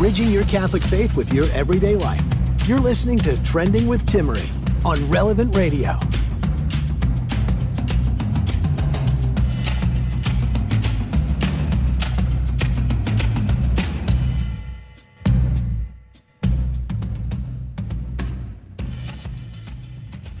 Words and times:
Bridging 0.00 0.30
your 0.30 0.44
Catholic 0.44 0.82
faith 0.82 1.14
with 1.14 1.30
your 1.30 1.44
everyday 1.52 1.94
life. 1.94 2.22
You're 2.66 2.80
listening 2.80 3.18
to 3.18 3.36
Trending 3.42 3.86
with 3.86 4.06
Timmerie 4.06 4.50
on 4.82 5.10
Relevant 5.10 5.54
Radio. 5.54 5.98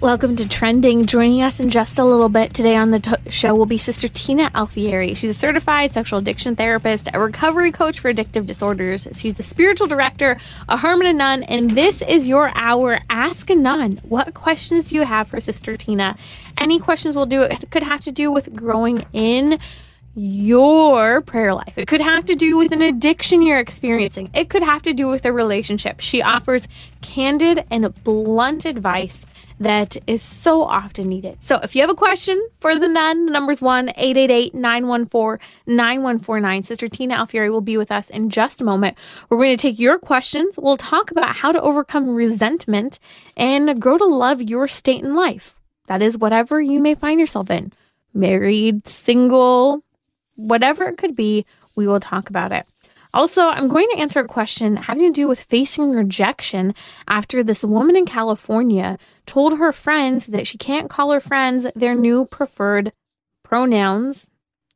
Welcome 0.00 0.34
to 0.36 0.48
Trending. 0.48 1.04
Joining 1.04 1.42
us 1.42 1.60
in 1.60 1.68
just 1.68 1.98
a 1.98 2.04
little 2.06 2.30
bit 2.30 2.54
today 2.54 2.74
on 2.74 2.90
the 2.90 3.00
t- 3.00 3.12
show 3.28 3.54
will 3.54 3.66
be 3.66 3.76
Sister 3.76 4.08
Tina 4.08 4.50
Alfieri. 4.54 5.14
She's 5.14 5.28
a 5.28 5.34
certified 5.34 5.92
sexual 5.92 6.20
addiction 6.20 6.56
therapist, 6.56 7.10
a 7.12 7.20
recovery 7.20 7.70
coach 7.70 7.98
for 7.98 8.10
addictive 8.10 8.46
disorders. 8.46 9.06
She's 9.12 9.38
a 9.38 9.42
spiritual 9.42 9.88
director, 9.88 10.38
a 10.70 10.78
hermit 10.78 11.08
and 11.08 11.18
nun, 11.18 11.42
and 11.42 11.72
this 11.72 12.00
is 12.00 12.26
your 12.26 12.50
hour. 12.54 13.00
Ask 13.10 13.50
a 13.50 13.54
nun. 13.54 14.00
What 14.02 14.32
questions 14.32 14.88
do 14.88 14.94
you 14.94 15.04
have 15.04 15.28
for 15.28 15.38
Sister 15.38 15.76
Tina? 15.76 16.16
Any 16.56 16.78
questions 16.78 17.14
will 17.14 17.26
do. 17.26 17.42
It 17.42 17.70
could 17.70 17.82
have 17.82 18.00
to 18.00 18.10
do 18.10 18.32
with 18.32 18.56
growing 18.56 19.04
in 19.12 19.58
your 20.20 21.22
prayer 21.22 21.54
life. 21.54 21.72
It 21.76 21.88
could 21.88 22.02
have 22.02 22.26
to 22.26 22.34
do 22.34 22.58
with 22.58 22.72
an 22.72 22.82
addiction 22.82 23.40
you're 23.40 23.58
experiencing. 23.58 24.28
It 24.34 24.50
could 24.50 24.62
have 24.62 24.82
to 24.82 24.92
do 24.92 25.08
with 25.08 25.24
a 25.24 25.32
relationship. 25.32 26.00
She 26.00 26.20
offers 26.20 26.68
candid 27.00 27.64
and 27.70 27.94
blunt 28.04 28.66
advice 28.66 29.24
that 29.60 29.96
is 30.06 30.20
so 30.20 30.62
often 30.62 31.08
needed. 31.08 31.42
So 31.42 31.56
if 31.62 31.74
you 31.74 31.80
have 31.80 31.90
a 31.90 31.94
question 31.94 32.38
for 32.60 32.78
the 32.78 32.86
nun, 32.86 33.24
the 33.26 33.32
number's 33.32 33.62
1 33.62 33.90
888 33.96 34.54
914 34.54 35.46
9149. 35.66 36.62
Sister 36.64 36.88
Tina 36.88 37.14
Alfieri 37.14 37.48
will 37.48 37.62
be 37.62 37.78
with 37.78 37.90
us 37.90 38.10
in 38.10 38.28
just 38.28 38.60
a 38.60 38.64
moment. 38.64 38.98
We're 39.30 39.38
going 39.38 39.56
to 39.56 39.60
take 39.60 39.78
your 39.78 39.98
questions. 39.98 40.56
We'll 40.58 40.76
talk 40.76 41.10
about 41.10 41.36
how 41.36 41.50
to 41.50 41.60
overcome 41.62 42.10
resentment 42.10 42.98
and 43.38 43.80
grow 43.80 43.96
to 43.96 44.04
love 44.04 44.42
your 44.42 44.68
state 44.68 45.02
in 45.02 45.14
life. 45.14 45.58
That 45.86 46.02
is 46.02 46.18
whatever 46.18 46.60
you 46.60 46.78
may 46.78 46.94
find 46.94 47.18
yourself 47.18 47.50
in 47.50 47.72
married, 48.12 48.86
single, 48.86 49.82
whatever 50.40 50.84
it 50.84 50.98
could 50.98 51.14
be, 51.14 51.46
we 51.76 51.86
will 51.86 52.00
talk 52.00 52.30
about 52.30 52.52
it. 52.52 52.66
Also, 53.12 53.48
I'm 53.48 53.68
going 53.68 53.88
to 53.92 53.98
answer 53.98 54.20
a 54.20 54.28
question 54.28 54.76
having 54.76 55.12
to 55.12 55.20
do 55.20 55.26
with 55.26 55.40
facing 55.40 55.90
rejection 55.90 56.74
after 57.08 57.42
this 57.42 57.64
woman 57.64 57.96
in 57.96 58.06
California 58.06 58.98
told 59.26 59.58
her 59.58 59.72
friends 59.72 60.26
that 60.26 60.46
she 60.46 60.58
can't 60.58 60.88
call 60.88 61.10
her 61.10 61.20
friends 61.20 61.66
their 61.74 61.94
new 61.94 62.24
preferred 62.24 62.92
pronouns 63.42 64.28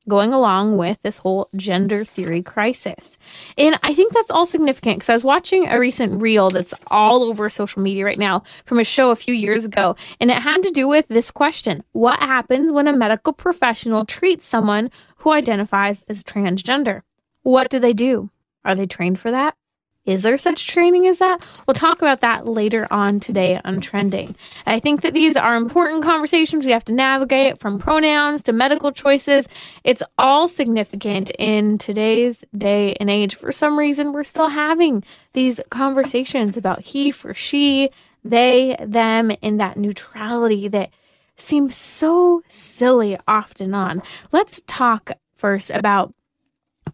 going 0.08 0.32
along 0.32 0.76
with 0.76 1.00
this 1.02 1.18
whole 1.18 1.48
gender 1.56 2.04
theory 2.04 2.42
crisis. 2.42 3.16
And 3.56 3.78
I 3.82 3.94
think 3.94 4.12
that's 4.12 4.30
all 4.30 4.46
significant 4.46 4.96
because 4.98 5.08
I 5.08 5.14
was 5.14 5.24
watching 5.24 5.66
a 5.66 5.78
recent 5.78 6.20
reel 6.20 6.50
that's 6.50 6.74
all 6.88 7.22
over 7.22 7.48
social 7.48 7.80
media 7.80 8.04
right 8.04 8.18
now 8.18 8.42
from 8.66 8.78
a 8.78 8.84
show 8.84 9.10
a 9.10 9.16
few 9.16 9.34
years 9.34 9.64
ago, 9.64 9.96
and 10.20 10.30
it 10.30 10.42
had 10.42 10.62
to 10.62 10.70
do 10.70 10.86
with 10.86 11.08
this 11.08 11.30
question 11.30 11.82
What 11.92 12.18
happens 12.18 12.72
when 12.72 12.88
a 12.88 12.92
medical 12.92 13.32
professional 13.32 14.04
treats 14.04 14.46
someone 14.46 14.90
who 15.24 15.32
identifies 15.32 16.04
as 16.06 16.22
transgender? 16.22 17.00
What 17.42 17.70
do 17.70 17.78
they 17.78 17.94
do? 17.94 18.30
Are 18.62 18.74
they 18.74 18.86
trained 18.86 19.18
for 19.18 19.30
that? 19.30 19.56
Is 20.04 20.22
there 20.22 20.36
such 20.36 20.66
training 20.66 21.06
as 21.06 21.18
that? 21.18 21.40
We'll 21.66 21.74
talk 21.74 22.02
about 22.02 22.20
that 22.20 22.46
later 22.46 22.86
on 22.90 23.20
today 23.20 23.58
on 23.64 23.80
trending. 23.80 24.36
I 24.66 24.78
think 24.78 25.00
that 25.00 25.14
these 25.14 25.34
are 25.34 25.56
important 25.56 26.04
conversations 26.04 26.66
we 26.66 26.72
have 26.72 26.84
to 26.84 26.92
navigate 26.92 27.58
from 27.58 27.78
pronouns 27.78 28.42
to 28.42 28.52
medical 28.52 28.92
choices. 28.92 29.48
It's 29.82 30.02
all 30.18 30.46
significant 30.46 31.30
in 31.38 31.78
today's 31.78 32.44
day 32.56 32.94
and 33.00 33.08
age. 33.08 33.34
For 33.34 33.50
some 33.50 33.78
reason, 33.78 34.12
we're 34.12 34.24
still 34.24 34.50
having 34.50 35.04
these 35.32 35.58
conversations 35.70 36.58
about 36.58 36.82
he 36.82 37.10
for 37.10 37.32
she, 37.32 37.88
they, 38.22 38.76
them, 38.78 39.32
and 39.42 39.58
that 39.58 39.78
neutrality 39.78 40.68
that 40.68 40.90
seems 41.36 41.76
so 41.76 42.42
silly 42.48 43.18
often 43.26 43.74
on. 43.74 44.02
Let's 44.32 44.62
talk 44.66 45.12
first 45.36 45.70
about 45.70 46.14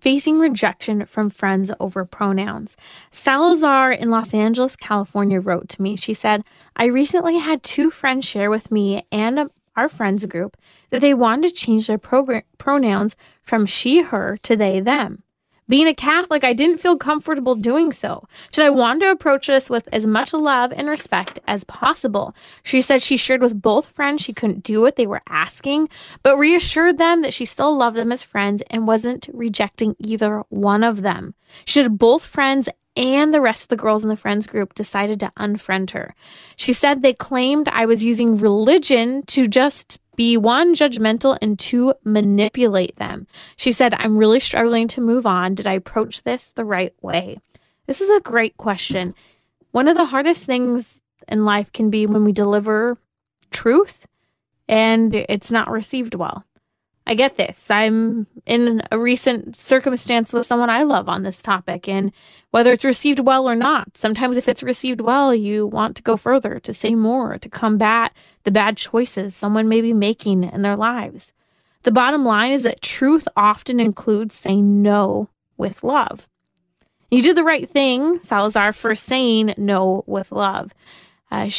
facing 0.01 0.39
rejection 0.39 1.05
from 1.05 1.31
friends 1.31 1.71
over 1.78 2.05
pronouns. 2.05 2.77
Salazar 3.11 3.93
in 3.93 4.11
Los 4.11 4.33
Angeles, 4.33 4.77
California 4.77 5.41
wrote 5.41 5.69
to 5.71 5.83
me. 5.83 5.97
She 5.97 6.15
said, 6.15 6.43
I 6.77 6.87
recently 6.87 7.39
had 7.39 7.62
two 7.62 7.91
friends 7.91 8.27
share 8.27 8.50
with 8.50 8.71
me 8.71 9.06
and 9.12 9.50
our 9.77 9.89
friends 9.89 10.25
group 10.27 10.56
that 10.91 11.00
they 11.00 11.15
wanted 11.15 11.49
to 11.49 11.55
change 11.55 11.87
their 11.87 11.99
pronouns 11.99 13.17
from 13.43 13.67
she, 13.67 14.03
her 14.03 14.37
to 14.43 14.56
they, 14.56 14.81
them. 14.81 15.23
Being 15.70 15.86
a 15.86 15.94
Catholic, 15.94 16.42
I 16.42 16.53
didn't 16.53 16.78
feel 16.78 16.97
comfortable 16.97 17.54
doing 17.54 17.92
so. 17.92 18.26
Should 18.53 18.64
I 18.64 18.70
want 18.70 19.03
to 19.03 19.10
approach 19.12 19.47
this 19.47 19.70
with 19.70 19.88
as 19.92 20.04
much 20.04 20.32
love 20.32 20.72
and 20.72 20.88
respect 20.88 21.38
as 21.47 21.62
possible? 21.62 22.34
She 22.64 22.82
said 22.82 23.03
she 23.03 23.16
shared 23.16 23.41
with 23.41 23.62
both 23.62 23.86
friends 23.86 24.20
she 24.20 24.32
couldn't 24.32 24.64
do 24.64 24.81
what 24.81 24.97
they 24.97 25.06
were 25.06 25.22
asking, 25.28 25.88
but 26.25 26.36
reassured 26.38 26.98
them 26.98 27.22
that 27.22 27.32
she 27.32 27.44
still 27.44 27.76
loved 27.76 27.97
them 27.97 28.10
as 28.10 28.20
friends 28.20 28.64
and 28.69 28.88
wasn't 28.88 29.28
rejecting 29.32 29.94
either 30.00 30.42
one 30.48 30.82
of 30.82 31.03
them. 31.03 31.34
Said 31.66 31.98
both 31.98 32.26
friends 32.26 32.69
and 32.97 33.32
the 33.32 33.41
rest 33.41 33.62
of 33.62 33.69
the 33.69 33.76
girls 33.76 34.02
in 34.02 34.10
the 34.10 34.16
friends 34.16 34.48
group 34.48 34.75
decided 34.75 35.20
to 35.20 35.32
unfriend 35.38 35.91
her. 35.91 36.16
She 36.56 36.72
said 36.72 37.02
they 37.02 37.14
claimed 37.14 37.69
I 37.69 37.87
was 37.87 38.02
using 38.02 38.37
religion 38.37 39.22
to 39.26 39.47
just 39.47 40.00
be 40.20 40.36
one, 40.36 40.75
judgmental, 40.75 41.38
and 41.41 41.58
two, 41.58 41.94
manipulate 42.04 42.94
them. 42.97 43.26
She 43.56 43.72
said, 43.72 43.94
I'm 43.94 44.19
really 44.19 44.38
struggling 44.38 44.86
to 44.88 45.00
move 45.00 45.25
on. 45.25 45.54
Did 45.54 45.66
I 45.66 45.72
approach 45.72 46.25
this 46.25 46.48
the 46.48 46.62
right 46.62 46.92
way? 47.00 47.38
This 47.86 48.03
is 48.03 48.10
a 48.10 48.20
great 48.20 48.54
question. 48.58 49.14
One 49.70 49.88
of 49.88 49.97
the 49.97 50.04
hardest 50.04 50.44
things 50.44 51.00
in 51.26 51.47
life 51.47 51.72
can 51.72 51.88
be 51.88 52.04
when 52.04 52.22
we 52.22 52.32
deliver 52.32 52.98
truth 53.50 54.06
and 54.69 55.14
it's 55.14 55.50
not 55.50 55.70
received 55.70 56.14
well. 56.14 56.44
I 57.10 57.15
get 57.15 57.37
this. 57.37 57.69
I'm 57.72 58.28
in 58.47 58.82
a 58.93 58.98
recent 58.98 59.56
circumstance 59.56 60.32
with 60.32 60.47
someone 60.47 60.71
I 60.71 60.84
love 60.84 61.09
on 61.09 61.25
this 61.25 61.43
topic, 61.43 61.88
and 61.88 62.12
whether 62.53 62.71
it's 62.71 62.84
received 62.84 63.19
well 63.19 63.48
or 63.48 63.56
not, 63.56 63.97
sometimes 63.97 64.37
if 64.37 64.48
it's 64.48 64.62
received 64.62 65.00
well, 65.00 65.34
you 65.34 65.66
want 65.66 65.97
to 65.97 66.04
go 66.04 66.16
further, 66.16 66.60
to 66.60 66.72
say 66.72 66.94
more, 66.94 67.37
to 67.38 67.49
combat 67.49 68.12
the 68.44 68.53
bad 68.53 68.76
choices 68.76 69.34
someone 69.34 69.69
may 69.69 69.81
be 69.81 69.93
making 69.93 70.44
in 70.44 70.62
their 70.62 70.76
lives. 70.76 71.32
The 71.82 71.91
bottom 71.91 72.25
line 72.25 72.53
is 72.53 72.62
that 72.62 72.81
truth 72.81 73.26
often 73.37 73.81
includes 73.81 74.37
saying 74.37 74.81
no 74.81 75.31
with 75.56 75.82
love. 75.82 76.28
You 77.10 77.22
do 77.22 77.34
the 77.34 77.43
right 77.43 77.69
thing, 77.69 78.20
Salazar, 78.20 78.72
for 78.72 78.94
saying 78.94 79.54
no 79.56 80.04
with 80.06 80.31
love. 80.31 80.72
Uh, 81.28 81.50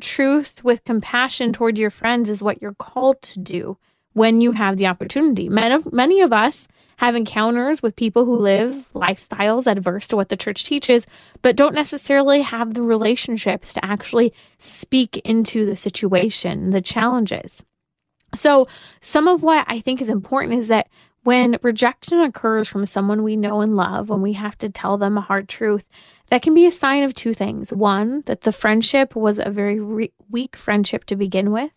truth 0.00 0.62
with 0.62 0.84
compassion 0.84 1.52
toward 1.52 1.78
your 1.78 1.90
friends 1.90 2.30
is 2.30 2.44
what 2.44 2.62
you're 2.62 2.74
called 2.74 3.20
to 3.22 3.40
do 3.40 3.76
when 4.20 4.42
you 4.42 4.52
have 4.52 4.76
the 4.76 4.86
opportunity. 4.86 5.48
Many 5.48 5.74
of, 5.74 5.90
many 5.94 6.20
of 6.20 6.30
us 6.30 6.68
have 6.98 7.16
encounters 7.16 7.82
with 7.82 7.96
people 7.96 8.26
who 8.26 8.36
live 8.36 8.86
lifestyles 8.94 9.66
adverse 9.66 10.06
to 10.08 10.16
what 10.16 10.28
the 10.28 10.36
church 10.36 10.62
teaches, 10.62 11.06
but 11.40 11.56
don't 11.56 11.74
necessarily 11.74 12.42
have 12.42 12.74
the 12.74 12.82
relationships 12.82 13.72
to 13.72 13.82
actually 13.82 14.34
speak 14.58 15.16
into 15.24 15.64
the 15.64 15.74
situation, 15.74 16.68
the 16.68 16.82
challenges. 16.82 17.62
So, 18.34 18.68
some 19.00 19.26
of 19.26 19.42
what 19.42 19.64
I 19.66 19.80
think 19.80 20.02
is 20.02 20.10
important 20.10 20.58
is 20.58 20.68
that 20.68 20.88
when 21.22 21.56
rejection 21.62 22.20
occurs 22.20 22.68
from 22.68 22.84
someone 22.84 23.22
we 23.22 23.36
know 23.36 23.62
and 23.62 23.74
love, 23.74 24.10
when 24.10 24.20
we 24.20 24.34
have 24.34 24.58
to 24.58 24.68
tell 24.68 24.98
them 24.98 25.16
a 25.16 25.22
hard 25.22 25.48
truth, 25.48 25.88
that 26.28 26.42
can 26.42 26.52
be 26.52 26.66
a 26.66 26.70
sign 26.70 27.04
of 27.04 27.14
two 27.14 27.32
things. 27.32 27.72
One, 27.72 28.22
that 28.26 28.42
the 28.42 28.52
friendship 28.52 29.16
was 29.16 29.38
a 29.38 29.48
very 29.48 29.80
re- 29.80 30.12
weak 30.28 30.56
friendship 30.56 31.04
to 31.06 31.16
begin 31.16 31.52
with, 31.52 31.70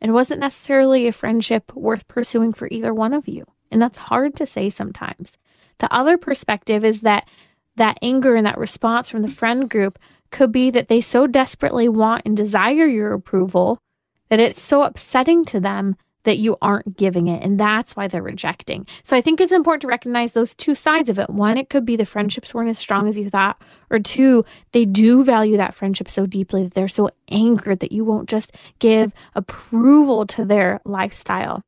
and 0.00 0.14
wasn't 0.14 0.40
necessarily 0.40 1.06
a 1.06 1.12
friendship 1.12 1.74
worth 1.74 2.08
pursuing 2.08 2.52
for 2.52 2.68
either 2.70 2.94
one 2.94 3.12
of 3.12 3.28
you. 3.28 3.44
And 3.70 3.80
that's 3.80 3.98
hard 3.98 4.34
to 4.36 4.46
say 4.46 4.70
sometimes. 4.70 5.36
The 5.78 5.92
other 5.92 6.18
perspective 6.18 6.84
is 6.84 7.02
that 7.02 7.28
that 7.76 7.98
anger 8.02 8.34
and 8.34 8.46
that 8.46 8.58
response 8.58 9.10
from 9.10 9.22
the 9.22 9.28
friend 9.28 9.68
group 9.68 9.98
could 10.30 10.52
be 10.52 10.70
that 10.70 10.88
they 10.88 11.00
so 11.00 11.26
desperately 11.26 11.88
want 11.88 12.22
and 12.24 12.36
desire 12.36 12.86
your 12.86 13.12
approval 13.12 13.78
that 14.28 14.40
it's 14.40 14.60
so 14.60 14.82
upsetting 14.82 15.44
to 15.44 15.60
them 15.60 15.96
that 16.24 16.38
you 16.38 16.56
aren't 16.60 16.96
giving 16.96 17.28
it. 17.28 17.42
And 17.42 17.58
that's 17.58 17.96
why 17.96 18.08
they're 18.08 18.22
rejecting. 18.22 18.86
So 19.02 19.16
I 19.16 19.20
think 19.20 19.40
it's 19.40 19.52
important 19.52 19.82
to 19.82 19.88
recognize 19.88 20.32
those 20.32 20.54
two 20.54 20.74
sides 20.74 21.08
of 21.08 21.18
it. 21.18 21.30
One, 21.30 21.56
it 21.56 21.70
could 21.70 21.84
be 21.86 21.96
the 21.96 22.04
friendships 22.04 22.52
weren't 22.52 22.68
as 22.68 22.78
strong 22.78 23.08
as 23.08 23.18
you 23.18 23.30
thought. 23.30 23.60
Or 23.90 23.98
two, 23.98 24.44
they 24.72 24.84
do 24.84 25.24
value 25.24 25.56
that 25.56 25.74
friendship 25.74 26.08
so 26.08 26.26
deeply 26.26 26.64
that 26.64 26.74
they're 26.74 26.88
so 26.88 27.10
angered 27.30 27.80
that 27.80 27.92
you 27.92 28.04
won't 28.04 28.28
just 28.28 28.52
give 28.78 29.12
approval 29.34 30.26
to 30.26 30.44
their 30.44 30.80
lifestyle. 30.84 31.62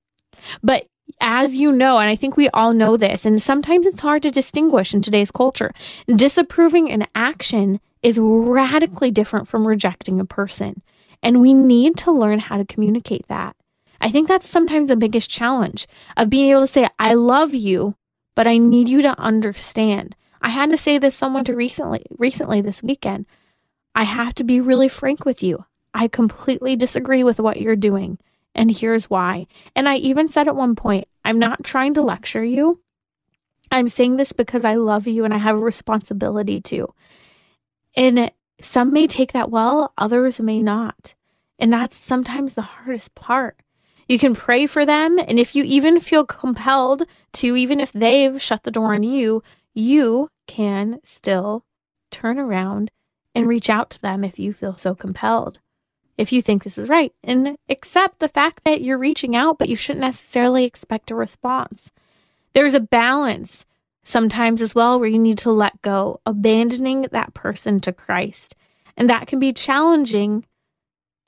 But 0.63 0.87
as 1.21 1.57
you 1.57 1.73
know, 1.73 1.99
and 1.99 2.09
I 2.09 2.17
think 2.17 2.37
we 2.37 2.49
all 2.51 2.73
know 2.73 2.97
this, 2.97 3.25
and 3.25 3.43
sometimes 3.43 3.87
it's 3.87 4.01
hard 4.01 4.23
to 4.23 4.31
distinguish 4.31 4.93
in 4.93 5.03
today's 5.03 5.31
culture, 5.31 5.73
disapproving 6.09 6.91
an 6.91 7.07
action 7.15 7.81
is 8.03 8.19
radically 8.21 9.11
different 9.11 9.49
from 9.49 9.67
rejecting 9.67 10.21
a 10.21 10.25
person. 10.25 10.83
And 11.23 11.41
we 11.41 11.55
need 11.55 11.97
to 11.99 12.11
learn 12.11 12.41
how 12.41 12.57
to 12.57 12.65
communicate 12.65 13.29
that. 13.29 13.55
I 14.03 14.11
think 14.11 14.27
that's 14.27 14.49
sometimes 14.49 14.89
the 14.89 14.97
biggest 14.97 15.31
challenge 15.31 15.87
of 16.17 16.29
being 16.29 16.51
able 16.51 16.63
to 16.63 16.67
say, 16.67 16.89
I 16.99 17.15
love 17.15 17.55
you, 17.55 17.95
but 18.35 18.49
I 18.49 18.59
need 18.59 18.89
you 18.89 19.01
to 19.03 19.19
understand. 19.19 20.17
I 20.43 20.51
had 20.51 20.71
to 20.71 20.77
say 20.77 20.99
this 20.99 21.15
someone 21.15 21.45
to 21.45 21.53
mm-hmm. 21.53 21.59
recently 21.59 22.05
recently 22.19 22.61
this 22.61 22.83
weekend. 22.83 23.27
I 23.95 24.03
have 24.03 24.35
to 24.35 24.45
be 24.45 24.61
really 24.61 24.89
frank 24.89 25.25
with 25.25 25.43
you. 25.43 25.65
I 25.95 26.09
completely 26.09 26.75
disagree 26.75 27.23
with 27.23 27.39
what 27.39 27.61
you're 27.61 27.77
doing. 27.77 28.19
And 28.55 28.77
here's 28.77 29.09
why. 29.09 29.47
And 29.77 29.89
I 29.89 29.97
even 29.97 30.29
said 30.29 30.49
at 30.49 30.57
one 30.57 30.75
point, 30.75 31.07
I'm 31.25 31.39
not 31.39 31.63
trying 31.63 31.95
to 31.95 32.03
lecture 32.03 32.45
you. 32.45 32.81
I'm 33.71 33.89
saying 33.89 34.17
this 34.17 34.33
because 34.33 34.65
I 34.65 34.75
love 34.75 35.07
you 35.07 35.25
and 35.25 35.33
I 35.33 35.39
have 35.39 35.57
a 35.57 35.61
responsibility 35.61 36.61
to. 36.63 36.93
And 37.97 38.33
some 38.61 38.93
may 38.93 39.07
take 39.07 39.33
that 39.33 39.51
well, 39.51 39.93
others 39.97 40.41
may 40.41 40.61
not. 40.61 41.15
And 41.59 41.73
that's 41.73 41.97
sometimes 41.97 42.55
the 42.55 42.63
hardest 42.63 43.15
part. 43.15 43.63
You 44.13 44.19
can 44.19 44.35
pray 44.35 44.67
for 44.67 44.85
them. 44.85 45.19
And 45.19 45.41
if 45.41 45.55
you 45.57 45.65
even 45.65 45.99
feel 45.99 46.27
compelled 46.27 47.05
to, 47.33 47.57
even 47.57 47.81
if 47.81 47.93
they've 47.93 48.43
shut 48.43 48.63
the 48.63 48.71
door 48.71 48.93
on 48.93 49.03
you, 49.03 49.43
you 49.73 50.29
can 50.47 51.01
still 51.03 51.65
turn 52.11 52.39
around 52.39 52.91
and 53.35 53.49
reach 53.49 53.71
out 53.71 53.89
to 53.89 54.03
them 54.03 54.23
if 54.23 54.39
you 54.39 54.53
feel 54.53 54.77
so 54.77 54.95
compelled. 54.95 55.61
If 56.19 56.31
you 56.31 56.43
think 56.43 56.63
this 56.63 56.77
is 56.77 56.91
right, 56.91 57.15
and 57.25 57.57
accept 57.71 58.19
the 58.19 58.29
fact 58.29 58.65
that 58.65 58.83
you're 58.83 58.99
reaching 58.99 59.35
out, 59.35 59.57
but 59.59 59.71
you 59.71 59.77
shouldn't 59.77 60.03
necessarily 60.03 60.67
expect 60.67 61.11
a 61.11 61.15
response. 61.15 61.91
There's 62.53 62.75
a 62.75 62.81
balance 62.81 63.65
sometimes 64.05 64.61
as 64.61 64.75
well 64.75 65.01
where 65.01 65.09
you 65.09 65.19
need 65.19 65.39
to 65.39 65.51
let 65.51 65.81
go, 65.81 66.21
abandoning 66.27 67.07
that 67.13 67.33
person 67.33 67.81
to 67.81 67.95
Christ. 67.95 68.57
And 68.95 69.09
that 69.09 69.27
can 69.27 69.39
be 69.39 69.55
challenging 69.55 70.45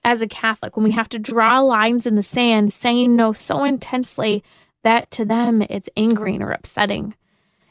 as 0.05 0.21
a 0.21 0.29
Catholic 0.29 0.77
when 0.77 0.85
we 0.85 0.93
have 0.93 1.09
to 1.09 1.19
draw 1.19 1.61
lines 1.61 2.06
in 2.06 2.15
the 2.15 2.23
sand, 2.23 2.73
saying 2.73 3.17
no 3.17 3.33
so 3.33 3.65
intensely 3.65 4.45
that 4.83 5.11
to 5.12 5.25
them 5.25 5.62
it's 5.62 5.89
angering 5.97 6.43
or 6.43 6.53
upsetting. 6.53 7.15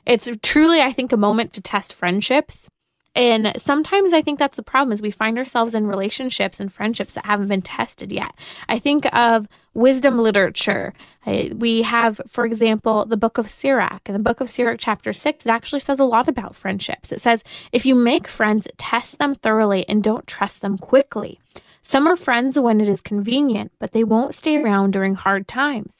It's 0.06 0.30
truly, 0.42 0.82
I 0.82 0.92
think, 0.92 1.12
a 1.12 1.18
moment 1.18 1.54
to 1.54 1.62
test 1.62 1.94
friendships. 1.94 2.68
And 3.16 3.54
sometimes 3.58 4.12
I 4.12 4.24
think 4.24 4.40
that's 4.40 4.58
the 4.58 4.64
problem 4.64 4.92
is 4.92 5.02
we 5.02 5.12
find 5.12 5.38
ourselves 5.38 5.76
in 5.76 5.86
relationships 5.86 6.60
and 6.60 6.74
friendships 6.74 7.14
that 7.14 7.28
haven't 7.28 7.48
been 7.48 7.62
tested 7.62 8.12
yet. 8.12 8.34
I 8.68 8.80
think 8.80 9.06
of 9.16 9.48
wisdom 9.76 10.18
literature. 10.18 10.96
We 11.26 11.84
have, 11.84 12.20
for 12.28 12.44
example, 12.44 13.06
the 13.06 13.16
book 13.16 13.38
of 13.38 13.52
Sirach. 13.52 14.02
In 14.08 14.14
the 14.14 14.20
book 14.20 14.42
of 14.42 14.50
Sirach, 14.50 14.80
chapter 14.80 15.14
6, 15.14 15.46
it 15.46 15.50
actually 15.50 15.82
says 15.82 16.00
a 16.00 16.06
lot 16.06 16.28
about 16.28 16.56
friendships. 16.56 17.12
It 17.12 17.22
says, 17.22 17.44
if 17.72 17.86
you 17.86 17.94
make 17.94 18.28
friends, 18.28 18.68
test 18.78 19.20
them 19.20 19.36
thoroughly 19.36 19.88
and 19.88 20.04
don't 20.04 20.26
trust 20.26 20.62
them 20.62 20.80
quickly. 20.80 21.40
Some 21.84 22.08
are 22.08 22.16
friends 22.16 22.58
when 22.58 22.82
it 22.82 22.90
is 22.90 23.02
convenient, 23.02 23.72
but 23.78 23.92
they 23.92 24.04
won't 24.04 24.34
stay 24.34 24.58
around 24.58 24.92
during 24.92 25.16
hard 25.16 25.48
times. 25.48 25.98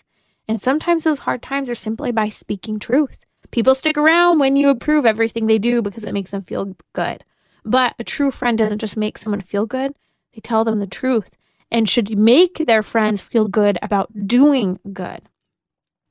And 0.48 0.62
sometimes 0.62 1.04
those 1.04 1.20
hard 1.20 1.42
times 1.42 1.70
are 1.70 1.76
simply 1.76 2.12
by 2.12 2.30
speaking 2.30 2.80
truth. 2.80 3.18
People 3.52 3.76
stick 3.76 3.98
around 3.98 4.40
when 4.40 4.56
you 4.56 4.70
approve 4.70 5.06
everything 5.06 5.46
they 5.46 5.60
do 5.60 5.82
because 5.82 6.04
it 6.04 6.14
makes 6.14 6.32
them 6.32 6.42
feel 6.42 6.76
good. 6.94 7.24
But 7.64 7.96
a 8.00 8.04
true 8.04 8.32
friend 8.32 8.58
doesn't 8.58 8.80
just 8.80 8.98
make 8.98 9.18
someone 9.18 9.42
feel 9.42 9.66
good, 9.66 9.94
they 10.34 10.42
tell 10.42 10.64
them 10.64 10.80
the 10.80 10.88
truth 10.88 11.30
and 11.70 11.90
should 11.90 12.18
make 12.18 12.66
their 12.66 12.84
friends 12.84 13.22
feel 13.22 13.48
good 13.48 13.78
about 13.82 14.28
doing 14.28 14.80
good. 14.94 15.22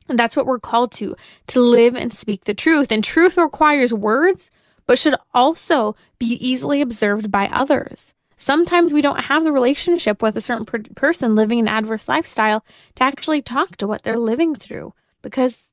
And 0.09 0.19
that's 0.19 0.37
what 0.37 0.47
we're 0.47 0.59
called 0.59 0.93
to, 0.93 1.17
to 1.49 1.61
live 1.61 1.95
and 1.95 2.13
speak 2.13 2.45
the 2.45 2.55
truth. 2.55 2.91
And 2.91 3.03
truth 3.03 3.37
requires 3.39 3.95
words, 3.95 4.51
but 4.87 4.99
should 4.99 5.15
also 5.33 5.95
be 6.19 6.35
easily 6.47 6.81
observed 6.81 7.31
by 7.31 7.47
others. 7.47 8.13
Sometimes 8.43 8.93
we 8.93 9.03
don't 9.03 9.27
have 9.27 9.45
the 9.45 9.53
relationship 9.53 10.21
with 10.21 10.37
a 10.37 10.41
certain 10.41 10.65
per- 10.65 10.83
person 10.97 11.37
living 11.37 11.61
an 11.61 11.69
adverse 11.69 12.09
lifestyle 12.09 12.65
to 12.97 13.05
actually 13.05 13.41
talk 13.41 13.77
to 13.77 13.87
what 13.87 14.03
they're 14.03 14.19
living 14.19 14.57
through 14.57 14.95
because 15.23 15.69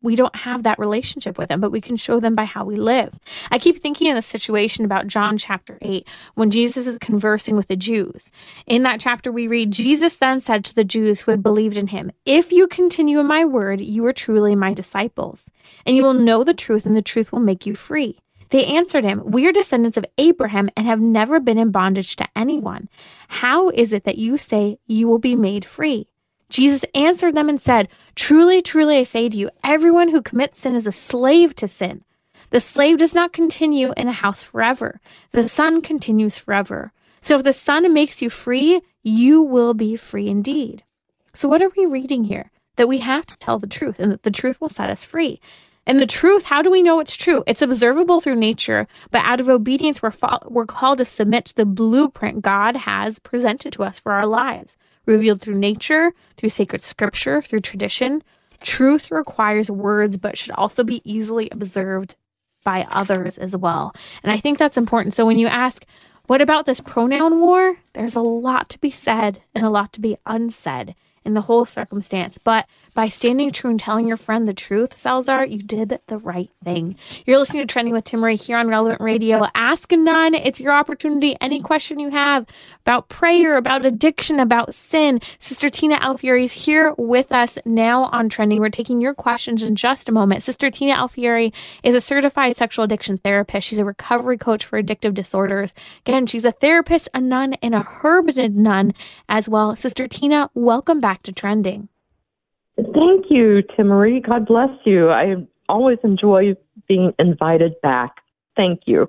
we 0.00 0.14
don't 0.14 0.36
have 0.36 0.62
that 0.62 0.78
relationship 0.78 1.36
with 1.36 1.48
them, 1.48 1.60
but 1.60 1.72
we 1.72 1.80
can 1.80 1.96
show 1.96 2.20
them 2.20 2.36
by 2.36 2.44
how 2.44 2.64
we 2.64 2.76
live. 2.76 3.18
I 3.50 3.58
keep 3.58 3.80
thinking 3.80 4.06
in 4.06 4.14
the 4.14 4.22
situation 4.22 4.84
about 4.84 5.08
John 5.08 5.36
chapter 5.36 5.76
8 5.82 6.06
when 6.36 6.52
Jesus 6.52 6.86
is 6.86 6.98
conversing 6.98 7.56
with 7.56 7.66
the 7.66 7.74
Jews. 7.74 8.30
In 8.64 8.84
that 8.84 9.00
chapter, 9.00 9.32
we 9.32 9.48
read, 9.48 9.72
Jesus 9.72 10.14
then 10.14 10.40
said 10.40 10.64
to 10.66 10.74
the 10.76 10.84
Jews 10.84 11.22
who 11.22 11.32
had 11.32 11.42
believed 11.42 11.76
in 11.76 11.88
him, 11.88 12.12
If 12.24 12.52
you 12.52 12.68
continue 12.68 13.18
in 13.18 13.26
my 13.26 13.44
word, 13.44 13.80
you 13.80 14.06
are 14.06 14.12
truly 14.12 14.54
my 14.54 14.72
disciples, 14.72 15.50
and 15.84 15.96
you 15.96 16.04
will 16.04 16.14
know 16.14 16.44
the 16.44 16.54
truth, 16.54 16.86
and 16.86 16.96
the 16.96 17.02
truth 17.02 17.32
will 17.32 17.40
make 17.40 17.66
you 17.66 17.74
free. 17.74 18.20
They 18.54 18.66
answered 18.66 19.02
him, 19.02 19.20
We 19.24 19.48
are 19.48 19.52
descendants 19.52 19.96
of 19.96 20.06
Abraham 20.16 20.70
and 20.76 20.86
have 20.86 21.00
never 21.00 21.40
been 21.40 21.58
in 21.58 21.72
bondage 21.72 22.14
to 22.14 22.28
anyone. 22.36 22.88
How 23.26 23.70
is 23.70 23.92
it 23.92 24.04
that 24.04 24.16
you 24.16 24.36
say 24.36 24.78
you 24.86 25.08
will 25.08 25.18
be 25.18 25.34
made 25.34 25.64
free? 25.64 26.06
Jesus 26.50 26.84
answered 26.94 27.34
them 27.34 27.48
and 27.48 27.60
said, 27.60 27.88
Truly, 28.14 28.62
truly, 28.62 28.98
I 28.98 29.02
say 29.02 29.28
to 29.28 29.36
you, 29.36 29.50
everyone 29.64 30.10
who 30.10 30.22
commits 30.22 30.60
sin 30.60 30.76
is 30.76 30.86
a 30.86 30.92
slave 30.92 31.56
to 31.56 31.66
sin. 31.66 32.04
The 32.50 32.60
slave 32.60 32.98
does 32.98 33.12
not 33.12 33.32
continue 33.32 33.92
in 33.96 34.06
a 34.06 34.12
house 34.12 34.44
forever, 34.44 35.00
the 35.32 35.48
son 35.48 35.82
continues 35.82 36.38
forever. 36.38 36.92
So 37.20 37.34
if 37.34 37.42
the 37.42 37.52
son 37.52 37.92
makes 37.92 38.22
you 38.22 38.30
free, 38.30 38.82
you 39.02 39.42
will 39.42 39.74
be 39.74 39.96
free 39.96 40.28
indeed. 40.28 40.84
So, 41.32 41.48
what 41.48 41.60
are 41.60 41.72
we 41.76 41.86
reading 41.86 42.22
here? 42.22 42.52
That 42.76 42.86
we 42.86 42.98
have 42.98 43.26
to 43.26 43.36
tell 43.36 43.58
the 43.58 43.66
truth 43.66 43.96
and 43.98 44.12
that 44.12 44.22
the 44.22 44.30
truth 44.30 44.60
will 44.60 44.68
set 44.68 44.90
us 44.90 45.04
free. 45.04 45.40
And 45.86 45.98
the 45.98 46.06
truth, 46.06 46.44
how 46.44 46.62
do 46.62 46.70
we 46.70 46.82
know 46.82 46.98
it's 47.00 47.16
true? 47.16 47.44
It's 47.46 47.60
observable 47.62 48.20
through 48.20 48.36
nature, 48.36 48.86
but 49.10 49.24
out 49.24 49.40
of 49.40 49.48
obedience, 49.48 50.02
we're, 50.02 50.10
fo- 50.10 50.38
we're 50.46 50.66
called 50.66 50.98
to 50.98 51.04
submit 51.04 51.46
to 51.46 51.54
the 51.54 51.66
blueprint 51.66 52.42
God 52.42 52.76
has 52.76 53.18
presented 53.18 53.72
to 53.74 53.84
us 53.84 53.98
for 53.98 54.12
our 54.12 54.26
lives, 54.26 54.76
revealed 55.04 55.40
through 55.42 55.58
nature, 55.58 56.12
through 56.36 56.48
sacred 56.48 56.82
scripture, 56.82 57.42
through 57.42 57.60
tradition. 57.60 58.22
Truth 58.62 59.10
requires 59.10 59.70
words, 59.70 60.16
but 60.16 60.38
should 60.38 60.52
also 60.52 60.84
be 60.84 61.02
easily 61.04 61.50
observed 61.50 62.16
by 62.64 62.86
others 62.90 63.36
as 63.36 63.54
well. 63.54 63.94
And 64.22 64.32
I 64.32 64.38
think 64.38 64.58
that's 64.58 64.78
important. 64.78 65.14
So 65.14 65.26
when 65.26 65.38
you 65.38 65.46
ask, 65.46 65.84
what 66.26 66.40
about 66.40 66.64
this 66.64 66.80
pronoun 66.80 67.40
war? 67.40 67.76
There's 67.92 68.16
a 68.16 68.22
lot 68.22 68.70
to 68.70 68.78
be 68.78 68.90
said 68.90 69.42
and 69.54 69.66
a 69.66 69.70
lot 69.70 69.92
to 69.92 70.00
be 70.00 70.16
unsaid 70.24 70.94
in 71.24 71.34
the 71.34 71.42
whole 71.42 71.66
circumstance. 71.66 72.38
But 72.42 72.66
by 72.94 73.08
standing 73.08 73.50
true 73.50 73.70
and 73.70 73.80
telling 73.80 74.06
your 74.06 74.16
friend 74.16 74.46
the 74.46 74.54
truth, 74.54 74.96
Salazar, 74.96 75.44
you 75.44 75.58
did 75.58 76.00
the 76.06 76.18
right 76.18 76.50
thing. 76.62 76.96
You're 77.26 77.38
listening 77.38 77.66
to 77.66 77.72
Trending 77.72 77.92
with 77.92 78.04
Timmerie 78.04 78.40
here 78.40 78.56
on 78.56 78.68
Relevant 78.68 79.00
Radio. 79.00 79.46
Ask 79.54 79.90
nun. 79.90 80.34
It's 80.34 80.60
your 80.60 80.72
opportunity. 80.72 81.36
Any 81.40 81.60
question 81.60 81.98
you 81.98 82.10
have 82.10 82.46
about 82.86 83.08
prayer, 83.08 83.56
about 83.56 83.84
addiction, 83.84 84.38
about 84.38 84.74
sin, 84.74 85.20
Sister 85.38 85.68
Tina 85.68 85.96
Alfieri 85.96 86.44
is 86.44 86.52
here 86.52 86.94
with 86.96 87.32
us 87.32 87.58
now 87.66 88.04
on 88.04 88.28
Trending. 88.28 88.60
We're 88.60 88.68
taking 88.68 89.00
your 89.00 89.14
questions 89.14 89.62
in 89.62 89.74
just 89.74 90.08
a 90.08 90.12
moment. 90.12 90.42
Sister 90.44 90.70
Tina 90.70 90.94
Alfieri 90.94 91.52
is 91.82 91.94
a 91.94 92.00
certified 92.00 92.56
sexual 92.56 92.84
addiction 92.84 93.18
therapist. 93.18 93.66
She's 93.66 93.78
a 93.78 93.84
recovery 93.84 94.38
coach 94.38 94.64
for 94.64 94.80
addictive 94.80 95.14
disorders. 95.14 95.74
Again, 96.06 96.26
she's 96.26 96.44
a 96.44 96.52
therapist, 96.52 97.08
a 97.12 97.20
nun, 97.20 97.54
and 97.54 97.74
a 97.74 97.80
hermited 97.80 98.56
nun 98.56 98.94
as 99.28 99.48
well. 99.48 99.74
Sister 99.74 100.06
Tina, 100.06 100.50
welcome 100.54 101.00
back 101.00 101.22
to 101.24 101.32
Trending. 101.32 101.88
Thank 102.76 103.26
you, 103.30 103.62
Timmerie. 103.76 104.26
God 104.26 104.46
bless 104.46 104.70
you. 104.84 105.10
I 105.10 105.36
always 105.68 105.98
enjoy 106.02 106.56
being 106.88 107.12
invited 107.18 107.80
back. 107.82 108.16
Thank 108.56 108.82
you. 108.86 109.08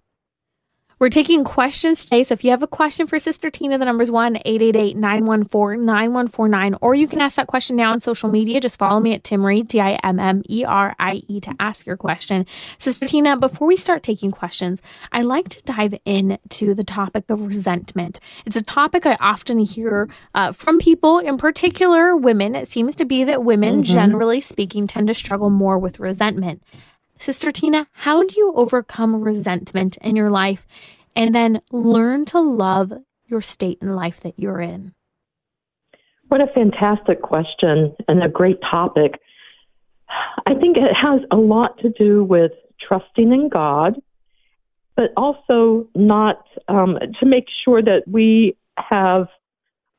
We're 0.98 1.10
taking 1.10 1.44
questions 1.44 2.06
today. 2.06 2.24
So 2.24 2.34
if 2.34 2.44
you 2.46 2.52
have 2.52 2.64
a 2.64 2.68
question 2.68 3.06
for 3.06 3.20
Sister 3.20 3.50
Tina, 3.50 3.78
the 3.78 3.84
number 3.84 4.02
is 4.02 4.10
1 4.10 4.38
888 4.46 4.96
914 4.96 5.86
9149. 5.86 6.78
Or 6.82 6.96
you 6.96 7.06
can 7.06 7.20
ask 7.20 7.36
that 7.36 7.48
question 7.48 7.76
now 7.76 7.92
on 7.92 8.00
social 8.00 8.30
media. 8.30 8.62
Just 8.62 8.80
follow 8.80 9.02
me 9.02 9.14
at 9.14 9.24
Timmerie, 9.24 9.68
T 9.68 9.82
I 9.82 10.00
M 10.04 10.20
M 10.20 10.42
E 10.50 10.64
R 10.64 10.96
I 10.98 11.22
E, 11.28 11.42
to 11.42 11.54
ask 11.60 11.86
your 11.86 11.98
question. 11.98 12.46
Sister 12.78 13.06
Tina, 13.06 13.36
before 13.36 13.68
we 13.68 13.76
start 13.76 14.04
taking 14.04 14.32
questions, 14.32 14.82
I 15.12 15.22
like 15.22 15.50
to 15.50 15.62
dive 15.64 15.96
into 16.06 16.74
the 16.74 16.86
topic 16.86 17.30
of 17.30 17.46
resentment. 17.46 18.22
It's 18.46 18.56
a 18.56 18.64
topic 18.64 19.06
I 19.06 19.18
often 19.20 19.60
hear 19.60 20.08
uh, 20.34 20.54
from 20.54 20.80
people, 20.80 21.20
in 21.20 21.38
particular 21.38 22.16
women. 22.16 22.56
It 22.56 22.70
seems 22.70 22.96
to 22.96 23.06
be 23.06 23.26
that 23.26 23.44
women, 23.44 23.84
mm-hmm. 23.84 23.94
generally 23.94 24.40
speaking, 24.40 24.88
tend 24.88 25.10
to 25.10 25.14
struggle 25.14 25.50
more 25.50 25.78
with 25.78 26.00
resentment. 26.00 26.64
Sister 27.26 27.50
Tina, 27.50 27.88
how 27.92 28.22
do 28.24 28.36
you 28.38 28.54
overcome 28.56 29.20
resentment 29.20 29.98
in 29.98 30.16
your 30.16 30.30
life 30.30 30.68
and 31.16 31.34
then 31.34 31.60
learn 31.72 32.24
to 32.26 32.40
love 32.40 32.94
your 33.26 33.42
state 33.42 33.80
in 33.82 33.96
life 33.96 34.20
that 34.20 34.36
you're 34.38 34.62
in? 34.62 34.94
What 36.28 36.42
a 36.42 36.54
fantastic 36.54 37.24
question 37.24 37.96
and 38.08 38.24
a 38.24 38.30
great 38.30 38.60
topic. 38.62 39.20
I 40.46 40.54
think 40.54 40.78
it 40.78 40.94
has 40.94 41.22
a 41.32 41.36
lot 41.36 41.80
to 41.80 41.90
do 41.90 42.24
with 42.24 42.52
trusting 42.80 43.34
in 43.34 43.50
God, 43.50 44.00
but 44.96 45.12
also 45.18 45.88
not 45.96 46.46
um, 46.68 47.00
to 47.20 47.26
make 47.26 47.48
sure 47.64 47.82
that 47.82 48.04
we 48.06 48.56
have 48.78 49.30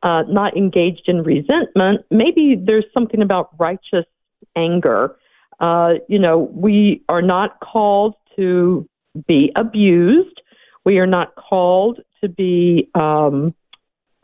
uh, 0.05 0.23
not 0.29 0.57
engaged 0.57 1.09
in 1.09 1.25
resentment. 1.25 2.03
Maybe 2.09 2.55
there's 2.55 2.87
something 2.95 3.21
about 3.21 3.51
righteous 3.59 4.07
anger. 4.55 5.17
Uh, 5.61 5.95
you 6.09 6.19
know, 6.19 6.51
we 6.53 7.03
are 7.09 7.23
not 7.23 7.61
called 7.61 8.15
to 8.37 8.89
be 9.27 9.51
abused. 9.57 10.41
We 10.85 10.99
are 10.99 11.07
not 11.07 11.35
called 11.37 12.01
to 12.23 12.29
be 12.29 12.89
um, 12.95 13.55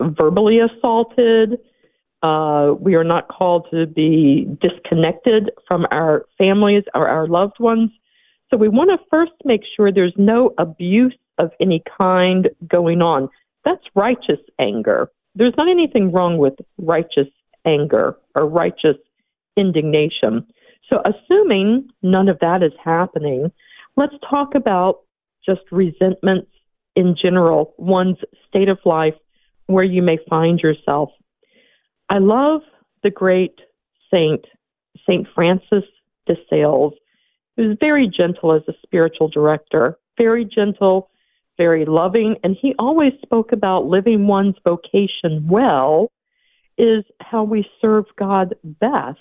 verbally 0.00 0.58
assaulted. 0.60 1.58
Uh, 2.22 2.74
we 2.78 2.94
are 2.94 3.04
not 3.04 3.28
called 3.28 3.66
to 3.72 3.86
be 3.86 4.46
disconnected 4.60 5.50
from 5.66 5.86
our 5.90 6.24
families 6.38 6.84
or 6.94 7.08
our 7.08 7.26
loved 7.26 7.58
ones. 7.58 7.90
So 8.50 8.56
we 8.56 8.68
want 8.68 8.90
to 8.90 8.98
first 9.10 9.32
make 9.44 9.62
sure 9.74 9.90
there's 9.90 10.14
no 10.16 10.54
abuse 10.58 11.16
of 11.38 11.50
any 11.60 11.82
kind 11.98 12.48
going 12.68 13.02
on. 13.02 13.28
That's 13.64 13.82
righteous 13.94 14.40
anger. 14.58 15.10
There's 15.34 15.54
not 15.56 15.68
anything 15.68 16.12
wrong 16.12 16.36
with 16.36 16.54
righteous 16.78 17.28
anger 17.64 18.16
or 18.34 18.46
righteous 18.46 18.96
indignation. 19.56 20.46
So, 20.88 21.00
assuming 21.04 21.90
none 22.02 22.28
of 22.28 22.38
that 22.40 22.62
is 22.62 22.72
happening, 22.82 23.50
let's 23.96 24.14
talk 24.28 24.54
about 24.54 25.00
just 25.44 25.62
resentments 25.70 26.50
in 26.94 27.16
general, 27.16 27.74
one's 27.78 28.18
state 28.48 28.68
of 28.68 28.78
life, 28.84 29.14
where 29.66 29.84
you 29.84 30.02
may 30.02 30.18
find 30.28 30.60
yourself. 30.60 31.10
I 32.08 32.18
love 32.18 32.60
the 33.02 33.10
great 33.10 33.58
saint, 34.10 34.44
Saint 35.06 35.26
Francis 35.34 35.84
de 36.26 36.34
Sales, 36.50 36.92
who's 37.56 37.76
very 37.80 38.08
gentle 38.08 38.52
as 38.52 38.62
a 38.68 38.74
spiritual 38.82 39.28
director, 39.28 39.98
very 40.18 40.44
gentle, 40.44 41.10
very 41.56 41.84
loving, 41.84 42.36
and 42.42 42.56
he 42.60 42.74
always 42.78 43.12
spoke 43.22 43.52
about 43.52 43.86
living 43.86 44.26
one's 44.26 44.56
vocation 44.64 45.46
well 45.48 46.10
is 46.78 47.04
how 47.20 47.42
we 47.42 47.66
serve 47.80 48.04
God 48.18 48.54
best. 48.64 49.18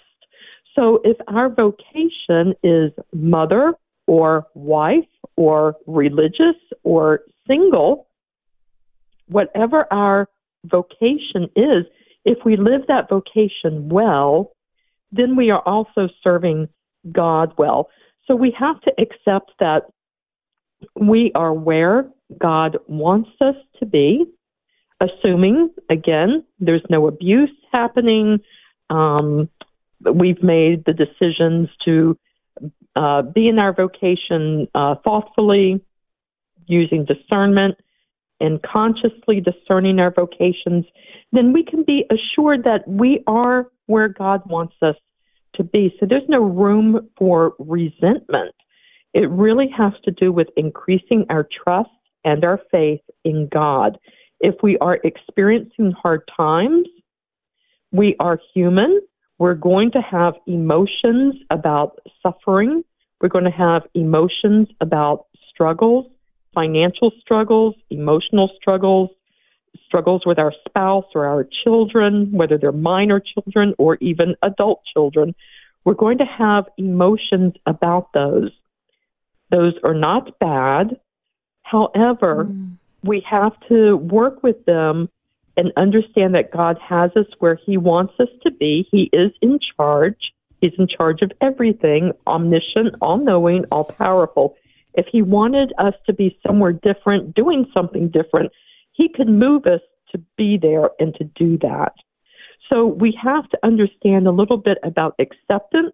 So 0.75 1.01
if 1.03 1.17
our 1.27 1.49
vocation 1.49 2.53
is 2.63 2.91
mother 3.13 3.73
or 4.07 4.47
wife 4.53 5.07
or 5.35 5.75
religious 5.85 6.55
or 6.83 7.21
single, 7.47 8.07
whatever 9.27 9.91
our 9.91 10.29
vocation 10.65 11.49
is, 11.55 11.85
if 12.25 12.37
we 12.45 12.55
live 12.55 12.87
that 12.87 13.09
vocation 13.09 13.89
well, 13.89 14.51
then 15.11 15.35
we 15.35 15.49
are 15.49 15.61
also 15.65 16.07
serving 16.23 16.69
God 17.11 17.53
well. 17.57 17.89
So 18.25 18.35
we 18.35 18.51
have 18.51 18.79
to 18.81 18.93
accept 18.97 19.51
that 19.59 19.85
we 20.95 21.31
are 21.35 21.53
where 21.53 22.09
God 22.37 22.77
wants 22.87 23.29
us 23.41 23.55
to 23.79 23.85
be, 23.85 24.25
assuming, 24.99 25.69
again, 25.89 26.43
there's 26.59 26.85
no 26.89 27.07
abuse 27.07 27.51
happening. 27.71 28.39
Um, 28.89 29.49
we've 30.03 30.41
made 30.43 30.85
the 30.85 30.93
decisions 30.93 31.69
to 31.85 32.17
uh, 32.95 33.21
be 33.21 33.47
in 33.47 33.59
our 33.59 33.73
vocation 33.73 34.67
uh, 34.75 34.95
thoughtfully, 35.03 35.81
using 36.67 37.05
discernment 37.05 37.75
and 38.39 38.61
consciously 38.63 39.39
discerning 39.39 39.99
our 39.99 40.11
vocations, 40.11 40.85
then 41.31 41.53
we 41.53 41.63
can 41.63 41.83
be 41.83 42.05
assured 42.09 42.63
that 42.63 42.87
we 42.87 43.23
are 43.27 43.67
where 43.85 44.07
God 44.07 44.41
wants 44.49 44.75
us 44.81 44.95
to 45.55 45.63
be. 45.63 45.95
So 45.99 46.05
there's 46.09 46.27
no 46.27 46.41
room 46.43 47.09
for 47.17 47.53
resentment. 47.59 48.55
It 49.13 49.29
really 49.29 49.69
has 49.77 49.93
to 50.05 50.11
do 50.11 50.31
with 50.31 50.47
increasing 50.57 51.25
our 51.29 51.47
trust 51.63 51.89
and 52.23 52.43
our 52.43 52.59
faith 52.71 53.01
in 53.23 53.47
God. 53.51 53.97
If 54.39 54.55
we 54.63 54.77
are 54.79 54.99
experiencing 55.03 55.91
hard 55.91 56.21
times, 56.35 56.87
we 57.91 58.15
are 58.19 58.39
human. 58.53 59.01
We're 59.41 59.55
going 59.55 59.89
to 59.93 60.01
have 60.01 60.35
emotions 60.45 61.33
about 61.49 61.97
suffering. 62.21 62.83
We're 63.19 63.29
going 63.29 63.45
to 63.45 63.57
have 63.67 63.87
emotions 63.95 64.67
about 64.79 65.25
struggles 65.49 66.05
financial 66.53 67.11
struggles, 67.19 67.73
emotional 67.89 68.51
struggles, 68.55 69.09
struggles 69.87 70.27
with 70.27 70.37
our 70.37 70.53
spouse 70.67 71.05
or 71.15 71.25
our 71.25 71.43
children, 71.43 72.31
whether 72.31 72.55
they're 72.59 72.71
minor 72.71 73.19
children 73.19 73.73
or 73.79 73.97
even 73.99 74.35
adult 74.43 74.83
children, 74.93 75.33
we're 75.85 75.95
going 75.95 76.19
to 76.19 76.25
have 76.25 76.65
emotions 76.77 77.53
about 77.65 78.13
those. 78.13 78.51
Those 79.49 79.73
are 79.83 79.95
not 79.95 80.37
bad. 80.37 80.99
However, 81.63 82.45
mm. 82.45 82.73
we 83.03 83.21
have 83.21 83.53
to 83.69 83.97
work 83.97 84.43
with 84.43 84.63
them 84.65 85.09
and 85.57 85.71
understand 85.77 86.35
that 86.35 86.51
God 86.51 86.77
has 86.79 87.11
us 87.15 87.27
where 87.39 87.55
He 87.55 87.77
wants 87.77 88.13
us 88.19 88.29
to 88.43 88.51
be. 88.51 88.87
He 88.91 89.09
is 89.13 89.31
in 89.41 89.59
charge. 89.75 90.33
He's 90.61 90.73
in 90.77 90.87
charge 90.87 91.21
of 91.21 91.31
everything, 91.41 92.11
omniscient, 92.27 92.95
all 93.01 93.17
knowing, 93.17 93.65
all 93.71 93.83
powerful. 93.83 94.55
If 94.93 95.07
he 95.11 95.21
wanted 95.21 95.73
us 95.77 95.93
to 96.05 96.13
be 96.13 96.37
somewhere 96.45 96.73
different, 96.73 97.33
doing 97.33 97.65
something 97.73 98.09
different, 98.09 98.51
he 98.91 99.09
could 99.09 99.27
move 99.27 99.65
us 99.65 99.81
to 100.11 100.21
be 100.37 100.57
there 100.57 100.89
and 100.99 101.15
to 101.15 101.23
do 101.23 101.57
that. 101.59 101.93
So 102.69 102.85
we 102.85 103.17
have 103.21 103.49
to 103.49 103.59
understand 103.63 104.27
a 104.27 104.31
little 104.31 104.57
bit 104.57 104.77
about 104.83 105.15
acceptance. 105.19 105.93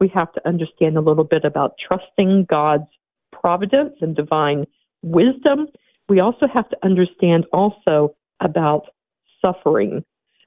We 0.00 0.08
have 0.08 0.32
to 0.34 0.48
understand 0.48 0.96
a 0.96 1.00
little 1.00 1.24
bit 1.24 1.44
about 1.44 1.74
trusting 1.86 2.46
God's 2.48 2.88
providence 3.32 3.94
and 4.00 4.14
divine 4.14 4.66
wisdom. 5.02 5.68
We 6.08 6.20
also 6.20 6.46
have 6.46 6.68
to 6.70 6.76
understand 6.82 7.46
also 7.52 8.14
about 8.40 8.86
suffering, 9.44 10.04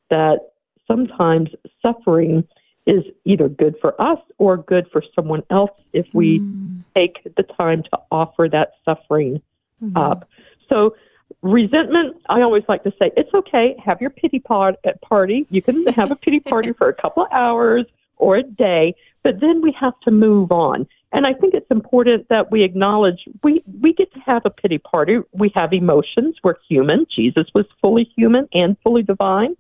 that 0.10 0.40
sometimes 0.88 1.50
suffering 1.82 2.48
is 2.86 3.04
either 3.26 3.50
good 3.50 3.76
for 3.82 4.02
us 4.02 4.20
or 4.38 4.58
good 4.58 4.88
for 4.92 5.04
someone 5.14 5.44
else 5.50 5.72
if 5.94 6.08
we 6.14 6.40
mm. 6.40 6.82
take 6.96 7.22
the 7.36 7.44
time 7.44 7.84
to 7.84 8.00
offer 8.12 8.48
that 8.50 8.72
suffering 8.86 9.42
mm-hmm. 9.84 9.98
up. 9.98 10.28
So, 10.70 10.96
resentment, 11.42 12.16
I 12.30 12.42
always 12.42 12.64
like 12.70 12.84
to 12.84 12.94
say, 12.98 13.12
it's 13.18 13.34
okay, 13.34 13.76
have 13.84 14.00
your 14.00 14.10
pity 14.10 14.40
pod 14.40 14.78
at 14.86 15.02
party. 15.02 15.46
You 15.50 15.62
can 15.62 15.86
have 15.88 16.12
a 16.12 16.16
pity 16.16 16.40
party 16.40 16.72
for 16.78 16.88
a 16.88 16.94
couple 16.94 17.24
of 17.24 17.30
hours 17.32 17.86
or 18.16 18.38
a 18.38 18.44
day, 18.44 18.96
but 19.22 19.42
then 19.42 19.62
we 19.62 19.74
have 19.74 20.00
to 20.02 20.12
move 20.12 20.52
on. 20.52 20.88
And 21.14 21.26
I 21.26 21.34
think 21.34 21.54
it's 21.54 21.72
important 21.72 22.28
that 22.30 22.52
we 22.52 22.64
acknowledge 22.64 23.20
we, 23.44 23.64
we 23.82 23.94
get 23.94 24.14
to 24.14 24.20
have 24.20 24.42
a 24.46 24.50
pity 24.50 24.78
party. 24.78 25.20
We 25.32 25.52
have 25.56 25.72
emotions. 25.72 26.36
We're 26.44 26.56
human. 26.68 27.06
Jesus 27.10 27.48
was 27.56 27.66
fully 27.82 28.12
human 28.16 28.48
and 28.54 28.78
fully 28.84 29.04
divine 29.04 29.56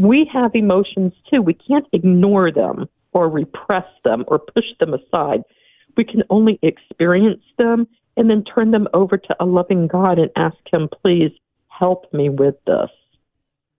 we 0.00 0.28
have 0.32 0.54
emotions 0.54 1.12
too. 1.30 1.42
We 1.42 1.52
can't 1.52 1.86
ignore 1.92 2.50
them 2.50 2.88
or 3.12 3.28
repress 3.28 3.84
them 4.02 4.24
or 4.28 4.38
push 4.38 4.64
them 4.80 4.94
aside. 4.94 5.42
We 5.94 6.04
can 6.04 6.22
only 6.30 6.58
experience 6.62 7.42
them 7.58 7.86
and 8.16 8.30
then 8.30 8.42
turn 8.42 8.70
them 8.70 8.88
over 8.94 9.18
to 9.18 9.36
a 9.38 9.44
loving 9.44 9.88
God 9.88 10.18
and 10.18 10.30
ask 10.36 10.56
Him, 10.72 10.88
please 11.02 11.32
help 11.68 12.10
me 12.14 12.30
with 12.30 12.54
this. 12.66 12.88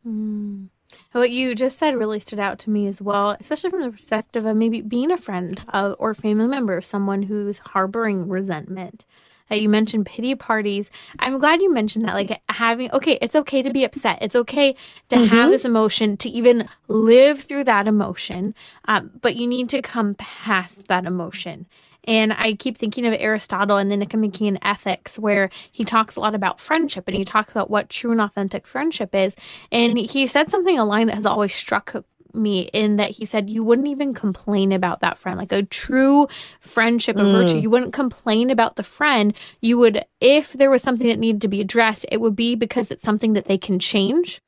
Mm. 0.08 0.68
What 1.12 1.32
you 1.32 1.56
just 1.56 1.78
said 1.78 1.98
really 1.98 2.20
stood 2.20 2.40
out 2.40 2.58
to 2.60 2.70
me 2.70 2.88
as 2.88 3.02
well, 3.02 3.36
especially 3.40 3.70
from 3.70 3.82
the 3.82 3.92
perspective 3.92 4.46
of 4.46 4.56
maybe 4.56 4.82
being 4.82 5.12
a 5.12 5.18
friend 5.18 5.62
of, 5.70 5.96
or 6.00 6.14
family 6.14 6.48
member 6.48 6.78
of 6.78 6.86
someone 6.86 7.24
who's 7.24 7.60
harboring 7.60 8.30
resentment 8.30 9.06
you 9.58 9.70
mentioned 9.70 10.06
pity 10.06 10.36
parties. 10.36 10.92
I'm 11.20 11.38
glad 11.38 11.62
you 11.62 11.74
mentioned 11.74 12.06
that. 12.08 12.14
Like 12.14 12.42
having, 12.50 12.92
okay, 12.92 13.18
it's 13.22 13.36
okay 13.36 13.62
to 13.62 13.72
be 13.72 13.84
upset. 13.84 14.20
It's 14.22 14.36
okay 14.36 14.76
to 15.10 15.16
mm-hmm. 15.16 15.26
have 15.26 15.52
this 15.52 15.66
emotion, 15.66 16.18
to 16.18 16.30
even 16.30 16.68
live 16.88 17.42
through 17.42 17.66
that 17.66 17.88
emotion. 17.88 18.56
Um, 18.86 19.12
but 19.22 19.36
you 19.36 19.48
need 19.48 19.70
to 19.70 19.82
come 19.82 20.16
past 20.16 20.88
that 20.88 21.06
emotion. 21.06 21.66
And 22.06 22.34
I 22.34 22.54
keep 22.54 22.78
thinking 22.78 23.06
of 23.06 23.14
Aristotle 23.18 23.78
and 23.78 23.92
the 23.92 23.98
Nicomachean 23.98 24.58
Ethics, 24.62 25.20
where 25.20 25.50
he 25.72 25.84
talks 25.84 26.16
a 26.16 26.20
lot 26.20 26.36
about 26.36 26.60
friendship 26.60 27.08
and 27.08 27.16
he 27.16 27.26
talks 27.26 27.52
about 27.52 27.70
what 27.70 27.90
true 27.90 28.12
and 28.12 28.22
authentic 28.22 28.66
friendship 28.66 29.14
is. 29.14 29.36
And 29.72 29.98
he 29.98 30.26
said 30.28 30.50
something, 30.50 30.78
a 30.78 30.86
line 30.86 31.08
that 31.08 31.16
has 31.16 31.26
always 31.26 31.54
struck 31.54 32.04
me 32.34 32.70
in 32.74 32.98
that 32.98 33.12
he 33.12 33.26
said 33.26 33.50
you 33.50 33.64
wouldn't 33.64 33.88
even 33.88 34.14
complain 34.14 34.72
about 34.72 35.02
that 35.02 35.18
friend 35.18 35.38
like 35.38 35.52
a 35.52 35.64
true 35.64 36.28
friendship 36.60 37.18
of 37.18 37.28
mm. 37.28 37.32
virtue 37.32 37.60
you 37.60 37.70
wouldn't 37.70 37.94
complain 37.94 38.50
about 38.50 38.76
the 38.76 38.84
friend 38.84 39.34
you 39.60 39.78
would 39.78 40.04
if 40.20 40.54
there 40.54 40.72
was 40.72 40.82
something 40.82 41.08
that 41.08 41.20
needed 41.20 41.42
to 41.42 41.50
be 41.50 41.62
addressed 41.62 42.06
it 42.12 42.22
would 42.22 42.36
be 42.36 42.56
because 42.56 42.92
it's 42.92 43.04
something 43.04 43.34
that 43.34 43.46
they 43.46 43.58
can 43.58 43.80
change 43.80 44.42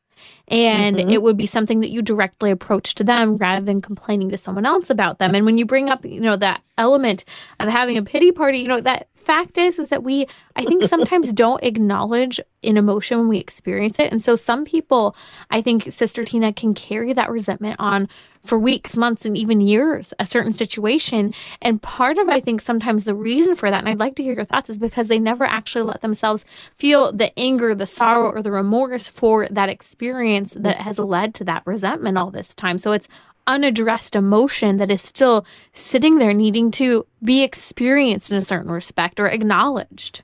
and 0.49 0.97
mm-hmm. 0.97 1.09
it 1.09 1.21
would 1.21 1.37
be 1.37 1.47
something 1.47 1.79
that 1.79 1.89
you 1.89 2.01
directly 2.01 2.51
approach 2.51 2.95
to 2.95 3.03
them 3.03 3.37
rather 3.37 3.65
than 3.65 3.81
complaining 3.81 4.29
to 4.29 4.37
someone 4.37 4.65
else 4.65 4.89
about 4.89 5.19
them 5.19 5.35
and 5.35 5.45
when 5.45 5.57
you 5.57 5.65
bring 5.65 5.89
up 5.89 6.05
you 6.05 6.19
know 6.19 6.35
that 6.35 6.61
element 6.77 7.23
of 7.59 7.69
having 7.69 7.97
a 7.97 8.03
pity 8.03 8.31
party 8.31 8.59
you 8.59 8.67
know 8.67 8.81
that 8.81 9.07
fact 9.23 9.57
is 9.57 9.79
is 9.79 9.89
that 9.89 10.03
we 10.03 10.27
I 10.55 10.65
think 10.65 10.83
sometimes 10.83 11.33
don't 11.33 11.63
acknowledge 11.63 12.39
an 12.63 12.77
emotion 12.77 13.19
when 13.19 13.27
we 13.27 13.37
experience 13.39 13.99
it. 13.99 14.11
And 14.11 14.23
so 14.23 14.35
some 14.35 14.65
people, 14.65 15.15
I 15.49 15.61
think 15.61 15.91
Sister 15.91 16.23
Tina 16.23 16.53
can 16.53 16.73
carry 16.73 17.13
that 17.13 17.29
resentment 17.29 17.75
on 17.79 18.07
for 18.43 18.59
weeks, 18.59 18.97
months, 18.97 19.25
and 19.25 19.37
even 19.37 19.61
years, 19.61 20.13
a 20.19 20.25
certain 20.25 20.53
situation. 20.53 21.33
And 21.61 21.81
part 21.81 22.17
of, 22.17 22.27
I 22.27 22.41
think, 22.41 22.59
sometimes 22.59 23.05
the 23.05 23.15
reason 23.15 23.55
for 23.55 23.71
that, 23.71 23.79
and 23.79 23.87
I'd 23.87 23.99
like 23.99 24.15
to 24.15 24.23
hear 24.23 24.33
your 24.33 24.43
thoughts, 24.43 24.69
is 24.69 24.77
because 24.77 25.07
they 25.07 25.19
never 25.19 25.45
actually 25.45 25.85
let 25.85 26.01
themselves 26.01 26.43
feel 26.75 27.13
the 27.13 27.37
anger, 27.39 27.73
the 27.73 27.87
sorrow, 27.87 28.31
or 28.31 28.41
the 28.41 28.51
remorse 28.51 29.07
for 29.07 29.47
that 29.49 29.69
experience 29.69 30.53
that 30.57 30.77
mm. 30.77 30.81
has 30.81 30.99
led 30.99 31.33
to 31.35 31.45
that 31.45 31.63
resentment 31.65 32.17
all 32.17 32.31
this 32.31 32.53
time. 32.53 32.77
So 32.77 32.91
it's 32.91 33.07
unaddressed 33.47 34.15
emotion 34.15 34.77
that 34.77 34.91
is 34.91 35.01
still 35.01 35.45
sitting 35.73 36.19
there 36.19 36.33
needing 36.33 36.71
to 36.71 37.05
be 37.23 37.43
experienced 37.43 38.31
in 38.31 38.37
a 38.37 38.41
certain 38.41 38.71
respect 38.71 39.19
or 39.19 39.27
acknowledged. 39.27 40.23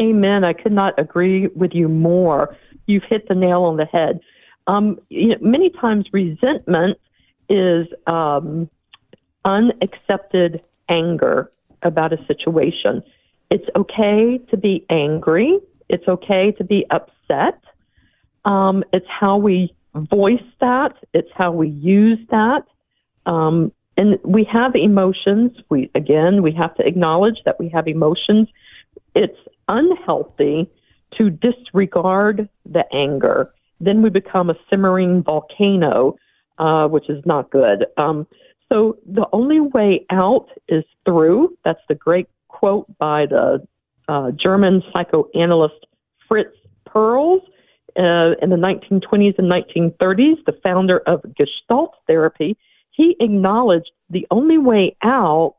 Amen. 0.00 0.44
I 0.44 0.52
could 0.52 0.72
not 0.72 0.98
agree 0.98 1.48
with 1.48 1.72
you 1.74 1.88
more. 1.88 2.56
You've 2.86 3.04
hit 3.04 3.28
the 3.28 3.34
nail 3.34 3.62
on 3.62 3.76
the 3.76 3.84
head. 3.84 4.20
Um, 4.66 4.98
you 5.08 5.28
know, 5.28 5.36
many 5.40 5.70
times 5.70 6.06
resentment 6.12 6.98
is 7.48 7.86
um, 8.06 8.70
unaccepted 9.44 10.62
anger 10.88 11.50
about 11.82 12.12
a 12.12 12.24
situation. 12.26 13.02
It's 13.50 13.68
okay 13.76 14.38
to 14.50 14.56
be 14.56 14.86
angry. 14.88 15.58
It's 15.88 16.08
okay 16.08 16.52
to 16.52 16.64
be 16.64 16.86
upset. 16.90 17.62
Um, 18.44 18.82
it's 18.92 19.06
how 19.08 19.36
we 19.36 19.74
voice 19.94 20.42
that. 20.60 20.94
It's 21.12 21.30
how 21.34 21.52
we 21.52 21.68
use 21.68 22.18
that. 22.30 22.64
Um, 23.26 23.72
and 23.96 24.18
we 24.24 24.44
have 24.44 24.74
emotions. 24.74 25.52
We 25.68 25.90
again, 25.94 26.42
we 26.42 26.52
have 26.52 26.74
to 26.76 26.86
acknowledge 26.86 27.38
that 27.44 27.58
we 27.60 27.68
have 27.70 27.86
emotions. 27.86 28.48
It's 29.14 29.38
unhealthy 29.68 30.70
to 31.18 31.30
disregard 31.30 32.48
the 32.64 32.84
anger. 32.94 33.52
Then 33.80 34.02
we 34.02 34.10
become 34.10 34.48
a 34.48 34.54
simmering 34.70 35.22
volcano, 35.22 36.16
uh, 36.58 36.88
which 36.88 37.10
is 37.10 37.24
not 37.26 37.50
good. 37.50 37.86
Um, 37.98 38.26
so 38.72 38.96
the 39.06 39.26
only 39.32 39.60
way 39.60 40.06
out 40.10 40.48
is 40.68 40.84
through. 41.04 41.58
That's 41.64 41.80
the 41.88 41.94
great 41.94 42.28
quote 42.48 42.86
by 42.98 43.26
the 43.26 43.66
uh, 44.08 44.30
German 44.30 44.82
psychoanalyst 44.92 45.86
Fritz 46.26 46.56
Perls 46.88 47.42
uh, 47.96 48.34
in 48.40 48.50
the 48.50 48.56
1920s 48.56 49.38
and 49.38 49.50
1930s, 49.50 50.44
the 50.46 50.58
founder 50.62 50.98
of 51.06 51.22
Gestalt 51.36 51.94
therapy, 52.06 52.56
he 52.90 53.16
acknowledged 53.20 53.90
the 54.10 54.26
only 54.30 54.58
way 54.58 54.96
out 55.02 55.56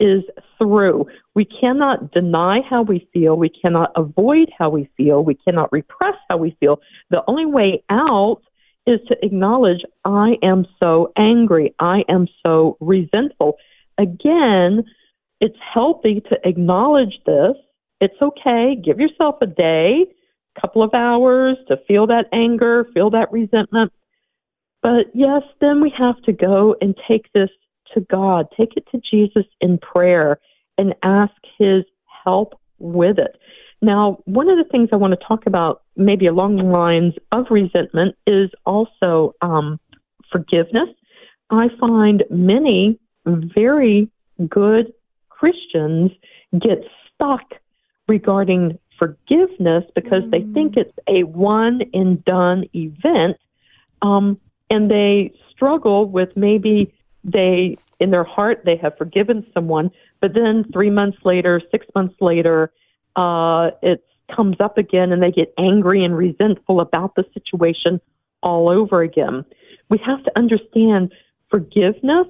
is 0.00 0.24
through. 0.58 1.06
We 1.34 1.44
cannot 1.44 2.12
deny 2.12 2.60
how 2.68 2.82
we 2.82 3.08
feel. 3.12 3.36
We 3.36 3.48
cannot 3.48 3.92
avoid 3.96 4.50
how 4.56 4.70
we 4.70 4.88
feel. 4.96 5.22
We 5.22 5.34
cannot 5.34 5.72
repress 5.72 6.16
how 6.28 6.36
we 6.36 6.56
feel. 6.60 6.80
The 7.10 7.22
only 7.28 7.46
way 7.46 7.84
out 7.90 8.42
is 8.86 9.00
to 9.08 9.16
acknowledge, 9.24 9.82
I 10.04 10.36
am 10.42 10.66
so 10.80 11.12
angry. 11.16 11.74
I 11.78 12.02
am 12.08 12.26
so 12.44 12.76
resentful. 12.80 13.56
Again, 13.98 14.84
it's 15.40 15.58
healthy 15.72 16.20
to 16.28 16.36
acknowledge 16.44 17.20
this. 17.24 17.54
It's 18.00 18.20
okay. 18.20 18.76
Give 18.82 18.98
yourself 18.98 19.36
a 19.40 19.46
day 19.46 20.06
couple 20.60 20.82
of 20.82 20.94
hours 20.94 21.56
to 21.68 21.76
feel 21.88 22.06
that 22.08 22.26
anger, 22.32 22.86
feel 22.94 23.10
that 23.10 23.32
resentment. 23.32 23.92
But 24.82 25.06
yes, 25.14 25.42
then 25.60 25.80
we 25.80 25.92
have 25.96 26.20
to 26.22 26.32
go 26.32 26.76
and 26.80 26.94
take 27.08 27.32
this 27.32 27.50
to 27.94 28.00
God, 28.00 28.46
take 28.56 28.76
it 28.76 28.86
to 28.92 29.00
Jesus 29.10 29.46
in 29.60 29.78
prayer 29.78 30.38
and 30.76 30.94
ask 31.02 31.32
His 31.58 31.84
help 32.24 32.58
with 32.78 33.18
it. 33.18 33.36
Now, 33.80 34.18
one 34.24 34.48
of 34.48 34.56
the 34.56 34.70
things 34.70 34.88
I 34.92 34.96
want 34.96 35.18
to 35.18 35.26
talk 35.26 35.46
about, 35.46 35.82
maybe 35.96 36.26
along 36.26 36.56
the 36.56 36.64
lines 36.64 37.14
of 37.32 37.46
resentment, 37.50 38.16
is 38.26 38.50
also 38.64 39.34
um, 39.42 39.78
forgiveness. 40.32 40.88
I 41.50 41.68
find 41.78 42.24
many 42.30 42.98
very 43.26 44.10
good 44.48 44.92
Christians 45.28 46.10
get 46.52 46.78
stuck 47.14 47.42
regarding 48.08 48.78
forgiveness 48.98 49.84
because 49.94 50.22
mm. 50.24 50.30
they 50.30 50.42
think 50.52 50.76
it's 50.76 50.96
a 51.08 51.24
one 51.24 51.82
and 51.92 52.24
done 52.24 52.64
event. 52.74 53.36
Um, 54.02 54.38
and 54.70 54.90
they 54.90 55.32
struggle 55.50 56.06
with 56.06 56.36
maybe 56.36 56.92
they, 57.22 57.76
in 58.00 58.10
their 58.10 58.24
heart, 58.24 58.62
they 58.64 58.76
have 58.76 58.96
forgiven 58.98 59.46
someone, 59.54 59.90
but 60.20 60.34
then 60.34 60.64
three 60.72 60.90
months 60.90 61.18
later, 61.24 61.60
six 61.70 61.86
months 61.94 62.14
later, 62.20 62.72
uh, 63.16 63.70
it 63.82 64.04
comes 64.34 64.56
up 64.60 64.78
again 64.78 65.12
and 65.12 65.22
they 65.22 65.30
get 65.30 65.52
angry 65.58 66.04
and 66.04 66.16
resentful 66.16 66.80
about 66.80 67.14
the 67.14 67.24
situation 67.32 68.00
all 68.42 68.68
over 68.68 69.02
again. 69.02 69.44
We 69.90 69.98
have 70.04 70.22
to 70.24 70.32
understand 70.36 71.12
forgiveness 71.50 72.26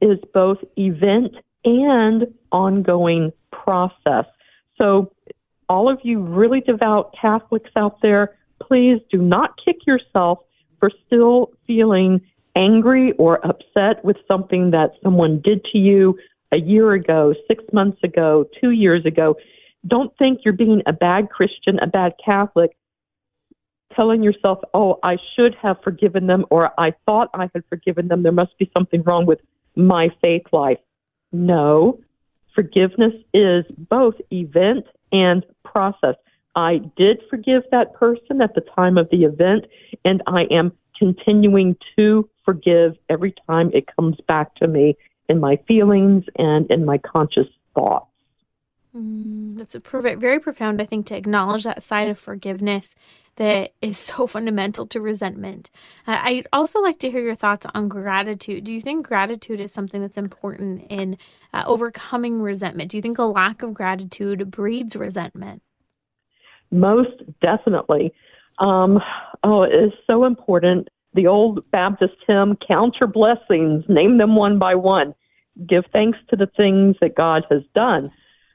is 0.00 0.18
both 0.32 0.58
event 0.76 1.34
and 1.64 2.26
ongoing 2.52 3.32
process. 3.52 4.24
So 4.78 5.12
all 5.70 5.88
of 5.88 6.00
you 6.02 6.20
really 6.20 6.60
devout 6.60 7.14
Catholics 7.18 7.70
out 7.76 8.02
there, 8.02 8.36
please 8.60 9.00
do 9.08 9.18
not 9.18 9.54
kick 9.64 9.86
yourself 9.86 10.40
for 10.80 10.90
still 11.06 11.52
feeling 11.64 12.20
angry 12.56 13.12
or 13.12 13.38
upset 13.46 14.04
with 14.04 14.16
something 14.26 14.72
that 14.72 14.90
someone 15.00 15.40
did 15.40 15.64
to 15.66 15.78
you 15.78 16.18
a 16.50 16.58
year 16.58 16.92
ago, 16.94 17.32
six 17.46 17.62
months 17.72 18.02
ago, 18.02 18.44
two 18.60 18.72
years 18.72 19.06
ago. 19.06 19.36
Don't 19.86 20.12
think 20.18 20.40
you're 20.44 20.52
being 20.52 20.82
a 20.86 20.92
bad 20.92 21.30
Christian, 21.30 21.78
a 21.78 21.86
bad 21.86 22.14
Catholic, 22.22 22.76
telling 23.94 24.24
yourself, 24.24 24.58
oh, 24.74 24.98
I 25.04 25.18
should 25.36 25.54
have 25.62 25.76
forgiven 25.84 26.26
them 26.26 26.44
or 26.50 26.72
I 26.78 26.94
thought 27.06 27.30
I 27.32 27.48
had 27.54 27.62
forgiven 27.68 28.08
them. 28.08 28.24
There 28.24 28.32
must 28.32 28.58
be 28.58 28.68
something 28.76 29.04
wrong 29.04 29.24
with 29.24 29.38
my 29.76 30.08
faith 30.20 30.46
life. 30.50 30.78
No, 31.30 32.00
forgiveness 32.56 33.14
is 33.32 33.64
both 33.78 34.16
event 34.32 34.86
and 35.12 35.44
process. 35.64 36.16
I 36.56 36.80
did 36.96 37.22
forgive 37.30 37.62
that 37.70 37.94
person 37.94 38.42
at 38.42 38.54
the 38.54 38.60
time 38.60 38.98
of 38.98 39.08
the 39.10 39.24
event, 39.24 39.66
and 40.04 40.22
I 40.26 40.42
am 40.50 40.72
continuing 40.98 41.76
to 41.96 42.28
forgive 42.44 42.96
every 43.08 43.34
time 43.46 43.70
it 43.72 43.84
comes 43.94 44.16
back 44.26 44.54
to 44.56 44.66
me 44.66 44.96
in 45.28 45.40
my 45.40 45.56
feelings 45.68 46.24
and 46.36 46.70
in 46.70 46.84
my 46.84 46.98
conscious 46.98 47.46
thoughts. 47.74 48.06
Mm, 48.96 49.56
that's 49.56 49.76
a 49.76 49.80
very 49.80 50.40
profound, 50.40 50.82
I 50.82 50.86
think, 50.86 51.06
to 51.06 51.16
acknowledge 51.16 51.62
that 51.64 51.82
side 51.82 52.08
of 52.08 52.18
forgiveness 52.18 52.94
that 53.40 53.72
is 53.80 53.96
so 53.96 54.26
fundamental 54.36 54.86
to 54.86 55.00
resentment. 55.00 55.70
Uh, 56.06 56.18
I'd 56.22 56.46
also 56.52 56.80
like 56.80 56.98
to 56.98 57.10
hear 57.10 57.22
your 57.22 57.34
thoughts 57.34 57.66
on 57.74 57.88
gratitude. 57.88 58.64
Do 58.64 58.72
you 58.72 58.82
think 58.82 59.06
gratitude 59.08 59.60
is 59.60 59.72
something 59.72 60.02
that's 60.02 60.18
important 60.18 60.84
in 60.90 61.16
uh, 61.54 61.64
overcoming 61.66 62.42
resentment? 62.42 62.90
Do 62.90 62.98
you 62.98 63.02
think 63.02 63.18
a 63.18 63.24
lack 63.24 63.62
of 63.62 63.72
gratitude 63.72 64.50
breeds 64.50 64.94
resentment? 64.94 65.62
Most 66.70 67.22
definitely. 67.40 68.12
Um, 68.58 69.00
oh, 69.42 69.62
it 69.62 69.72
is 69.72 69.92
so 70.06 70.26
important. 70.26 70.88
The 71.14 71.26
old 71.26 71.68
Baptist 71.70 72.16
hymn, 72.26 72.58
Count 72.68 72.96
Your 73.00 73.08
Blessings, 73.08 73.84
name 73.88 74.18
them 74.18 74.36
one 74.36 74.58
by 74.58 74.74
one. 74.74 75.14
Give 75.66 75.84
thanks 75.94 76.18
to 76.28 76.36
the 76.36 76.50
things 76.58 76.96
that 77.00 77.16
God 77.16 77.46
has 77.50 77.62
done. 77.74 78.12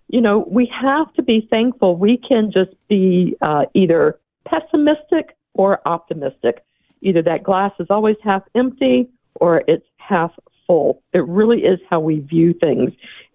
You 0.09 0.21
know, 0.21 0.45
we 0.47 0.71
have 0.79 1.11
to 1.15 1.23
be 1.23 1.47
thankful. 1.49 1.97
We 1.97 2.17
can 2.17 2.51
just 2.51 2.75
be 2.87 3.35
uh, 3.41 3.65
either 3.73 4.19
pessimistic 4.45 5.35
or 5.53 5.79
optimistic. 5.87 6.63
Either 7.01 7.21
that 7.21 7.43
glass 7.43 7.71
is 7.79 7.87
always 7.89 8.15
half 8.23 8.43
empty 8.55 9.09
or 9.35 9.63
it's 9.67 9.85
half 9.97 10.31
full. 10.65 11.01
It 11.13 11.27
really 11.27 11.59
is 11.59 11.79
how 11.89 11.99
we 11.99 12.19
view 12.19 12.53
things. 12.53 12.91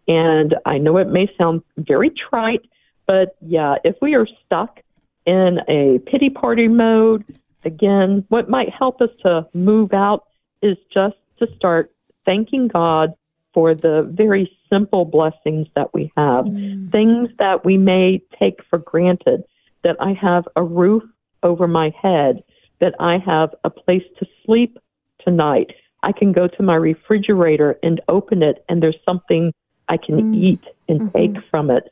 And 0.08 0.54
I 0.66 0.78
know 0.78 0.96
it 0.96 1.08
may 1.08 1.30
sound 1.38 1.62
very 1.78 2.10
trite, 2.10 2.62
but 3.06 3.36
yeah, 3.40 3.76
if 3.84 3.96
we 4.00 4.14
are 4.14 4.26
stuck 4.44 4.80
in 5.26 5.58
a 5.68 5.98
pity 6.10 6.30
party 6.30 6.68
mode, 6.68 7.24
again, 7.64 8.24
what 8.28 8.48
might 8.48 8.70
help 8.70 9.00
us 9.00 9.10
to 9.22 9.46
move 9.54 9.92
out 9.92 10.24
is 10.62 10.76
just 10.92 11.16
to 11.38 11.46
start 11.56 11.92
thanking 12.24 12.68
God 12.68 13.14
for 13.52 13.74
the 13.74 14.08
very 14.12 14.50
simple 14.68 15.04
blessings 15.04 15.66
that 15.74 15.92
we 15.92 16.12
have, 16.16 16.44
mm. 16.44 16.90
things 16.92 17.28
that 17.38 17.64
we 17.64 17.76
may 17.76 18.22
take 18.38 18.60
for 18.68 18.78
granted 18.78 19.44
that 19.84 19.96
I 20.00 20.12
have 20.12 20.46
a 20.56 20.62
roof 20.62 21.02
over 21.42 21.66
my 21.66 21.92
head, 22.00 22.42
that 22.80 22.94
I 22.98 23.18
have 23.18 23.54
a 23.64 23.70
place 23.70 24.04
to 24.18 24.26
sleep 24.44 24.78
tonight. 25.24 25.72
I 26.02 26.12
can 26.12 26.32
go 26.32 26.48
to 26.48 26.62
my 26.62 26.76
refrigerator 26.76 27.78
and 27.82 28.00
open 28.08 28.42
it, 28.42 28.64
and 28.68 28.82
there's 28.82 28.96
something 29.04 29.52
I 29.88 29.96
can 29.96 30.32
mm. 30.32 30.36
eat 30.36 30.64
and 30.88 31.00
mm-hmm. 31.00 31.18
take 31.18 31.44
from 31.50 31.70
it. 31.70 31.90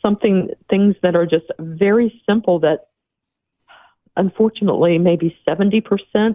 Something, 0.00 0.50
things 0.70 0.94
that 1.02 1.16
are 1.16 1.26
just 1.26 1.46
very 1.58 2.22
simple 2.24 2.60
that 2.60 2.88
unfortunately 4.16 4.98
maybe 4.98 5.36
70% 5.46 5.82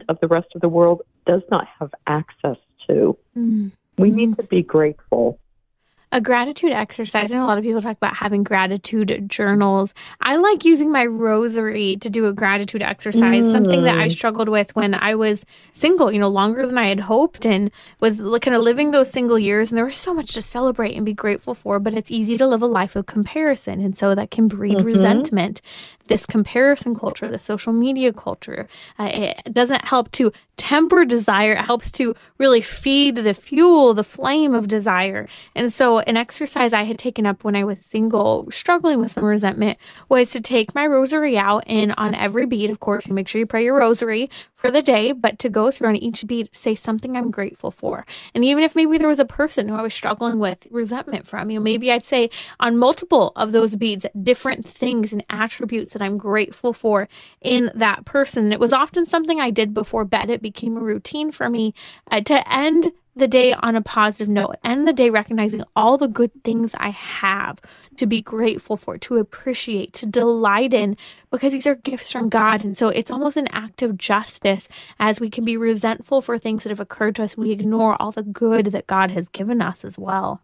of 0.09 0.19
the 0.19 0.27
rest 0.27 0.47
of 0.55 0.61
the 0.61 0.69
world 0.69 1.01
does 1.25 1.41
not 1.51 1.67
have 1.79 1.91
access 2.07 2.57
to. 2.87 3.17
Mm. 3.37 3.71
We 3.97 4.09
need 4.09 4.31
mm-hmm. 4.31 4.41
to 4.41 4.47
be 4.47 4.63
grateful. 4.63 5.39
A 6.13 6.21
gratitude 6.21 6.71
exercise. 6.71 7.31
I 7.31 7.37
know 7.37 7.45
a 7.45 7.47
lot 7.47 7.57
of 7.57 7.63
people 7.63 7.81
talk 7.81 7.97
about 7.97 8.15
having 8.15 8.43
gratitude 8.43 9.25
journals. 9.27 9.95
I 10.21 10.35
like 10.35 10.63
using 10.63 10.91
my 10.91 11.07
rosary 11.07 11.97
to 12.01 12.09
do 12.09 12.27
a 12.27 12.33
gratitude 12.33 12.83
exercise, 12.83 13.45
mm. 13.45 13.51
something 13.51 13.81
that 13.83 13.97
I 13.97 14.07
mm. 14.07 14.11
struggled 14.11 14.47
with 14.47 14.75
when 14.75 14.93
I 14.93 15.15
was 15.15 15.43
single, 15.73 16.11
you 16.11 16.19
know, 16.19 16.29
longer 16.29 16.67
than 16.67 16.77
I 16.77 16.87
had 16.87 16.99
hoped 16.99 17.47
and 17.47 17.71
was 17.99 18.17
kind 18.41 18.55
of 18.55 18.61
living 18.61 18.91
those 18.91 19.09
single 19.09 19.39
years. 19.39 19.71
And 19.71 19.77
there 19.77 19.85
was 19.85 19.95
so 19.95 20.13
much 20.13 20.33
to 20.33 20.41
celebrate 20.43 20.95
and 20.95 21.03
be 21.03 21.15
grateful 21.15 21.55
for, 21.55 21.79
but 21.79 21.95
it's 21.95 22.11
easy 22.11 22.37
to 22.37 22.45
live 22.45 22.61
a 22.61 22.67
life 22.67 22.95
of 22.95 23.07
comparison. 23.07 23.81
And 23.81 23.97
so 23.97 24.13
that 24.13 24.29
can 24.29 24.47
breed 24.47 24.77
mm-hmm. 24.77 24.85
resentment 24.85 25.63
this 26.07 26.25
comparison 26.25 26.95
culture, 26.95 27.29
the 27.29 27.39
social 27.39 27.73
media 27.73 28.11
culture. 28.11 28.67
Uh, 28.99 29.09
it 29.11 29.53
doesn't 29.53 29.85
help 29.85 30.11
to 30.11 30.31
temper 30.57 31.05
desire. 31.05 31.53
It 31.53 31.65
helps 31.65 31.91
to 31.91 32.15
really 32.37 32.61
feed 32.61 33.17
the 33.17 33.33
fuel, 33.33 33.93
the 33.93 34.03
flame 34.03 34.53
of 34.53 34.67
desire. 34.67 35.27
And 35.55 35.71
so, 35.71 35.99
an 35.99 36.17
exercise 36.17 36.73
I 36.73 36.83
had 36.83 36.99
taken 36.99 37.25
up 37.25 37.43
when 37.43 37.55
I 37.55 37.63
was 37.63 37.79
single, 37.81 38.47
struggling 38.51 38.99
with 38.99 39.11
some 39.11 39.25
resentment, 39.25 39.77
was 40.09 40.31
to 40.31 40.41
take 40.41 40.75
my 40.75 40.85
rosary 40.85 41.37
out 41.37 41.63
and 41.67 41.93
on 41.97 42.15
every 42.15 42.45
bead, 42.45 42.69
of 42.69 42.79
course, 42.79 43.07
you 43.07 43.13
make 43.13 43.27
sure 43.27 43.39
you 43.39 43.45
pray 43.45 43.63
your 43.63 43.77
rosary 43.77 44.29
for 44.63 44.71
the 44.71 44.81
day, 44.81 45.11
but 45.11 45.39
to 45.39 45.49
go 45.49 45.71
through 45.71 45.89
on 45.89 45.97
each 45.97 46.25
bead, 46.25 46.49
say 46.53 46.73
something 46.73 47.17
I'm 47.17 47.31
grateful 47.31 47.69
for. 47.69 48.05
And 48.33 48.45
even 48.45 48.63
if 48.63 48.75
maybe 48.75 48.97
there 48.97 49.09
was 49.09 49.19
a 49.19 49.25
person 49.25 49.67
who 49.67 49.75
I 49.75 49.81
was 49.81 49.93
struggling 49.93 50.39
with 50.39 50.67
resentment 50.71 51.27
from, 51.27 51.51
you 51.51 51.59
know, 51.59 51.63
maybe 51.63 51.91
I'd 51.91 52.05
say 52.05 52.29
on 52.61 52.77
multiple 52.77 53.33
of 53.35 53.51
those 53.51 53.75
beads, 53.75 54.05
different 54.21 54.67
things 54.67 55.11
and 55.11 55.25
attributes 55.29 55.92
that 55.93 56.01
I'm 56.01 56.17
grateful 56.17 56.73
for 56.73 57.07
in 57.41 57.71
that 57.75 58.05
person. 58.05 58.45
And 58.45 58.53
it 58.53 58.59
was 58.59 58.73
often 58.73 59.05
something 59.05 59.39
I 59.39 59.49
did 59.49 59.73
before 59.73 60.05
bed. 60.05 60.29
It 60.29 60.41
became 60.41 60.77
a 60.77 60.81
routine 60.81 61.31
for 61.31 61.49
me 61.49 61.73
uh, 62.11 62.21
to 62.21 62.51
end 62.51 62.91
the 63.15 63.27
day 63.27 63.53
on 63.53 63.75
a 63.75 63.81
positive 63.81 64.27
note, 64.27 64.55
end 64.63 64.87
the 64.87 64.93
day 64.93 65.09
recognizing 65.09 65.63
all 65.75 65.97
the 65.97 66.07
good 66.07 66.31
things 66.43 66.73
I 66.77 66.89
have 66.89 67.59
to 67.97 68.07
be 68.07 68.21
grateful 68.21 68.75
for, 68.75 68.97
to 68.97 69.17
appreciate, 69.17 69.93
to 69.93 70.05
delight 70.07 70.73
in, 70.73 70.97
because 71.29 71.53
these 71.53 71.67
are 71.67 71.75
gifts 71.75 72.11
from 72.11 72.29
God. 72.29 72.63
And 72.63 72.75
so 72.75 72.87
it's 72.87 73.11
almost 73.11 73.37
an 73.37 73.47
act 73.51 73.83
of 73.83 73.97
justice 73.97 74.67
as 74.99 75.19
we 75.19 75.29
can 75.29 75.45
be 75.45 75.57
resentful 75.57 76.21
for 76.21 76.39
things 76.39 76.63
that 76.63 76.69
have 76.69 76.79
occurred 76.79 77.15
to 77.17 77.23
us. 77.23 77.37
We 77.37 77.51
ignore 77.51 78.01
all 78.01 78.11
the 78.11 78.23
good 78.23 78.67
that 78.67 78.87
God 78.87 79.11
has 79.11 79.29
given 79.29 79.61
us 79.61 79.85
as 79.85 79.97
well. 79.97 80.41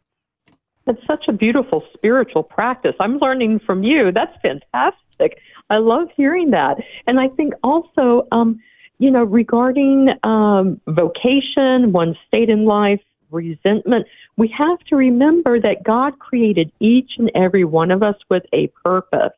It's 0.89 1.06
such 1.06 1.25
a 1.28 1.32
beautiful 1.32 1.84
spiritual 1.93 2.41
practice. 2.41 2.95
I'm 2.99 3.19
learning 3.19 3.60
from 3.65 3.84
you. 3.84 4.12
That's 4.12 4.36
fantastic. 4.41 5.39
I 5.69 5.78
love 5.78 6.08
hearing 6.17 6.49
that. 6.52 6.78
And 7.06 7.19
I 7.19 7.28
think 7.28 7.54
also, 7.63 8.28
um, 8.32 8.60
you 8.97 9.12
know, 9.12 9.23
regarding 9.23 10.10
um, 10.23 10.82
vocation, 10.88 11.91
one's 11.91 12.17
state 12.28 12.49
in 12.49 12.65
life, 12.65 13.02
resentment, 13.30 14.08
we 14.36 14.52
have 14.58 14.80
to 14.89 14.95
remember 14.95 15.60
that 15.62 15.84
God 15.84 16.17
created 16.17 16.71
each 16.80 17.12
and 17.19 17.32
every 17.36 17.63
one 17.63 17.91
of 17.91 18.02
us 18.02 18.15
with 18.30 18.43
a 18.52 18.67
purpose. 18.84 19.38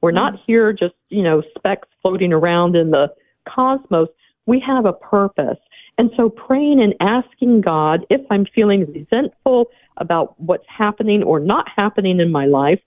We're 0.00 0.12
not 0.12 0.34
mm-hmm. 0.34 0.42
here 0.46 0.72
just, 0.72 0.94
you 1.08 1.24
know, 1.24 1.42
specks 1.56 1.88
floating 2.02 2.32
around 2.32 2.76
in 2.76 2.92
the 2.92 3.08
cosmos. 3.48 4.08
We 4.48 4.60
have 4.66 4.86
a 4.86 4.94
purpose. 4.94 5.58
And 5.98 6.10
so 6.16 6.30
praying 6.30 6.80
and 6.80 6.94
asking 7.00 7.60
God 7.60 8.06
if 8.08 8.22
I'm 8.30 8.46
feeling 8.54 8.90
resentful 8.90 9.66
about 9.98 10.40
what's 10.40 10.64
happening 10.66 11.22
or 11.22 11.38
not 11.38 11.66
happening 11.76 12.18
in 12.18 12.32
my 12.32 12.46
life, 12.46 12.80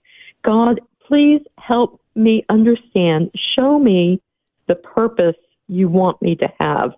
God, 0.44 0.80
please 1.06 1.40
help 1.58 2.00
me 2.16 2.44
understand, 2.48 3.30
show 3.54 3.78
me 3.78 4.20
the 4.66 4.74
purpose 4.74 5.36
you 5.68 5.88
want 5.88 6.20
me 6.20 6.34
to 6.34 6.48
have. 6.58 6.90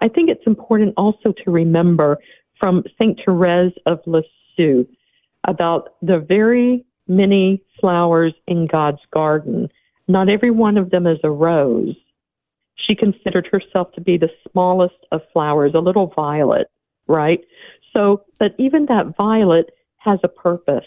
I 0.00 0.08
think 0.08 0.28
it's 0.28 0.46
important 0.46 0.92
also 0.98 1.32
to 1.44 1.50
remember 1.50 2.18
from 2.58 2.84
St. 3.00 3.18
Therese 3.24 3.72
of 3.86 4.00
Lisieux 4.04 4.84
about 5.48 5.94
the 6.02 6.18
very 6.18 6.84
many 7.08 7.62
flowers 7.80 8.34
in 8.46 8.66
God's 8.66 9.00
garden. 9.14 9.70
Not 10.08 10.28
every 10.28 10.50
one 10.50 10.76
of 10.76 10.90
them 10.90 11.06
is 11.06 11.18
a 11.24 11.30
rose. 11.30 11.96
She 12.86 12.94
considered 12.94 13.48
herself 13.50 13.92
to 13.92 14.00
be 14.00 14.16
the 14.16 14.30
smallest 14.50 15.06
of 15.12 15.22
flowers, 15.32 15.72
a 15.74 15.80
little 15.80 16.12
violet, 16.16 16.68
right? 17.06 17.40
So, 17.92 18.24
but 18.38 18.54
even 18.58 18.86
that 18.86 19.16
violet 19.16 19.70
has 19.98 20.18
a 20.22 20.28
purpose. 20.28 20.86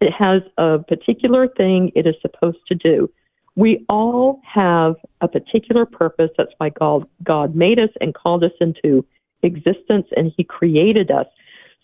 It 0.00 0.12
has 0.12 0.42
a 0.56 0.78
particular 0.78 1.46
thing 1.48 1.92
it 1.94 2.06
is 2.06 2.14
supposed 2.22 2.58
to 2.68 2.74
do. 2.74 3.10
We 3.56 3.84
all 3.88 4.40
have 4.50 4.94
a 5.20 5.28
particular 5.28 5.84
purpose. 5.84 6.30
That's 6.38 6.52
why 6.58 6.70
God, 6.70 7.06
God 7.22 7.54
made 7.54 7.78
us 7.78 7.90
and 8.00 8.14
called 8.14 8.44
us 8.44 8.52
into 8.60 9.04
existence 9.42 10.06
and 10.16 10.32
He 10.36 10.44
created 10.44 11.10
us. 11.10 11.26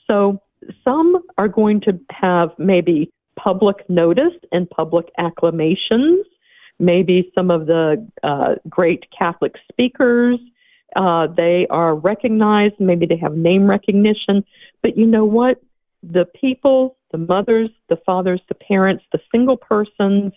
So 0.07 0.41
some 0.85 1.23
are 1.37 1.49
going 1.49 1.81
to 1.83 1.99
have 2.11 2.51
maybe 2.59 3.11
public 3.37 3.89
notice 3.91 4.35
and 4.53 4.69
public 4.71 5.11
acclamations. 5.19 6.25
Maybe 6.79 7.33
some 7.35 7.51
of 7.51 7.67
the 7.67 8.07
uh, 8.23 8.57
great 8.69 9.07
Catholic 9.17 9.55
speakers, 9.71 10.39
uh, 10.95 11.29
they 11.29 11.67
are 11.71 11.95
recognized. 11.95 12.75
Maybe 12.79 13.07
they 13.07 13.17
have 13.17 13.37
name 13.37 13.69
recognition. 13.69 14.45
But 14.83 14.97
you 14.97 15.07
know 15.07 15.25
what? 15.25 15.61
The 16.03 16.27
people, 16.27 16.97
the 17.13 17.19
mothers, 17.19 17.71
the 17.89 17.97
fathers, 18.05 18.41
the 18.49 18.55
parents, 18.55 19.05
the 19.13 19.21
single 19.33 19.57
persons, 19.57 20.33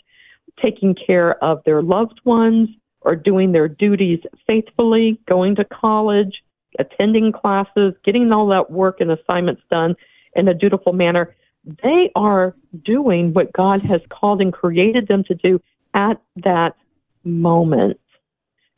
taking 0.62 0.96
care 0.96 1.42
of 1.44 1.64
their 1.66 1.82
loved 1.82 2.20
ones 2.24 2.70
or 3.02 3.16
doing 3.16 3.52
their 3.52 3.68
duties 3.68 4.20
faithfully, 4.46 5.20
going 5.28 5.56
to 5.56 5.66
college, 5.66 6.44
attending 6.78 7.32
classes, 7.32 7.94
getting 8.04 8.32
all 8.32 8.48
that 8.48 8.72
work 8.72 9.00
and 9.00 9.12
assignments 9.12 9.62
done 9.70 9.96
in 10.36 10.48
a 10.48 10.54
dutiful 10.54 10.94
manner, 10.94 11.36
they 11.84 12.12
are 12.16 12.56
doing 12.84 13.34
what 13.34 13.52
God 13.54 13.82
has 13.82 14.02
called 14.10 14.42
and 14.42 14.54
created 14.54 15.08
them 15.08 15.24
to 15.26 15.36
do 15.36 15.62
at 15.94 16.22
that 16.44 16.76
moment. 17.24 18.00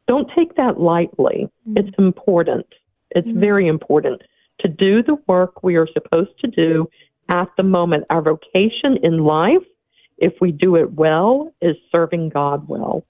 Don't 0.07 0.29
take 0.35 0.55
that 0.55 0.79
lightly. 0.79 1.49
Mm-hmm. 1.67 1.77
It's 1.77 1.95
important. 1.97 2.65
It's 3.11 3.27
mm-hmm. 3.27 3.39
very 3.39 3.67
important 3.67 4.21
to 4.59 4.67
do 4.67 5.03
the 5.03 5.17
work 5.27 5.63
we 5.63 5.75
are 5.75 5.87
supposed 5.93 6.39
to 6.39 6.47
do 6.47 6.89
at 7.29 7.49
the 7.57 7.63
moment. 7.63 8.05
Our 8.09 8.21
vocation 8.21 8.97
in 9.03 9.23
life 9.23 9.63
if 10.21 10.33
we 10.39 10.51
do 10.51 10.75
it 10.75 10.93
well, 10.93 11.53
is 11.61 11.75
serving 11.91 12.29
God 12.29 12.67
well. 12.69 13.03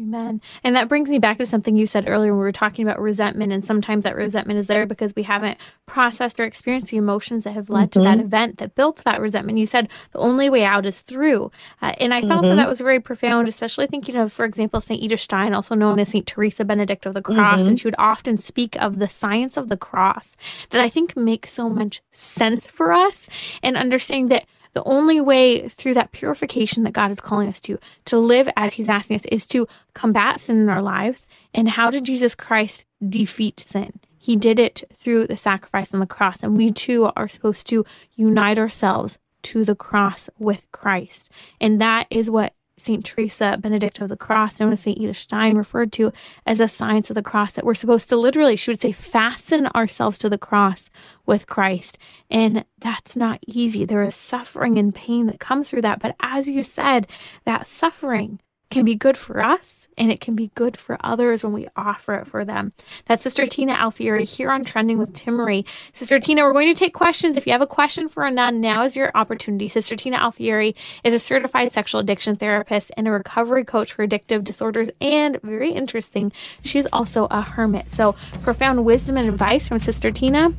Amen. 0.00 0.40
And 0.64 0.74
that 0.76 0.88
brings 0.88 1.10
me 1.10 1.18
back 1.18 1.38
to 1.38 1.46
something 1.46 1.76
you 1.76 1.86
said 1.86 2.08
earlier 2.08 2.32
when 2.32 2.38
we 2.38 2.44
were 2.44 2.52
talking 2.52 2.86
about 2.86 3.00
resentment. 3.00 3.52
And 3.52 3.64
sometimes 3.64 4.04
that 4.04 4.16
resentment 4.16 4.58
is 4.58 4.66
there 4.66 4.86
because 4.86 5.14
we 5.14 5.24
haven't 5.24 5.58
processed 5.86 6.40
or 6.40 6.44
experienced 6.44 6.90
the 6.90 6.96
emotions 6.96 7.44
that 7.44 7.52
have 7.52 7.68
led 7.68 7.90
mm-hmm. 7.90 8.00
to 8.00 8.04
that 8.04 8.18
mm-hmm. 8.18 8.26
event 8.26 8.58
that 8.58 8.74
built 8.74 9.04
that 9.04 9.20
resentment. 9.20 9.58
You 9.58 9.66
said 9.66 9.88
the 10.12 10.18
only 10.18 10.48
way 10.48 10.64
out 10.64 10.86
is 10.86 11.00
through. 11.00 11.50
Uh, 11.82 11.92
and 11.98 12.14
I 12.14 12.22
thought 12.22 12.42
mm-hmm. 12.42 12.50
that 12.50 12.56
that 12.56 12.68
was 12.68 12.80
very 12.80 13.00
profound, 13.00 13.48
especially 13.48 13.86
thinking 13.86 14.16
of, 14.16 14.32
for 14.32 14.44
example, 14.44 14.80
St. 14.80 15.02
Edith 15.02 15.20
Stein, 15.20 15.52
also 15.52 15.74
known 15.74 15.98
as 15.98 16.08
St. 16.08 16.26
Teresa 16.26 16.64
Benedict 16.64 17.04
of 17.04 17.14
the 17.14 17.22
Cross. 17.22 17.60
Mm-hmm. 17.60 17.68
And 17.68 17.80
she 17.80 17.86
would 17.86 17.94
often 17.98 18.38
speak 18.38 18.76
of 18.76 18.98
the 18.98 19.08
science 19.08 19.56
of 19.56 19.68
the 19.68 19.76
cross 19.76 20.36
that 20.70 20.80
I 20.80 20.88
think 20.88 21.16
makes 21.16 21.52
so 21.52 21.68
much 21.68 22.00
sense 22.10 22.66
for 22.66 22.92
us 22.92 23.28
and 23.62 23.76
understanding 23.76 24.28
that 24.28 24.46
the 24.72 24.84
only 24.84 25.20
way 25.20 25.68
through 25.68 25.94
that 25.94 26.12
purification 26.12 26.84
that 26.84 26.92
God 26.92 27.10
is 27.10 27.20
calling 27.20 27.48
us 27.48 27.60
to, 27.60 27.78
to 28.06 28.18
live 28.18 28.48
as 28.56 28.74
He's 28.74 28.88
asking 28.88 29.16
us, 29.16 29.24
is 29.26 29.46
to 29.48 29.66
combat 29.94 30.40
sin 30.40 30.60
in 30.60 30.68
our 30.68 30.82
lives. 30.82 31.26
And 31.52 31.70
how 31.70 31.90
did 31.90 32.04
Jesus 32.04 32.34
Christ 32.34 32.84
defeat 33.06 33.60
sin? 33.60 34.00
He 34.18 34.36
did 34.36 34.58
it 34.58 34.84
through 34.94 35.26
the 35.26 35.36
sacrifice 35.36 35.94
on 35.94 36.00
the 36.00 36.06
cross. 36.06 36.42
And 36.42 36.56
we 36.56 36.70
too 36.70 37.10
are 37.16 37.28
supposed 37.28 37.66
to 37.68 37.84
unite 38.14 38.58
ourselves 38.58 39.18
to 39.42 39.64
the 39.64 39.74
cross 39.74 40.28
with 40.38 40.70
Christ. 40.72 41.30
And 41.60 41.80
that 41.80 42.06
is 42.10 42.30
what 42.30 42.52
St. 42.80 43.04
Teresa 43.04 43.58
Benedict 43.60 44.00
of 44.00 44.08
the 44.08 44.16
Cross, 44.16 44.60
as 44.60 44.80
St. 44.80 44.98
Edith 44.98 45.16
Stein, 45.16 45.56
referred 45.56 45.92
to 45.92 46.12
as 46.46 46.60
a 46.60 46.68
science 46.68 47.10
of 47.10 47.14
the 47.14 47.22
cross, 47.22 47.52
that 47.52 47.64
we're 47.64 47.74
supposed 47.74 48.08
to 48.08 48.16
literally, 48.16 48.56
she 48.56 48.70
would 48.70 48.80
say, 48.80 48.92
fasten 48.92 49.66
ourselves 49.68 50.18
to 50.18 50.28
the 50.28 50.38
cross 50.38 50.90
with 51.26 51.46
Christ. 51.46 51.98
And 52.30 52.64
that's 52.80 53.16
not 53.16 53.40
easy. 53.46 53.84
There 53.84 54.02
is 54.02 54.14
suffering 54.14 54.78
and 54.78 54.94
pain 54.94 55.26
that 55.26 55.40
comes 55.40 55.70
through 55.70 55.82
that. 55.82 56.00
But 56.00 56.16
as 56.20 56.48
you 56.48 56.62
said, 56.62 57.06
that 57.44 57.66
suffering 57.66 58.40
can 58.70 58.84
be 58.84 58.94
good 58.94 59.16
for 59.16 59.42
us 59.42 59.88
and 59.98 60.10
it 60.10 60.20
can 60.20 60.34
be 60.34 60.50
good 60.54 60.76
for 60.76 60.96
others 61.00 61.42
when 61.42 61.52
we 61.52 61.68
offer 61.76 62.14
it 62.14 62.26
for 62.26 62.44
them. 62.44 62.72
That's 63.06 63.22
Sister 63.22 63.44
Tina 63.44 63.74
Alfieri 63.74 64.24
here 64.24 64.50
on 64.50 64.64
Trending 64.64 64.98
with 64.98 65.12
Timmerie. 65.12 65.66
Sister 65.92 66.20
Tina, 66.20 66.42
we're 66.44 66.52
going 66.52 66.72
to 66.72 66.78
take 66.78 66.94
questions. 66.94 67.36
If 67.36 67.46
you 67.46 67.52
have 67.52 67.60
a 67.60 67.66
question 67.66 68.08
for 68.08 68.24
a 68.24 68.30
nun, 68.30 68.60
now 68.60 68.84
is 68.84 68.96
your 68.96 69.10
opportunity. 69.14 69.68
Sister 69.68 69.96
Tina 69.96 70.18
Alfieri 70.18 70.74
is 71.02 71.12
a 71.12 71.18
certified 71.18 71.72
sexual 71.72 72.00
addiction 72.00 72.36
therapist 72.36 72.92
and 72.96 73.08
a 73.08 73.10
recovery 73.10 73.64
coach 73.64 73.92
for 73.92 74.06
addictive 74.06 74.44
disorders. 74.44 74.88
And 75.00 75.40
very 75.42 75.72
interesting, 75.72 76.32
she's 76.62 76.86
also 76.92 77.26
a 77.30 77.42
hermit. 77.42 77.90
So 77.90 78.14
profound 78.42 78.84
wisdom 78.84 79.16
and 79.16 79.28
advice 79.28 79.66
from 79.68 79.80
Sister 79.80 80.10
Tina 80.12 80.54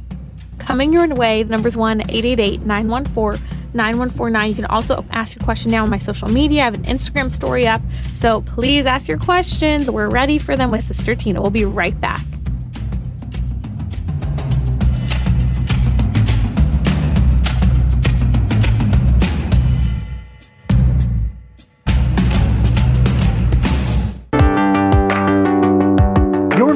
coming 0.59 0.93
your 0.93 1.07
way. 1.07 1.43
The 1.43 1.49
number's 1.49 1.75
1 1.75 2.01
888 2.01 2.61
914 2.61 3.60
9149. 3.73 4.49
You 4.49 4.55
can 4.55 4.65
also 4.65 5.05
ask 5.11 5.35
your 5.35 5.43
question 5.43 5.71
now 5.71 5.83
on 5.83 5.89
my 5.89 5.97
social 5.97 6.27
media. 6.27 6.61
I 6.61 6.65
have 6.65 6.73
an 6.73 6.83
Instagram 6.83 7.31
story 7.31 7.67
up. 7.67 7.81
So 8.15 8.41
please 8.41 8.85
ask 8.85 9.07
your 9.07 9.19
questions. 9.19 9.89
We're 9.89 10.09
ready 10.09 10.37
for 10.37 10.55
them 10.55 10.71
with 10.71 10.83
Sister 10.83 11.15
Tina. 11.15 11.41
We'll 11.41 11.51
be 11.51 11.65
right 11.65 11.99
back. 11.99 12.21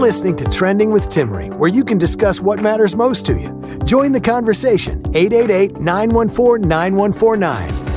Listening 0.05 0.35
to 0.35 0.45
Trending 0.45 0.91
with 0.91 1.09
Timmerie, 1.09 1.51
where 1.55 1.67
you 1.67 1.83
can 1.83 1.97
discuss 1.97 2.39
what 2.39 2.61
matters 2.61 2.95
most 2.95 3.25
to 3.25 3.33
you. 3.33 3.79
Join 3.85 4.11
the 4.11 4.21
conversation 4.21 5.01
888 5.15 5.77
914 5.77 6.69
9149. 6.69 7.94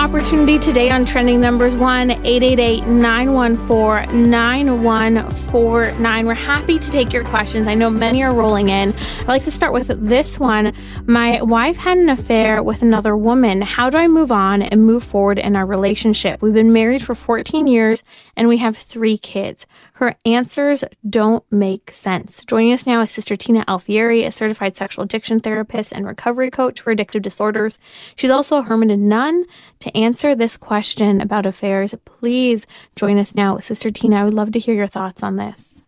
Opportunity 0.00 0.58
today 0.58 0.88
on 0.88 1.04
Trending 1.04 1.42
Numbers 1.42 1.76
1 1.76 2.10
888 2.10 2.86
914 2.86 4.30
9149. 4.30 6.26
We're 6.26 6.32
happy 6.32 6.78
to 6.78 6.90
take 6.90 7.12
your 7.12 7.22
questions. 7.22 7.66
I 7.66 7.74
know 7.74 7.90
many 7.90 8.22
are 8.22 8.34
rolling 8.34 8.70
in. 8.70 8.94
I'd 8.94 9.28
like 9.28 9.44
to 9.44 9.50
start 9.50 9.74
with 9.74 9.88
this 10.08 10.38
one. 10.38 10.72
My 11.04 11.42
wife 11.42 11.76
had 11.76 11.98
an 11.98 12.08
affair 12.08 12.62
with 12.62 12.80
another 12.80 13.14
woman. 13.14 13.60
How 13.60 13.90
do 13.90 13.98
I 13.98 14.08
move 14.08 14.32
on 14.32 14.62
and 14.62 14.86
move 14.86 15.04
forward 15.04 15.38
in 15.38 15.54
our 15.54 15.66
relationship? 15.66 16.40
We've 16.40 16.54
been 16.54 16.72
married 16.72 17.02
for 17.02 17.14
14 17.14 17.66
years 17.66 18.02
and 18.36 18.48
we 18.48 18.56
have 18.56 18.78
three 18.78 19.18
kids. 19.18 19.66
Her 20.00 20.16
answers 20.24 20.82
don't 21.06 21.44
make 21.52 21.90
sense. 21.90 22.46
Joining 22.46 22.72
us 22.72 22.86
now 22.86 23.02
is 23.02 23.10
Sister 23.10 23.36
Tina 23.36 23.66
Alfieri, 23.68 24.24
a 24.24 24.32
certified 24.32 24.74
sexual 24.74 25.04
addiction 25.04 25.40
therapist 25.40 25.92
and 25.92 26.06
recovery 26.06 26.50
coach 26.50 26.80
for 26.80 26.94
addictive 26.96 27.20
disorders. 27.20 27.78
She's 28.16 28.30
also 28.30 28.56
a 28.56 28.62
hermit 28.62 28.90
and 28.90 29.10
nun. 29.10 29.44
To 29.80 29.94
answer 29.94 30.34
this 30.34 30.56
question 30.56 31.20
about 31.20 31.44
affairs, 31.44 31.94
please 32.06 32.66
join 32.96 33.18
us 33.18 33.34
now. 33.34 33.58
Sister 33.58 33.90
Tina, 33.90 34.16
I 34.16 34.24
would 34.24 34.32
love 34.32 34.52
to 34.52 34.58
hear 34.58 34.74
your 34.74 34.86
thoughts 34.88 35.22
on 35.22 35.36
this. 35.36 35.82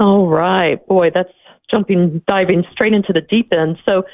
All 0.00 0.26
right. 0.26 0.84
Boy, 0.86 1.10
that's 1.10 1.28
jumping, 1.70 2.22
diving 2.26 2.64
straight 2.72 2.94
into 2.94 3.12
the 3.12 3.20
deep 3.20 3.52
end. 3.52 3.78
So, 3.84 4.04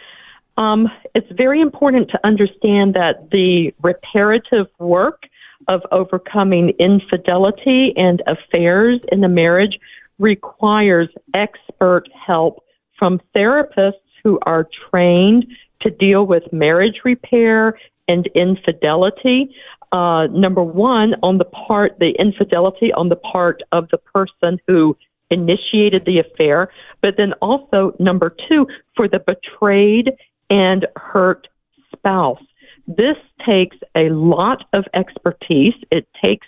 um, 0.57 0.89
it's 1.15 1.31
very 1.31 1.61
important 1.61 2.11
to 2.11 2.27
understand 2.27 2.95
that 2.95 3.31
the 3.31 3.73
reparative 3.81 4.67
work 4.81 5.23
of 5.69 5.83
overcoming 5.93 6.71
infidelity 6.79 7.97
and 7.97 8.23
affairs 8.27 9.01
in 9.11 9.21
the 9.21 9.29
marriage 9.29 9.79
requires 10.19 11.09
expert 11.35 12.09
help 12.15 12.65
from 12.99 13.21
therapists 13.35 13.95
who 14.23 14.39
are 14.43 14.69
trained 14.91 15.47
to 15.81 15.91
deal 15.91 16.27
with 16.27 16.43
marriage 16.53 17.01
repair 17.05 17.79
and 18.09 18.27
infidelity. 18.29 19.55
Uh, 19.93 20.27
number 20.29 20.63
one, 20.63 21.15
on 21.23 21.39
the 21.39 21.45
part, 21.45 21.99
the 21.99 22.11
infidelity 22.19 22.93
on 22.93 23.09
the 23.09 23.17
part 23.17 23.63
of 23.73 23.89
the 23.91 23.99
person 23.99 24.59
who 24.67 24.97
initiated 25.31 26.05
the 26.05 26.19
affair, 26.19 26.71
but 27.01 27.17
then 27.17 27.33
also 27.35 27.95
number 27.99 28.35
two, 28.49 28.67
for 28.95 29.09
the 29.09 29.19
betrayed 29.19 30.13
and 30.51 30.87
hurt 30.97 31.49
spouse. 31.93 32.43
This 32.87 33.17
takes 33.47 33.77
a 33.95 34.11
lot 34.11 34.65
of 34.73 34.85
expertise. 34.95 35.75
It 35.91 36.07
takes 36.23 36.47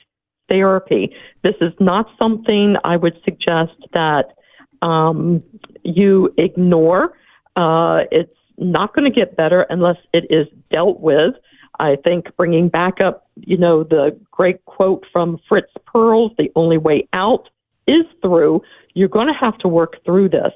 therapy. 0.48 1.14
This 1.42 1.54
is 1.60 1.72
not 1.80 2.08
something 2.18 2.76
I 2.84 2.96
would 2.96 3.18
suggest 3.24 3.76
that 3.92 4.34
um, 4.82 5.42
you 5.82 6.32
ignore. 6.36 7.16
Uh, 7.56 8.04
it's 8.10 8.36
not 8.58 8.94
going 8.94 9.10
to 9.10 9.14
get 9.14 9.36
better 9.36 9.62
unless 9.62 9.96
it 10.12 10.26
is 10.30 10.46
dealt 10.70 11.00
with. 11.00 11.34
I 11.78 11.96
think 11.96 12.34
bringing 12.36 12.68
back 12.68 13.00
up, 13.00 13.28
you 13.36 13.56
know, 13.56 13.82
the 13.82 14.18
great 14.30 14.64
quote 14.64 15.04
from 15.12 15.38
Fritz 15.48 15.72
Perls, 15.86 16.34
the 16.36 16.50
only 16.54 16.78
way 16.78 17.08
out 17.12 17.48
is 17.86 18.04
through. 18.22 18.62
You're 18.94 19.08
going 19.08 19.28
to 19.28 19.34
have 19.34 19.58
to 19.58 19.68
work 19.68 20.02
through 20.04 20.30
this. 20.30 20.52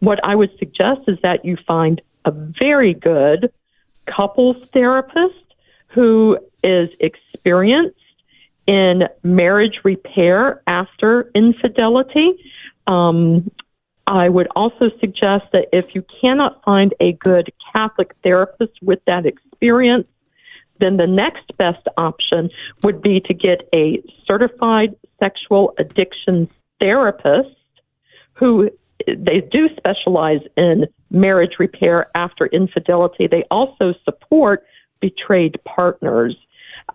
What 0.00 0.24
I 0.24 0.34
would 0.34 0.50
suggest 0.58 1.02
is 1.06 1.18
that 1.22 1.44
you 1.44 1.56
find 1.66 2.02
a 2.24 2.32
very 2.32 2.94
good 2.94 3.52
couples 4.06 4.56
therapist 4.72 5.54
who 5.88 6.38
is 6.62 6.88
experienced 7.00 7.98
in 8.66 9.04
marriage 9.22 9.80
repair 9.84 10.62
after 10.66 11.30
infidelity. 11.34 12.52
Um, 12.86 13.50
I 14.06 14.28
would 14.28 14.48
also 14.54 14.90
suggest 15.00 15.44
that 15.52 15.68
if 15.72 15.94
you 15.94 16.04
cannot 16.20 16.62
find 16.64 16.94
a 17.00 17.12
good 17.12 17.52
Catholic 17.72 18.14
therapist 18.22 18.72
with 18.82 19.00
that 19.06 19.24
experience, 19.24 20.06
then 20.80 20.96
the 20.96 21.06
next 21.06 21.56
best 21.56 21.86
option 21.96 22.50
would 22.82 23.00
be 23.00 23.20
to 23.20 23.34
get 23.34 23.68
a 23.74 24.02
certified 24.26 24.94
sexual 25.18 25.74
addiction 25.78 26.48
therapist 26.80 27.56
who 28.34 28.70
they 29.06 29.40
do 29.40 29.68
specialize 29.76 30.40
in 30.56 30.86
marriage 31.10 31.58
repair 31.58 32.10
after 32.16 32.46
infidelity. 32.46 33.26
They 33.26 33.44
also 33.50 33.94
support 34.04 34.64
betrayed 35.00 35.58
partners. 35.64 36.36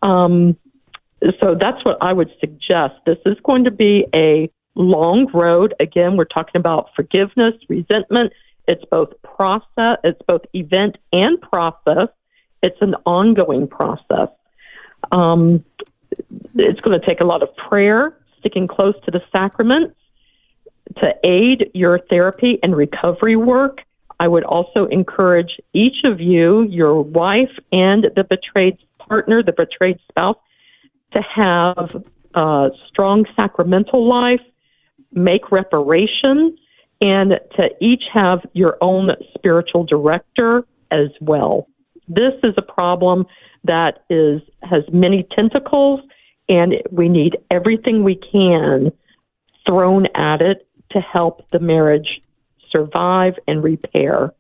Um, 0.02 0.58
so 1.40 1.56
that's 1.60 1.84
what 1.84 1.98
I 2.02 2.14
would 2.14 2.32
suggest. 2.40 2.96
This 3.06 3.18
is 3.26 3.38
going 3.44 3.66
to 3.66 3.72
be 3.72 4.06
a 4.14 4.50
long 4.76 5.28
road. 5.34 5.74
Again, 5.80 6.16
we're 6.16 6.26
talking 6.26 6.60
about 6.60 6.90
forgiveness, 6.96 7.54
resentment. 7.68 8.34
It's 8.68 8.84
both 8.86 9.14
process, 9.24 9.98
it's 10.04 10.22
both 10.28 10.42
event 10.54 10.98
and 11.12 11.42
process. 11.42 12.10
It's 12.62 12.78
an 12.82 12.96
ongoing 13.06 13.68
process. 13.68 14.30
Um, 15.12 15.64
it's 16.56 16.80
going 16.82 17.00
to 17.00 17.06
take 17.06 17.22
a 17.22 17.24
lot 17.24 17.42
of 17.42 17.56
prayer, 17.56 18.18
sticking 18.40 18.68
close 18.68 18.96
to 19.06 19.12
the 19.12 19.22
sacraments 19.32 19.96
to 20.98 21.14
aid 21.24 21.72
your 21.74 22.00
therapy 22.10 22.60
and 22.64 22.76
recovery 22.76 23.36
work. 23.36 23.82
I 24.20 24.28
would 24.28 24.44
also 24.44 24.86
encourage 24.88 25.60
each 25.74 26.04
of 26.04 26.20
you, 26.20 26.64
your 26.64 27.02
wife 27.02 27.52
and 27.72 28.08
the 28.16 28.24
betrayed 28.24 28.78
partner, 28.98 29.42
the 29.42 29.54
betrayed 29.54 30.00
spouse, 30.10 30.38
to 31.14 31.22
have 31.22 32.04
a 32.36 32.70
strong 32.88 33.26
sacramental 33.36 34.08
life, 34.08 34.42
make 35.12 35.52
reparation, 35.52 36.58
and 37.02 37.40
to 37.56 37.70
each 37.80 38.04
have 38.14 38.46
your 38.54 38.78
own 38.82 39.12
spiritual 39.36 39.86
director 39.86 40.66
as 40.92 41.10
well. 41.22 41.68
This 42.08 42.34
is 42.44 42.54
a 42.58 42.62
problem 42.62 43.26
that 43.64 44.04
is 44.10 44.42
has 44.64 44.84
many 44.92 45.28
tentacles, 45.36 46.02
and 46.50 46.74
we 46.92 47.08
need 47.08 47.38
everything 47.52 48.04
we 48.04 48.16
can 48.16 48.92
thrown 49.70 50.08
at 50.16 50.42
it 50.42 50.68
to 50.92 51.00
help 51.00 51.50
the 51.52 51.60
marriage 51.60 52.22
survive 52.70 53.40
and 53.48 53.64
repair. 53.64 54.34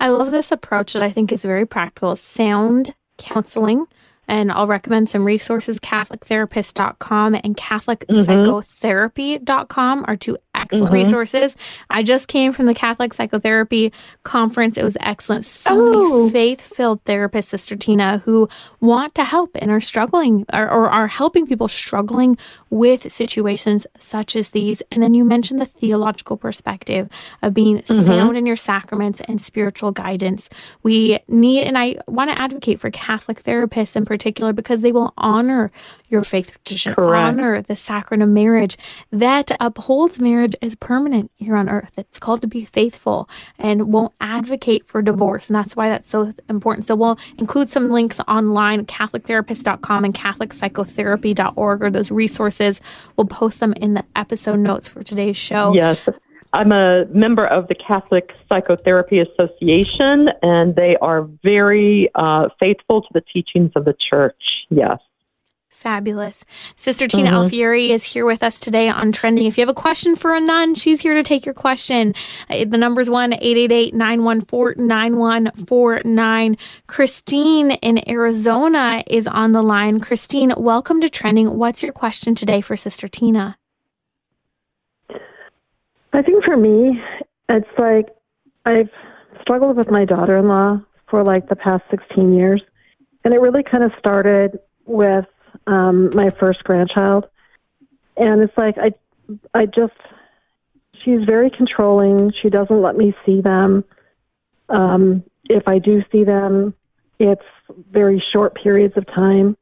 I 0.00 0.08
love 0.08 0.30
this 0.30 0.50
approach 0.52 0.94
that 0.94 1.02
I 1.02 1.10
think 1.10 1.32
is 1.32 1.44
very 1.44 1.66
practical. 1.66 2.16
Sound 2.16 2.94
counseling 3.16 3.86
and 4.26 4.50
I'll 4.50 4.66
recommend 4.66 5.10
some 5.10 5.24
resources. 5.24 5.78
CatholicTherapist.com 5.80 7.36
and 7.36 7.56
CatholicPsychotherapy.com 7.56 9.98
mm-hmm. 9.98 10.10
are 10.10 10.16
two 10.16 10.36
excellent 10.54 10.86
mm-hmm. 10.86 10.94
resources. 10.94 11.56
I 11.90 12.02
just 12.02 12.28
came 12.28 12.52
from 12.52 12.66
the 12.66 12.74
Catholic 12.74 13.14
Psychotherapy 13.14 13.92
Conference. 14.22 14.76
It 14.76 14.84
was 14.84 14.96
excellent. 15.00 15.44
So 15.44 15.74
oh. 15.74 16.18
many 16.22 16.30
faith 16.30 16.60
filled 16.60 17.04
therapists, 17.04 17.46
Sister 17.46 17.76
Tina, 17.76 18.18
who 18.18 18.48
want 18.80 19.14
to 19.14 19.24
help 19.24 19.50
and 19.54 19.70
are 19.70 19.80
struggling 19.80 20.44
or, 20.52 20.70
or 20.70 20.88
are 20.88 21.06
helping 21.06 21.46
people 21.46 21.68
struggling 21.68 22.36
with 22.70 23.10
situations 23.12 23.86
such 23.98 24.36
as 24.36 24.50
these. 24.50 24.82
And 24.90 25.02
then 25.02 25.14
you 25.14 25.24
mentioned 25.24 25.60
the 25.60 25.66
theological 25.66 26.36
perspective 26.36 27.08
of 27.42 27.54
being 27.54 27.78
mm-hmm. 27.78 28.04
sound 28.04 28.36
in 28.36 28.46
your 28.46 28.56
sacraments 28.56 29.20
and 29.26 29.40
spiritual 29.40 29.90
guidance. 29.90 30.50
We 30.82 31.18
need, 31.28 31.62
and 31.64 31.78
I 31.78 31.96
want 32.06 32.30
to 32.30 32.38
advocate 32.38 32.80
for 32.80 32.90
Catholic 32.90 33.42
therapists 33.42 33.96
in 33.96 34.04
particular 34.04 34.52
because 34.52 34.82
they 34.82 34.92
will 34.92 35.12
honor 35.16 35.70
your 36.08 36.22
faith 36.22 36.52
tradition, 36.64 36.94
Correct. 36.94 37.20
honor 37.20 37.62
the 37.62 37.76
sacrament 37.76 38.22
of 38.22 38.28
marriage 38.28 38.76
that 39.10 39.50
upholds 39.60 40.20
marriage 40.20 40.43
as 40.60 40.74
permanent 40.74 41.30
here 41.36 41.56
on 41.56 41.68
earth. 41.68 41.92
It's 41.96 42.18
called 42.18 42.40
to 42.42 42.46
be 42.46 42.64
faithful 42.64 43.28
and 43.58 43.92
won't 43.92 44.12
advocate 44.20 44.86
for 44.86 45.00
divorce. 45.00 45.48
And 45.48 45.56
that's 45.56 45.76
why 45.76 45.88
that's 45.88 46.10
so 46.10 46.34
important. 46.48 46.86
So 46.86 46.94
we'll 46.94 47.18
include 47.38 47.70
some 47.70 47.90
links 47.90 48.20
online, 48.28 48.86
CatholicTherapist.com 48.86 50.04
and 50.04 50.14
CatholicPsychotherapy.org, 50.14 51.82
or 51.82 51.90
those 51.90 52.10
resources. 52.10 52.80
We'll 53.16 53.26
post 53.26 53.60
them 53.60 53.72
in 53.74 53.94
the 53.94 54.04
episode 54.16 54.58
notes 54.58 54.88
for 54.88 55.02
today's 55.02 55.36
show. 55.36 55.72
Yes. 55.74 56.00
I'm 56.52 56.70
a 56.70 57.04
member 57.06 57.46
of 57.46 57.66
the 57.66 57.74
Catholic 57.74 58.30
Psychotherapy 58.48 59.18
Association, 59.18 60.28
and 60.40 60.76
they 60.76 60.96
are 61.02 61.28
very 61.42 62.08
uh, 62.14 62.48
faithful 62.60 63.02
to 63.02 63.08
the 63.12 63.22
teachings 63.22 63.72
of 63.74 63.84
the 63.84 63.94
church. 64.08 64.40
Yes. 64.70 64.98
Fabulous. 65.84 66.46
Sister 66.76 67.06
Tina 67.06 67.28
mm-hmm. 67.28 67.44
Alfieri 67.44 67.90
is 67.90 68.04
here 68.04 68.24
with 68.24 68.42
us 68.42 68.58
today 68.58 68.88
on 68.88 69.12
Trending. 69.12 69.44
If 69.44 69.58
you 69.58 69.62
have 69.62 69.68
a 69.68 69.74
question 69.74 70.16
for 70.16 70.32
a 70.32 70.40
nun, 70.40 70.74
she's 70.76 71.02
here 71.02 71.12
to 71.12 71.22
take 71.22 71.44
your 71.44 71.54
question. 71.54 72.14
Uh, 72.48 72.64
the 72.64 72.78
number's 72.78 73.10
1 73.10 73.34
888 73.34 73.92
914 73.92 74.86
9149. 74.86 76.56
Christine 76.86 77.72
in 77.72 78.08
Arizona 78.08 79.04
is 79.06 79.26
on 79.26 79.52
the 79.52 79.60
line. 79.60 80.00
Christine, 80.00 80.54
welcome 80.56 81.02
to 81.02 81.10
Trending. 81.10 81.58
What's 81.58 81.82
your 81.82 81.92
question 81.92 82.34
today 82.34 82.62
for 82.62 82.76
Sister 82.78 83.06
Tina? 83.06 83.58
I 85.10 86.22
think 86.22 86.44
for 86.46 86.56
me, 86.56 86.98
it's 87.50 87.68
like 87.76 88.06
I've 88.64 88.88
struggled 89.42 89.76
with 89.76 89.90
my 89.90 90.06
daughter 90.06 90.38
in 90.38 90.48
law 90.48 90.80
for 91.10 91.22
like 91.22 91.50
the 91.50 91.56
past 91.56 91.84
16 91.90 92.32
years. 92.32 92.62
And 93.22 93.34
it 93.34 93.40
really 93.40 93.62
kind 93.62 93.84
of 93.84 93.92
started 93.98 94.58
with 94.86 95.26
um, 95.66 96.10
my 96.14 96.30
first 96.38 96.64
grandchild. 96.64 97.26
And 98.16 98.42
it's 98.42 98.56
like, 98.56 98.76
I, 98.78 98.92
I 99.52 99.66
just, 99.66 99.92
she's 101.02 101.24
very 101.24 101.50
controlling. 101.50 102.32
She 102.42 102.50
doesn't 102.50 102.82
let 102.82 102.96
me 102.96 103.14
see 103.26 103.40
them. 103.40 103.84
Um, 104.68 105.24
if 105.44 105.66
I 105.66 105.78
do 105.78 106.02
see 106.12 106.24
them, 106.24 106.74
it's 107.18 107.44
very 107.90 108.22
short 108.32 108.54
periods 108.54 108.96
of 108.96 109.06
time. 109.06 109.56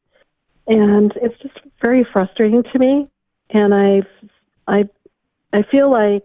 And 0.67 1.13
it's 1.17 1.39
just 1.41 1.59
very 1.81 2.07
frustrating 2.13 2.63
to 2.63 2.79
me. 2.79 3.09
And 3.51 3.75
I, 3.75 4.03
I, 4.67 4.89
I 5.53 5.63
feel 5.71 5.91
like 5.91 6.25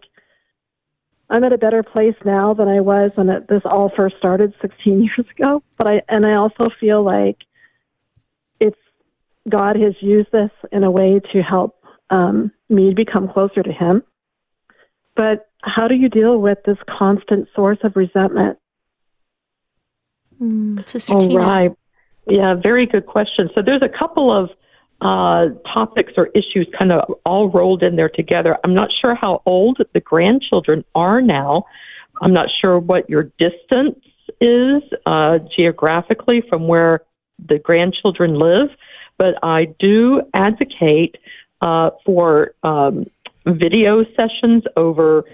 I'm 1.30 1.44
at 1.44 1.52
a 1.52 1.58
better 1.58 1.82
place 1.82 2.14
now 2.24 2.54
than 2.54 2.68
I 2.68 2.80
was 2.80 3.10
when 3.14 3.28
it, 3.28 3.48
this 3.48 3.62
all 3.64 3.92
first 3.94 4.16
started 4.18 4.54
16 4.62 5.02
years 5.16 5.26
ago. 5.30 5.62
But 5.76 5.90
I 5.90 6.02
and 6.08 6.24
I 6.24 6.34
also 6.34 6.70
feel 6.80 7.02
like 7.02 7.38
God 9.48 9.76
has 9.76 9.94
used 10.00 10.30
this 10.32 10.50
in 10.72 10.84
a 10.84 10.90
way 10.90 11.20
to 11.32 11.42
help 11.42 11.76
um, 12.10 12.52
me 12.68 12.94
become 12.94 13.28
closer 13.28 13.62
to 13.62 13.72
Him. 13.72 14.02
But 15.16 15.48
how 15.62 15.88
do 15.88 15.94
you 15.94 16.08
deal 16.08 16.38
with 16.38 16.58
this 16.64 16.78
constant 16.88 17.48
source 17.54 17.78
of 17.82 17.96
resentment? 17.96 18.58
Mm, 20.40 20.88
Sister 20.88 21.14
All 21.14 21.20
Tina. 21.20 21.38
right. 21.38 21.72
Yeah, 22.28 22.54
very 22.54 22.86
good 22.86 23.06
question. 23.06 23.50
So 23.54 23.62
there's 23.62 23.82
a 23.82 23.88
couple 23.88 24.30
of 24.30 24.50
uh, 25.00 25.54
topics 25.72 26.12
or 26.16 26.26
issues 26.34 26.68
kind 26.76 26.92
of 26.92 27.14
all 27.24 27.50
rolled 27.50 27.82
in 27.82 27.96
there 27.96 28.08
together. 28.08 28.58
I'm 28.64 28.74
not 28.74 28.90
sure 29.00 29.14
how 29.14 29.42
old 29.46 29.78
the 29.92 30.00
grandchildren 30.00 30.84
are 30.94 31.20
now. 31.20 31.64
I'm 32.20 32.32
not 32.32 32.48
sure 32.60 32.78
what 32.78 33.08
your 33.08 33.30
distance 33.38 33.98
is 34.40 34.82
uh, 35.06 35.38
geographically 35.56 36.42
from 36.48 36.66
where 36.66 37.02
the 37.48 37.58
grandchildren 37.58 38.34
live, 38.38 38.68
but 39.18 39.34
I 39.42 39.66
do 39.78 40.22
advocate 40.32 41.16
uh, 41.60 41.90
for 42.06 42.54
um, 42.62 43.06
video 43.46 44.04
sessions 44.16 44.62
over 44.76 45.24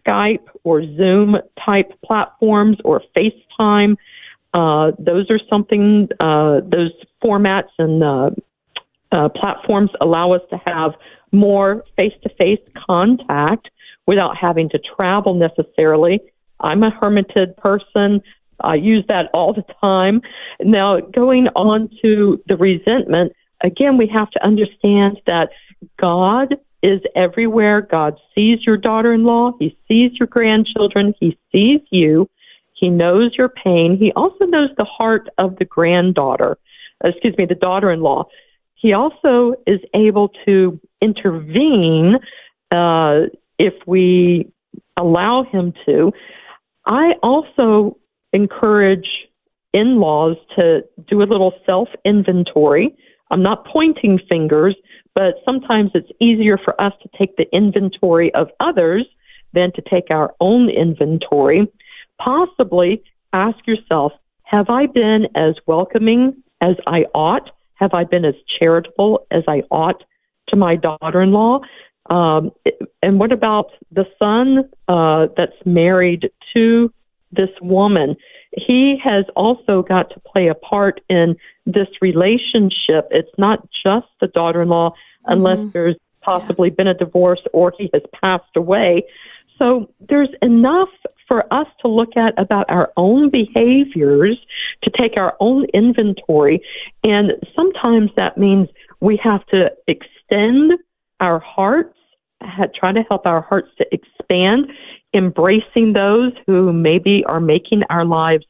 Skype 0.00 0.46
or 0.64 0.82
Zoom 0.82 1.36
type 1.64 1.92
platforms 2.04 2.78
or 2.84 3.02
FaceTime. 3.16 3.96
Uh, 4.54 4.92
those 4.98 5.30
are 5.30 5.40
something, 5.50 6.08
uh, 6.20 6.60
those 6.64 6.92
formats 7.22 7.70
and 7.78 8.02
uh, 8.02 8.30
uh, 9.10 9.28
platforms 9.30 9.90
allow 10.00 10.32
us 10.32 10.42
to 10.50 10.60
have 10.64 10.92
more 11.32 11.84
face 11.96 12.12
to 12.22 12.28
face 12.38 12.60
contact 12.88 13.70
without 14.06 14.36
having 14.36 14.68
to 14.70 14.78
travel 14.78 15.34
necessarily. 15.34 16.20
I'm 16.60 16.82
a 16.82 16.90
hermited 16.90 17.56
person. 17.56 18.22
I 18.62 18.76
use 18.76 19.04
that 19.08 19.30
all 19.32 19.52
the 19.52 19.64
time. 19.80 20.22
Now, 20.60 21.00
going 21.00 21.48
on 21.48 21.90
to 22.02 22.42
the 22.46 22.56
resentment, 22.56 23.32
again, 23.62 23.96
we 23.96 24.06
have 24.08 24.30
to 24.30 24.44
understand 24.44 25.20
that 25.26 25.50
God 25.98 26.56
is 26.82 27.00
everywhere. 27.14 27.82
God 27.82 28.18
sees 28.34 28.64
your 28.66 28.76
daughter 28.76 29.12
in 29.12 29.24
law, 29.24 29.52
He 29.58 29.76
sees 29.88 30.12
your 30.18 30.26
grandchildren, 30.26 31.14
He 31.20 31.38
sees 31.52 31.80
you, 31.90 32.28
He 32.74 32.88
knows 32.88 33.34
your 33.36 33.48
pain. 33.48 33.96
He 33.96 34.12
also 34.12 34.44
knows 34.46 34.70
the 34.76 34.84
heart 34.84 35.28
of 35.38 35.56
the 35.56 35.64
granddaughter, 35.64 36.58
excuse 37.04 37.36
me, 37.36 37.46
the 37.46 37.54
daughter 37.54 37.90
in 37.90 38.00
law. 38.00 38.26
He 38.74 38.92
also 38.92 39.54
is 39.66 39.78
able 39.94 40.30
to 40.44 40.80
intervene 41.00 42.16
uh, 42.72 43.20
if 43.58 43.74
we 43.86 44.50
allow 44.96 45.44
him 45.44 45.72
to. 45.86 46.12
I 46.84 47.12
also 47.22 47.96
encourage 48.32 49.28
in 49.72 49.98
laws 49.98 50.36
to 50.56 50.82
do 51.08 51.22
a 51.22 51.24
little 51.24 51.52
self 51.66 51.88
inventory. 52.04 52.94
I'm 53.30 53.42
not 53.42 53.66
pointing 53.66 54.18
fingers, 54.28 54.76
but 55.14 55.36
sometimes 55.44 55.90
it's 55.94 56.10
easier 56.20 56.58
for 56.58 56.78
us 56.80 56.92
to 57.02 57.08
take 57.18 57.36
the 57.36 57.46
inventory 57.52 58.32
of 58.34 58.48
others 58.60 59.06
than 59.54 59.72
to 59.72 59.82
take 59.82 60.10
our 60.10 60.34
own 60.40 60.68
inventory. 60.68 61.66
Possibly 62.20 63.02
ask 63.32 63.56
yourself, 63.66 64.12
have 64.44 64.68
I 64.68 64.86
been 64.86 65.28
as 65.34 65.54
welcoming 65.66 66.42
as 66.60 66.76
I 66.86 67.04
ought? 67.14 67.50
Have 67.76 67.94
I 67.94 68.04
been 68.04 68.24
as 68.24 68.34
charitable 68.58 69.26
as 69.30 69.42
I 69.48 69.62
ought 69.70 70.04
to 70.48 70.56
my 70.56 70.74
daughter 70.74 71.22
in 71.22 71.32
law? 71.32 71.60
Um, 72.10 72.50
and 73.02 73.18
what 73.18 73.32
about 73.32 73.70
the 73.90 74.04
son 74.18 74.70
uh, 74.88 75.28
that's 75.36 75.56
married 75.64 76.30
to 76.54 76.92
this 77.32 77.50
woman? 77.60 78.16
He 78.56 78.98
has 79.02 79.24
also 79.34 79.82
got 79.82 80.10
to 80.10 80.20
play 80.20 80.48
a 80.48 80.54
part 80.54 81.00
in 81.08 81.36
this 81.66 81.88
relationship. 82.00 83.08
It's 83.10 83.36
not 83.38 83.66
just 83.84 84.06
the 84.20 84.28
daughter 84.28 84.62
in 84.62 84.68
law, 84.68 84.94
unless 85.26 85.58
Mhm. 85.58 85.72
there's 85.72 85.96
possibly 86.20 86.70
been 86.70 86.86
a 86.86 86.94
divorce 86.94 87.42
or 87.52 87.72
he 87.76 87.90
has 87.92 88.02
passed 88.12 88.56
away. 88.56 89.04
So 89.58 89.88
there's 90.08 90.32
enough 90.40 90.90
for 91.28 91.44
us 91.52 91.66
to 91.80 91.88
look 91.88 92.16
at 92.16 92.34
about 92.36 92.66
our 92.68 92.92
own 92.96 93.30
behaviors, 93.30 94.38
to 94.82 94.90
take 94.90 95.16
our 95.16 95.36
own 95.40 95.64
inventory. 95.72 96.60
And 97.04 97.32
sometimes 97.54 98.10
that 98.16 98.36
means 98.36 98.68
we 99.00 99.16
have 99.18 99.44
to 99.46 99.72
extend 99.88 100.78
our 101.20 101.38
hearts, 101.38 101.96
ha- 102.44 102.66
try 102.74 102.92
to 102.92 103.02
help 103.02 103.26
our 103.26 103.42
hearts 103.42 103.68
to 103.78 103.86
expand, 103.92 104.70
embracing 105.14 105.92
those 105.92 106.32
who 106.46 106.72
maybe 106.72 107.24
are 107.26 107.40
making 107.40 107.82
our 107.90 108.04
lives 108.04 108.44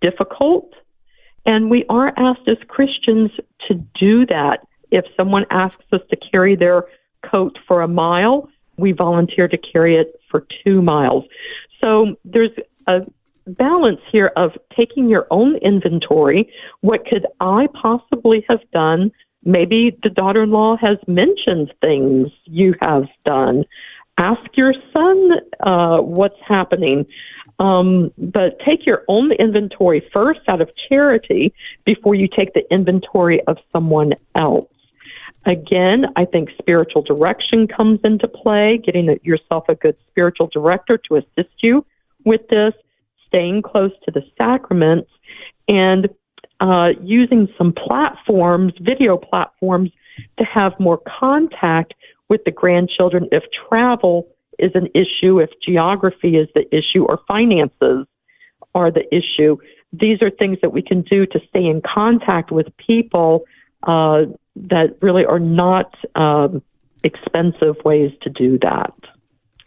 difficult. 0.00 0.72
And 1.46 1.70
we 1.70 1.84
are 1.88 2.12
asked 2.16 2.48
as 2.48 2.56
Christians 2.68 3.30
to 3.68 3.74
do 3.98 4.26
that. 4.26 4.66
If 4.90 5.04
someone 5.16 5.44
asks 5.50 5.84
us 5.92 6.00
to 6.10 6.16
carry 6.16 6.56
their 6.56 6.84
coat 7.22 7.58
for 7.66 7.82
a 7.82 7.88
mile, 7.88 8.48
we 8.76 8.92
volunteer 8.92 9.48
to 9.48 9.58
carry 9.58 9.96
it 9.96 10.20
for 10.30 10.46
two 10.64 10.82
miles. 10.82 11.24
So 11.80 12.16
there's 12.24 12.50
a 12.86 13.00
balance 13.46 14.00
here 14.10 14.32
of 14.36 14.52
taking 14.76 15.08
your 15.08 15.26
own 15.30 15.56
inventory. 15.56 16.50
What 16.80 17.06
could 17.06 17.26
I 17.40 17.68
possibly 17.80 18.44
have 18.48 18.60
done? 18.72 19.12
Maybe 19.44 19.96
the 20.02 20.10
daughter 20.10 20.42
in 20.44 20.50
law 20.50 20.76
has 20.76 20.96
mentioned 21.06 21.72
things 21.80 22.28
you 22.44 22.74
have 22.80 23.04
done. 23.24 23.64
Ask 24.16 24.56
your 24.56 24.74
son 24.92 25.30
uh, 25.60 25.98
what's 25.98 26.38
happening. 26.46 27.06
Um, 27.58 28.12
but 28.18 28.58
take 28.60 28.84
your 28.84 29.04
own 29.06 29.32
inventory 29.32 30.08
first 30.12 30.40
out 30.48 30.60
of 30.60 30.70
charity 30.88 31.54
before 31.84 32.14
you 32.14 32.26
take 32.26 32.52
the 32.52 32.64
inventory 32.72 33.40
of 33.46 33.58
someone 33.72 34.14
else. 34.34 34.68
Again, 35.46 36.06
I 36.16 36.24
think 36.24 36.48
spiritual 36.58 37.02
direction 37.02 37.68
comes 37.68 38.00
into 38.02 38.26
play, 38.26 38.80
getting 38.82 39.18
yourself 39.22 39.64
a 39.68 39.74
good 39.74 39.96
spiritual 40.08 40.48
director 40.48 40.98
to 41.08 41.16
assist 41.16 41.54
you 41.62 41.84
with 42.24 42.48
this, 42.48 42.72
staying 43.26 43.62
close 43.62 43.92
to 44.04 44.10
the 44.10 44.22
sacraments, 44.38 45.10
and 45.68 46.08
uh, 46.64 46.88
using 47.02 47.46
some 47.58 47.74
platforms, 47.74 48.72
video 48.80 49.18
platforms, 49.18 49.90
to 50.38 50.44
have 50.44 50.72
more 50.80 50.98
contact 51.20 51.92
with 52.30 52.42
the 52.44 52.50
grandchildren 52.50 53.28
if 53.32 53.42
travel 53.68 54.26
is 54.58 54.70
an 54.74 54.88
issue, 54.94 55.40
if 55.40 55.50
geography 55.60 56.36
is 56.36 56.48
the 56.54 56.64
issue, 56.74 57.04
or 57.04 57.20
finances 57.28 58.06
are 58.74 58.90
the 58.90 59.04
issue. 59.14 59.58
These 59.92 60.22
are 60.22 60.30
things 60.30 60.58
that 60.62 60.72
we 60.72 60.80
can 60.80 61.02
do 61.02 61.26
to 61.26 61.40
stay 61.50 61.66
in 61.66 61.82
contact 61.82 62.50
with 62.50 62.74
people 62.78 63.44
uh, 63.82 64.22
that 64.56 64.96
really 65.02 65.26
are 65.26 65.38
not 65.38 65.94
um, 66.14 66.62
expensive 67.02 67.76
ways 67.84 68.12
to 68.22 68.30
do 68.30 68.58
that. 68.62 68.94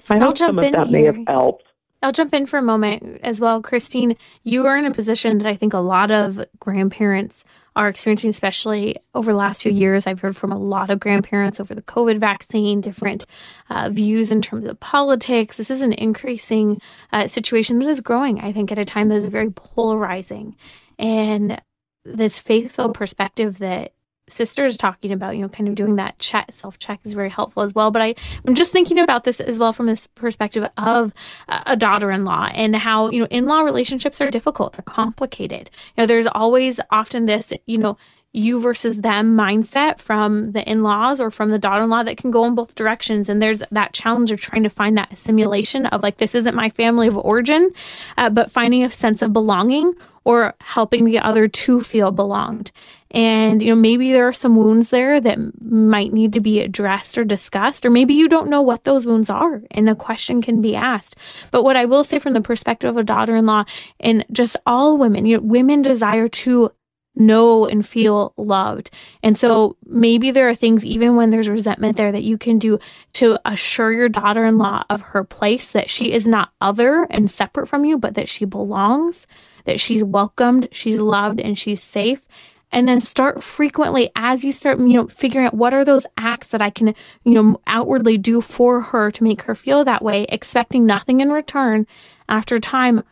I 0.10 0.16
I'll 0.16 0.22
hope 0.22 0.38
some 0.40 0.58
of 0.58 0.72
that 0.72 0.90
may 0.90 1.04
have 1.04 1.20
helped. 1.28 1.67
I'll 2.08 2.14
jump 2.14 2.34
in 2.34 2.46
for 2.46 2.58
a 2.58 2.62
moment 2.62 3.20
as 3.22 3.42
well. 3.42 3.62
Christine, 3.62 4.16
you 4.42 4.66
are 4.66 4.78
in 4.78 4.86
a 4.86 4.94
position 4.94 5.40
that 5.40 5.46
I 5.46 5.58
think 5.58 5.74
a 5.74 5.80
lot 5.80 6.10
of 6.10 6.40
grandparents 6.58 7.44
are 7.76 7.90
experiencing, 7.90 8.30
especially 8.30 8.96
over 9.14 9.34
the 9.34 9.38
last 9.38 9.62
few 9.62 9.74
years. 9.74 10.08
I've 10.08 10.22
heard 10.22 10.38
from 10.38 10.54
a 10.54 10.58
lot 10.58 10.90
of 10.90 11.02
grandparents 11.02 11.60
over 11.60 11.76
the 11.76 11.82
COVID 11.82 12.18
vaccine, 12.18 12.80
different 12.80 13.26
uh, 13.70 13.90
views 13.90 14.32
in 14.32 14.42
terms 14.42 14.66
of 14.68 14.80
politics. 14.80 15.58
This 15.58 15.70
is 15.70 15.82
an 15.82 15.92
increasing 15.92 16.80
uh, 17.12 17.28
situation 17.28 17.78
that 17.80 17.90
is 17.90 18.00
growing, 18.00 18.40
I 18.40 18.54
think, 18.54 18.72
at 18.72 18.80
a 18.80 18.86
time 18.86 19.10
that 19.10 19.16
is 19.16 19.28
very 19.28 19.52
polarizing. 19.52 20.56
And 20.98 21.62
this 22.06 22.40
faithful 22.40 22.94
perspective 22.94 23.58
that 23.58 23.92
sister 24.30 24.66
is 24.66 24.78
talking 24.78 25.12
about, 25.12 25.36
you 25.36 25.42
know, 25.42 25.50
kind 25.50 25.70
of 25.70 25.76
doing 25.76 25.96
that 25.98 26.18
chat 26.20 26.54
self 26.54 26.80
check 26.80 27.00
is 27.04 27.14
very 27.14 27.30
helpful 27.30 27.64
as 27.64 27.74
well. 27.74 27.92
But 27.92 28.02
I, 28.02 28.16
I'm 28.46 28.56
just 28.56 28.72
thinking 28.72 29.00
about 29.00 29.24
this 29.24 29.40
as 29.40 29.60
well 29.60 29.74
from 29.74 29.86
this 29.86 30.08
perspective 30.08 30.68
of 30.78 31.14
a 31.48 31.68
a 31.68 31.76
daughter-in-law 31.76 32.50
and 32.54 32.76
how 32.76 33.10
you 33.10 33.20
know 33.20 33.28
in-law 33.30 33.62
relationships 33.62 34.22
are 34.22 34.32
difficult 34.32 34.74
they're 34.74 34.84
complicated 34.84 35.70
you 35.96 36.02
know 36.02 36.06
there's 36.08 36.28
always 36.28 36.80
often 36.92 37.26
this 37.26 37.52
you 37.66 37.78
know 37.78 37.98
you 38.34 38.60
versus 38.60 39.00
them 39.02 39.36
mindset 39.36 40.00
from 40.00 40.52
the 40.52 40.70
in-laws 40.70 41.20
or 41.20 41.32
from 41.32 41.50
the 41.50 41.60
daughter-in-law 41.60 42.04
that 42.04 42.18
can 42.18 42.30
go 42.30 42.46
in 42.46 42.56
both 42.56 42.76
directions 42.76 43.30
and 43.30 43.42
there's 43.42 43.64
that 43.72 43.94
challenge 43.94 44.32
of 44.32 44.40
trying 44.40 44.64
to 44.64 44.70
find 44.70 44.98
that 44.98 45.18
simulation 45.18 45.86
of 45.88 46.04
like 46.04 46.18
this 46.18 46.36
isn't 46.36 46.56
my 46.56 46.70
family 46.70 47.08
of 47.08 47.18
origin 47.18 47.70
uh, 48.18 48.30
but 48.30 48.52
finding 48.52 48.84
a 48.84 48.92
sense 48.92 49.22
of 49.22 49.34
belonging 49.34 49.94
or 50.28 50.54
helping 50.60 51.06
the 51.06 51.18
other 51.18 51.48
to 51.48 51.80
feel 51.80 52.12
belonged. 52.12 52.70
And 53.12 53.64
you 53.64 53.70
know 53.70 53.80
maybe 53.80 54.12
there 54.12 54.28
are 54.28 54.34
some 54.34 54.58
wounds 54.58 54.90
there 54.90 55.22
that 55.22 55.40
might 55.64 56.12
need 56.12 56.34
to 56.34 56.42
be 56.42 56.60
addressed 56.60 57.18
or 57.18 57.24
discussed 57.24 57.86
or 57.86 57.90
maybe 57.90 58.14
you 58.14 58.28
don't 58.28 58.50
know 58.50 58.62
what 58.62 58.84
those 58.84 59.06
wounds 59.06 59.30
are 59.30 59.64
and 59.72 59.88
the 59.88 59.96
question 59.96 60.42
can 60.42 60.62
be 60.62 60.76
asked. 60.76 61.16
But 61.50 61.64
what 61.64 61.78
i 61.78 61.86
will 61.86 62.04
say 62.04 62.20
from 62.20 62.34
the 62.34 62.42
perspective 62.42 62.90
of 62.90 62.98
a 62.98 63.06
daughter-in-law 63.06 63.64
and 64.02 64.26
just 64.30 64.58
all 64.66 64.98
women 64.98 65.26
you 65.26 65.38
know 65.38 65.44
women 65.44 65.82
desire 65.82 66.28
to 66.44 66.74
know 67.16 67.66
and 67.66 67.88
feel 67.88 68.34
loved. 68.38 68.92
And 69.24 69.38
so 69.38 69.78
maybe 69.86 70.30
there 70.30 70.50
are 70.50 70.56
things, 70.56 70.86
even 70.86 71.16
when 71.16 71.30
there's 71.30 71.50
resentment 71.50 71.98
there, 71.98 72.12
that 72.12 72.24
you 72.24 72.38
can 72.38 72.60
do 72.60 72.80
to 73.14 73.40
assure 73.46 73.92
your 73.92 74.10
daughter 74.10 74.46
in 74.46 74.58
law 74.58 74.84
of 74.90 75.02
her 75.02 75.24
place, 75.24 75.72
that 75.72 75.90
she 75.90 76.12
is 76.12 76.28
not 76.28 76.52
other 76.62 77.08
and 77.10 77.32
separate 77.32 77.68
from 77.68 77.86
you, 77.86 77.98
but 77.98 78.14
that 78.14 78.30
she 78.30 78.46
belongs, 78.46 79.26
that 79.68 79.80
she's 79.80 80.04
welcomed, 80.04 80.68
she's 80.72 81.00
loved, 81.00 81.40
and 81.40 81.60
she's 81.60 81.84
safe. 81.84 82.26
And 82.72 82.88
then 82.88 83.00
start 83.00 83.44
frequently 83.44 84.10
as 84.16 84.44
you 84.44 84.52
start, 84.52 84.80
you 84.80 84.88
know, 84.88 85.08
figuring 85.08 85.48
out 85.48 85.54
what 85.54 85.74
are 85.74 85.86
those 85.86 86.06
acts 86.18 86.48
that 86.48 86.62
I 86.62 86.70
can, 86.70 86.96
you 87.24 87.34
know, 87.34 87.62
outwardly 87.68 88.18
do 88.18 88.42
for 88.42 88.82
her 88.82 89.12
to 89.12 89.24
make 89.24 89.44
her 89.44 89.56
feel 89.56 89.86
that 89.86 90.04
way, 90.04 90.26
expecting 90.28 90.86
nothing 90.86 91.22
in 91.22 91.30
return. 91.30 91.86
After 92.28 92.58
time, 92.58 93.04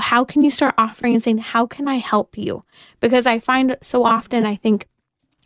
how 0.00 0.24
can 0.24 0.42
you 0.42 0.50
start 0.50 0.74
offering 0.78 1.14
and 1.14 1.22
saying, 1.22 1.38
How 1.38 1.66
can 1.66 1.88
I 1.88 1.96
help 1.96 2.36
you? 2.36 2.62
Because 3.00 3.26
I 3.26 3.38
find 3.38 3.76
so 3.82 4.04
often, 4.04 4.44
I 4.44 4.56
think 4.56 4.86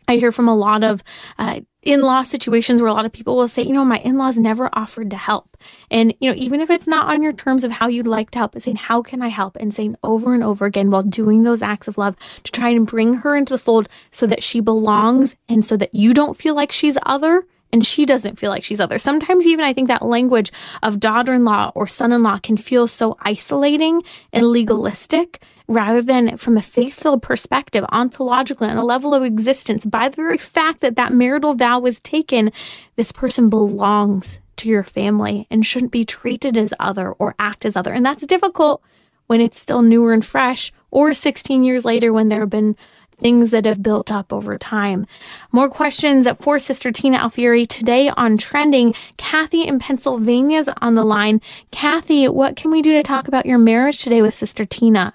I 0.07 0.17
hear 0.17 0.31
from 0.31 0.47
a 0.47 0.55
lot 0.55 0.83
of 0.83 1.03
uh, 1.37 1.61
in 1.81 2.01
law 2.01 2.23
situations 2.23 2.81
where 2.81 2.89
a 2.89 2.93
lot 2.93 3.05
of 3.05 3.11
people 3.11 3.35
will 3.35 3.47
say, 3.47 3.61
you 3.61 3.73
know, 3.73 3.83
my 3.85 3.97
in 3.99 4.17
laws 4.17 4.37
never 4.37 4.69
offered 4.73 5.09
to 5.09 5.17
help. 5.17 5.57
And, 5.91 6.13
you 6.19 6.29
know, 6.29 6.35
even 6.37 6.61
if 6.61 6.69
it's 6.69 6.87
not 6.87 7.13
on 7.13 7.21
your 7.21 7.33
terms 7.33 7.63
of 7.63 7.71
how 7.71 7.87
you'd 7.87 8.07
like 8.07 8.31
to 8.31 8.39
help, 8.39 8.53
but 8.53 8.63
saying, 8.63 8.77
how 8.77 9.01
can 9.01 9.21
I 9.21 9.27
help? 9.27 9.57
And 9.57 9.73
saying 9.73 9.97
over 10.03 10.33
and 10.33 10.43
over 10.43 10.65
again 10.65 10.91
while 10.91 11.03
doing 11.03 11.43
those 11.43 11.61
acts 11.61 11.87
of 11.87 11.97
love 11.97 12.15
to 12.43 12.51
try 12.51 12.69
and 12.69 12.87
bring 12.87 13.15
her 13.15 13.35
into 13.35 13.53
the 13.53 13.59
fold 13.59 13.89
so 14.11 14.25
that 14.27 14.43
she 14.43 14.59
belongs 14.59 15.35
and 15.49 15.65
so 15.65 15.75
that 15.77 15.93
you 15.93 16.13
don't 16.13 16.37
feel 16.37 16.55
like 16.55 16.71
she's 16.71 16.97
other 17.05 17.45
and 17.73 17.83
she 17.83 18.05
doesn't 18.05 18.37
feel 18.37 18.51
like 18.51 18.63
she's 18.63 18.79
other. 18.79 18.99
Sometimes, 18.99 19.47
even 19.47 19.65
I 19.65 19.73
think 19.73 19.87
that 19.87 20.05
language 20.05 20.51
of 20.83 20.99
daughter 20.99 21.33
in 21.33 21.43
law 21.43 21.71
or 21.73 21.87
son 21.87 22.11
in 22.11 22.21
law 22.21 22.37
can 22.37 22.55
feel 22.55 22.87
so 22.87 23.17
isolating 23.21 24.03
and 24.31 24.43
mm-hmm. 24.43 24.53
legalistic 24.53 25.41
rather 25.67 26.01
than 26.01 26.37
from 26.37 26.55
a 26.55 26.61
faith 26.61 26.93
filled 26.93 27.23
perspective, 27.23 27.83
ontologically, 27.85 28.69
on 28.69 28.77
a 28.77 28.85
level 28.85 29.15
of 29.15 29.23
existence. 29.23 29.85
By 29.85 30.07
the 30.07 30.15
very 30.15 30.37
fact 30.37 30.81
that 30.81 30.95
that 30.97 31.13
marital 31.13 31.55
vow 31.55 31.79
was 31.79 31.99
taken, 31.99 32.51
this 32.95 33.11
person 33.11 33.49
belongs 33.49 34.39
to 34.57 34.69
your 34.69 34.83
family 34.83 35.47
and 35.49 35.65
shouldn't 35.65 35.91
be 35.91 36.05
treated 36.05 36.57
as 36.57 36.73
other 36.79 37.13
or 37.13 37.33
act 37.39 37.65
as 37.65 37.75
other. 37.75 37.91
And 37.91 38.05
that's 38.05 38.27
difficult 38.27 38.83
when 39.25 39.41
it's 39.41 39.59
still 39.59 39.81
newer 39.81 40.13
and 40.13 40.23
fresh, 40.23 40.71
or 40.91 41.13
16 41.13 41.63
years 41.63 41.85
later 41.85 42.13
when 42.13 42.29
there 42.29 42.41
have 42.41 42.49
been 42.51 42.75
things 43.23 43.51
that 43.51 43.65
have 43.65 43.81
built 43.81 44.11
up 44.11 44.31
over 44.31 44.57
time. 44.57 45.07
More 45.51 45.69
questions 45.69 46.27
for 46.39 46.59
Sister 46.59 46.91
Tina 46.91 47.17
Alfieri 47.17 47.65
today 47.65 48.09
on 48.09 48.37
trending. 48.37 48.93
Kathy 49.17 49.63
in 49.63 49.79
Pennsylvania 49.79 50.59
is 50.59 50.69
on 50.81 50.95
the 50.95 51.05
line. 51.05 51.39
Kathy, 51.71 52.27
what 52.27 52.57
can 52.57 52.69
we 52.69 52.81
do 52.81 52.91
to 52.93 53.01
talk 53.01 53.27
about 53.27 53.45
your 53.45 53.57
marriage 53.57 53.97
today 53.97 54.21
with 54.21 54.35
Sister 54.35 54.65
Tina? 54.65 55.13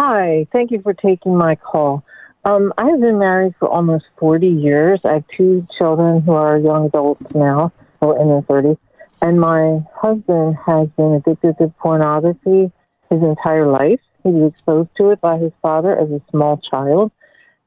Hi, 0.00 0.46
thank 0.52 0.70
you 0.70 0.80
for 0.80 0.94
taking 0.94 1.36
my 1.36 1.54
call. 1.54 2.02
Um, 2.44 2.72
I 2.78 2.86
have 2.88 3.00
been 3.00 3.18
married 3.18 3.54
for 3.58 3.68
almost 3.68 4.06
40 4.18 4.46
years. 4.46 5.00
I 5.04 5.14
have 5.14 5.24
two 5.36 5.66
children 5.76 6.22
who 6.22 6.32
are 6.32 6.56
young 6.56 6.86
adults 6.86 7.26
now, 7.34 7.72
or 8.00 8.18
in 8.18 8.28
their 8.28 8.42
30s. 8.42 8.78
And 9.20 9.38
my 9.38 9.80
husband 9.94 10.56
has 10.64 10.88
been 10.96 11.14
addicted 11.14 11.58
to 11.58 11.68
pornography 11.80 12.72
his 13.10 13.22
entire 13.22 13.66
life. 13.66 14.00
He 14.22 14.30
was 14.30 14.52
exposed 14.52 14.90
to 14.96 15.10
it 15.10 15.20
by 15.20 15.38
his 15.38 15.52
father 15.62 15.96
as 15.96 16.10
a 16.10 16.20
small 16.30 16.60
child. 16.70 17.12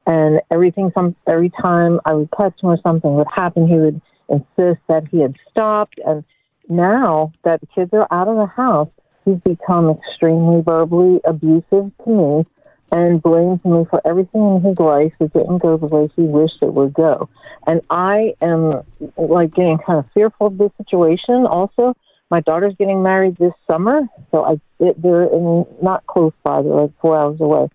And 0.06 0.40
everything, 0.50 0.90
some, 0.94 1.14
every 1.26 1.50
time 1.50 2.00
I 2.04 2.14
would 2.14 2.30
catch 2.36 2.60
him 2.62 2.70
or 2.70 2.78
something 2.82 3.14
would 3.14 3.28
happen, 3.32 3.68
he 3.68 3.76
would 3.76 4.00
insist 4.28 4.80
that 4.88 5.06
he 5.10 5.20
had 5.20 5.36
stopped. 5.50 5.98
And 6.04 6.24
now 6.68 7.32
that 7.44 7.60
the 7.60 7.66
kids 7.66 7.90
are 7.92 8.08
out 8.10 8.28
of 8.28 8.36
the 8.36 8.46
house, 8.46 8.88
he's 9.24 9.38
become 9.38 9.90
extremely 9.90 10.62
verbally 10.62 11.20
abusive 11.24 11.92
to 12.04 12.08
me 12.08 12.46
and 12.92 13.22
blames 13.22 13.64
me 13.64 13.86
for 13.88 14.06
everything 14.06 14.52
in 14.52 14.60
his 14.60 14.78
life 14.78 15.12
that 15.18 15.32
didn't 15.32 15.58
go 15.58 15.78
the 15.78 15.86
way 15.86 16.10
he 16.14 16.22
wished 16.22 16.58
it 16.60 16.74
would 16.74 16.92
go. 16.92 17.28
And 17.66 17.80
I 17.88 18.34
am 18.42 18.82
like 19.16 19.54
getting 19.54 19.78
kind 19.78 19.98
of 20.00 20.06
fearful 20.12 20.48
of 20.48 20.58
this 20.58 20.70
situation 20.76 21.46
also 21.46 21.96
my 22.32 22.40
daughter's 22.40 22.74
getting 22.78 23.02
married 23.02 23.36
this 23.36 23.52
summer, 23.66 24.00
so 24.30 24.42
I 24.42 24.52
it, 24.80 25.00
they're 25.02 25.24
in, 25.24 25.66
not 25.82 26.06
close 26.06 26.32
by; 26.42 26.62
they're 26.62 26.72
like 26.72 26.98
four 26.98 27.14
hours 27.14 27.38
away. 27.40 27.68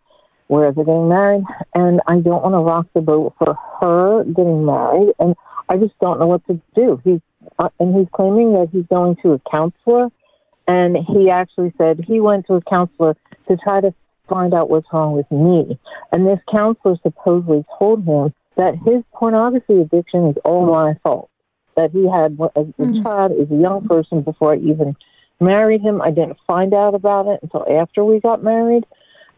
Where 0.48 0.72
they're 0.72 0.84
getting 0.84 1.08
married, 1.08 1.44
and 1.76 2.02
I 2.08 2.16
don't 2.16 2.42
want 2.42 2.56
to 2.56 2.60
rock 2.60 2.88
the 2.96 3.02
boat 3.02 3.36
for 3.38 3.54
her 3.80 4.24
getting 4.24 4.66
married, 4.66 5.14
and 5.20 5.36
I 5.70 5.78
just 5.78 5.94
don't 6.00 6.20
know 6.20 6.26
what 6.26 6.44
to 6.48 6.60
do. 6.74 7.00
He's 7.04 7.20
uh, 7.60 7.70
and 7.80 7.96
he's 7.96 8.08
claiming 8.16 8.54
that 8.54 8.70
he's 8.72 8.88
going 8.88 9.18
to 9.22 9.34
a 9.34 9.42
counselor, 9.52 10.10
and 10.68 10.98
he 11.06 11.30
actually 11.30 11.72
said 11.78 12.04
he 12.08 12.20
went 12.20 12.48
to 12.48 12.56
a 12.56 12.62
counselor 12.62 13.16
to 13.48 13.58
try 13.58 13.80
to 13.80 13.94
find 14.28 14.56
out 14.56 14.72
what's 14.72 14.88
wrong 14.92 15.14
with 15.14 15.30
me. 15.30 15.78
And 16.12 16.26
this 16.26 16.40
counselor 16.52 16.96
supposedly 17.04 17.64
told 17.78 18.06
him 18.06 18.34
that 18.56 18.74
his 18.88 19.04
pornography 19.14 19.82
addiction 19.82 20.30
is 20.30 20.36
all 20.44 20.66
my 20.66 20.96
fault 21.04 21.30
that 21.78 21.92
he 21.92 22.10
had 22.10 22.34
as 22.56 22.66
a 22.68 22.82
mm-hmm. 22.82 23.04
child, 23.04 23.32
as 23.40 23.50
a 23.50 23.62
young 23.62 23.88
person, 23.88 24.22
before 24.22 24.54
I 24.54 24.58
even 24.58 24.98
married 25.40 25.82
him. 25.82 26.02
I 26.02 26.10
didn't 26.10 26.38
find 26.46 26.74
out 26.74 26.96
about 26.96 27.28
it 27.28 27.40
until 27.44 27.66
after 27.80 28.04
we 28.04 28.20
got 28.20 28.44
married. 28.44 28.86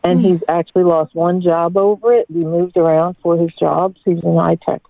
And 0.04 0.20
mm-hmm. 0.20 0.34
he's 0.34 0.42
actually 0.48 0.86
lost 0.86 1.14
one 1.14 1.42
job 1.42 1.76
over 1.76 2.14
it. 2.14 2.26
We 2.30 2.46
moved 2.46 2.78
around 2.78 3.18
for 3.22 3.38
his 3.38 3.52
jobs. 3.60 4.00
He's 4.06 4.24
in 4.24 4.36
high 4.36 4.58
tech. 4.66 4.82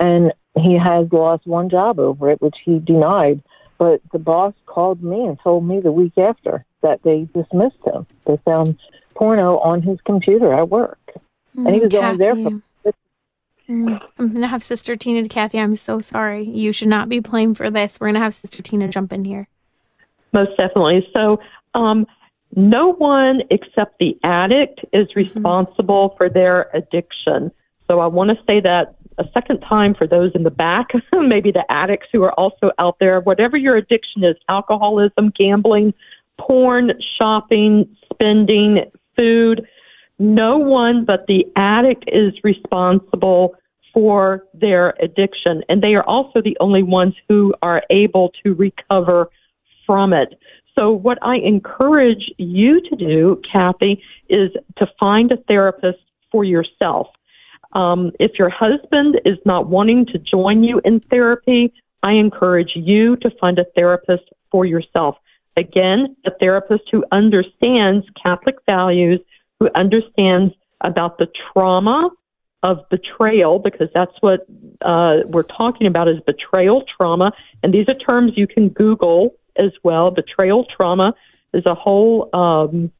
And 0.00 0.32
he 0.56 0.76
has 0.76 1.06
lost 1.12 1.46
one 1.46 1.70
job 1.70 2.00
over 2.00 2.30
it, 2.30 2.42
which 2.42 2.56
he 2.64 2.80
denied. 2.80 3.42
But 3.78 4.00
the 4.12 4.18
boss 4.18 4.54
called 4.66 5.02
me 5.02 5.24
and 5.24 5.38
told 5.42 5.66
me 5.66 5.80
the 5.80 5.92
week 5.92 6.18
after 6.18 6.64
that 6.82 7.02
they 7.04 7.28
dismissed 7.32 7.78
him. 7.86 8.06
They 8.26 8.38
found 8.44 8.78
porno 9.14 9.58
on 9.58 9.82
his 9.82 9.98
computer 10.04 10.52
at 10.52 10.68
work. 10.68 10.98
Mm, 11.56 11.66
and 11.66 11.74
he 11.74 11.80
was 11.80 11.90
Kathy. 11.90 12.04
only 12.04 12.18
there 12.18 12.34
for 12.34 12.62
I'm 13.68 13.98
gonna 14.18 14.46
have 14.46 14.62
Sister 14.62 14.96
Tina 14.96 15.28
Kathy. 15.28 15.58
I'm 15.58 15.76
so 15.76 16.00
sorry. 16.00 16.44
You 16.44 16.72
should 16.72 16.88
not 16.88 17.08
be 17.08 17.20
playing 17.20 17.54
for 17.54 17.70
this. 17.70 17.98
We're 18.00 18.08
gonna 18.08 18.20
have 18.20 18.34
Sister 18.34 18.62
Tina 18.62 18.88
jump 18.88 19.12
in 19.12 19.24
here. 19.24 19.48
Most 20.32 20.56
definitely. 20.56 21.08
So, 21.12 21.40
um, 21.74 22.06
no 22.54 22.92
one 22.92 23.42
except 23.50 23.98
the 23.98 24.18
addict 24.22 24.80
is 24.92 25.08
mm-hmm. 25.08 25.18
responsible 25.18 26.10
mm-hmm. 26.10 26.16
for 26.16 26.28
their 26.28 26.70
addiction. 26.74 27.50
So 27.88 28.00
I 28.00 28.06
want 28.06 28.30
to 28.30 28.36
say 28.46 28.60
that 28.60 28.96
a 29.18 29.24
second 29.32 29.60
time 29.60 29.94
for 29.94 30.06
those 30.06 30.32
in 30.34 30.42
the 30.42 30.50
back, 30.50 30.88
maybe 31.12 31.50
the 31.50 31.64
addicts 31.70 32.08
who 32.12 32.22
are 32.22 32.32
also 32.32 32.70
out 32.78 32.98
there. 33.00 33.20
Whatever 33.20 33.56
your 33.56 33.76
addiction 33.76 34.24
is, 34.24 34.36
alcoholism, 34.48 35.32
gambling, 35.36 35.94
porn, 36.38 36.92
shopping, 37.18 37.96
spending, 38.12 38.90
food 39.16 39.66
no 40.18 40.58
one 40.58 41.04
but 41.04 41.26
the 41.26 41.46
addict 41.56 42.04
is 42.08 42.32
responsible 42.42 43.54
for 43.92 44.44
their 44.52 44.94
addiction, 45.00 45.62
and 45.68 45.82
they 45.82 45.94
are 45.94 46.04
also 46.04 46.42
the 46.42 46.56
only 46.60 46.82
ones 46.82 47.14
who 47.28 47.54
are 47.62 47.82
able 47.88 48.32
to 48.44 48.54
recover 48.54 49.30
from 49.86 50.12
it. 50.12 50.38
So, 50.74 50.90
what 50.90 51.18
I 51.22 51.36
encourage 51.36 52.30
you 52.36 52.82
to 52.82 52.96
do, 52.96 53.40
Kathy, 53.50 54.02
is 54.28 54.50
to 54.76 54.86
find 55.00 55.32
a 55.32 55.38
therapist 55.48 55.98
for 56.30 56.44
yourself. 56.44 57.08
Um, 57.72 58.12
if 58.20 58.38
your 58.38 58.50
husband 58.50 59.20
is 59.24 59.38
not 59.46 59.68
wanting 59.68 60.06
to 60.06 60.18
join 60.18 60.62
you 60.62 60.80
in 60.84 61.00
therapy, 61.00 61.72
I 62.02 62.12
encourage 62.12 62.72
you 62.74 63.16
to 63.16 63.30
find 63.40 63.58
a 63.58 63.64
therapist 63.74 64.24
for 64.50 64.66
yourself. 64.66 65.16
Again, 65.56 66.16
a 66.26 66.30
therapist 66.38 66.84
who 66.92 67.04
understands 67.10 68.06
Catholic 68.22 68.56
values 68.66 69.20
who 69.60 69.68
understands 69.74 70.54
about 70.82 71.18
the 71.18 71.26
trauma 71.52 72.10
of 72.62 72.88
betrayal, 72.90 73.58
because 73.58 73.88
that's 73.94 74.14
what 74.20 74.46
uh, 74.82 75.18
we're 75.26 75.42
talking 75.42 75.86
about 75.86 76.08
is 76.08 76.18
betrayal 76.26 76.84
trauma. 76.96 77.32
And 77.62 77.72
these 77.72 77.88
are 77.88 77.94
terms 77.94 78.32
you 78.36 78.46
can 78.46 78.70
Google 78.70 79.34
as 79.56 79.72
well. 79.82 80.10
Betrayal 80.10 80.64
trauma 80.64 81.14
is 81.54 81.64
a 81.66 81.74
whole, 81.74 82.28
um, 82.32 82.92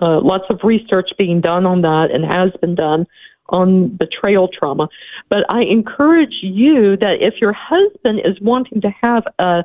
uh, 0.00 0.20
lots 0.20 0.44
of 0.50 0.60
research 0.64 1.10
being 1.16 1.40
done 1.40 1.66
on 1.66 1.82
that 1.82 2.10
and 2.10 2.24
has 2.24 2.50
been 2.60 2.74
done 2.74 3.06
on 3.50 3.88
betrayal 3.96 4.48
trauma. 4.48 4.88
But 5.28 5.44
I 5.48 5.62
encourage 5.62 6.38
you 6.42 6.96
that 6.96 7.18
if 7.20 7.40
your 7.40 7.52
husband 7.52 8.20
is 8.24 8.40
wanting 8.40 8.80
to 8.80 8.90
have 8.90 9.24
a 9.38 9.64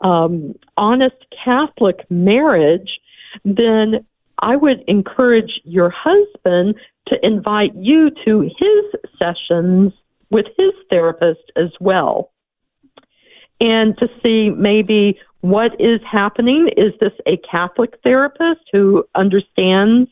um, 0.00 0.54
honest 0.76 1.16
Catholic 1.44 2.10
marriage, 2.10 3.00
then 3.44 4.04
I 4.40 4.56
would 4.56 4.82
encourage 4.88 5.60
your 5.64 5.92
husband 5.94 6.74
to 7.08 7.26
invite 7.26 7.74
you 7.74 8.10
to 8.24 8.40
his 8.42 9.00
sessions 9.18 9.92
with 10.30 10.46
his 10.56 10.72
therapist 10.88 11.52
as 11.56 11.70
well. 11.80 12.32
And 13.60 13.96
to 13.98 14.08
see 14.22 14.50
maybe 14.50 15.18
what 15.40 15.80
is 15.80 16.00
happening. 16.10 16.68
Is 16.76 16.92
this 17.00 17.12
a 17.26 17.36
Catholic 17.38 17.94
therapist 18.02 18.60
who 18.72 19.04
understands 19.14 20.10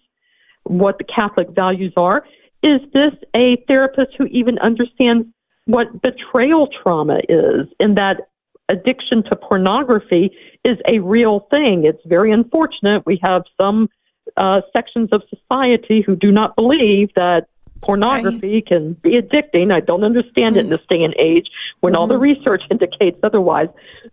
what 0.65 0.99
the 0.99 1.05
Catholic 1.05 1.51
values 1.51 1.93
are? 1.97 2.25
Is 2.63 2.81
this 2.93 3.13
a 3.35 3.57
therapist 3.69 4.13
who 4.17 4.27
even 4.27 4.59
understands 4.59 5.27
what 5.67 6.03
betrayal 6.03 6.69
trauma 6.83 7.21
is 7.29 7.67
and 7.79 7.97
that 7.97 8.29
addiction 8.69 9.23
to 9.25 9.37
pornography 9.37 10.31
is 10.65 10.79
a 10.89 10.99
real 10.99 11.47
thing? 11.51 11.85
It's 11.85 12.03
very 12.07 12.33
unfortunate. 12.33 13.05
We 13.07 13.21
have 13.23 13.43
some 13.61 13.89
uh, 14.37 14.61
sections 14.73 15.11
of 15.13 15.23
society 15.29 16.03
who 16.03 16.17
do 16.17 16.31
not 16.31 16.57
believe 16.57 17.11
that 17.15 17.49
pornography 17.83 18.55
right. 18.55 18.67
can 18.67 18.93
be 18.95 19.21
addicting. 19.21 19.73
I 19.73 19.81
don't 19.81 20.05
understand 20.05 20.57
mm. 20.57 20.59
it 20.59 20.61
in 20.65 20.71
this 20.71 20.81
day 20.89 21.03
and 21.03 21.15
age 21.19 21.47
when 21.81 21.93
mm-hmm. 21.93 22.01
all 22.01 22.07
the 22.07 22.15
mm-hmm. 22.15 22.23
research 22.23 22.63
indicates 22.71 23.19
otherwise. 23.23 23.69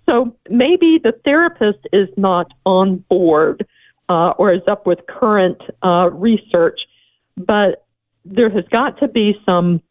So 0.05 0.35
maybe 0.49 0.99
the 1.03 1.13
therapist 1.23 1.79
is 1.91 2.09
not 2.17 2.51
on 2.65 2.97
board 3.09 3.65
uh, 4.09 4.33
or 4.37 4.53
is 4.53 4.61
up 4.67 4.85
with 4.85 4.99
current 5.07 5.61
uh, 5.83 6.09
research, 6.11 6.79
but 7.37 7.85
there 8.23 8.49
has 8.49 8.65
got 8.71 8.99
to 8.99 9.07
be 9.07 9.39
some 9.45 9.81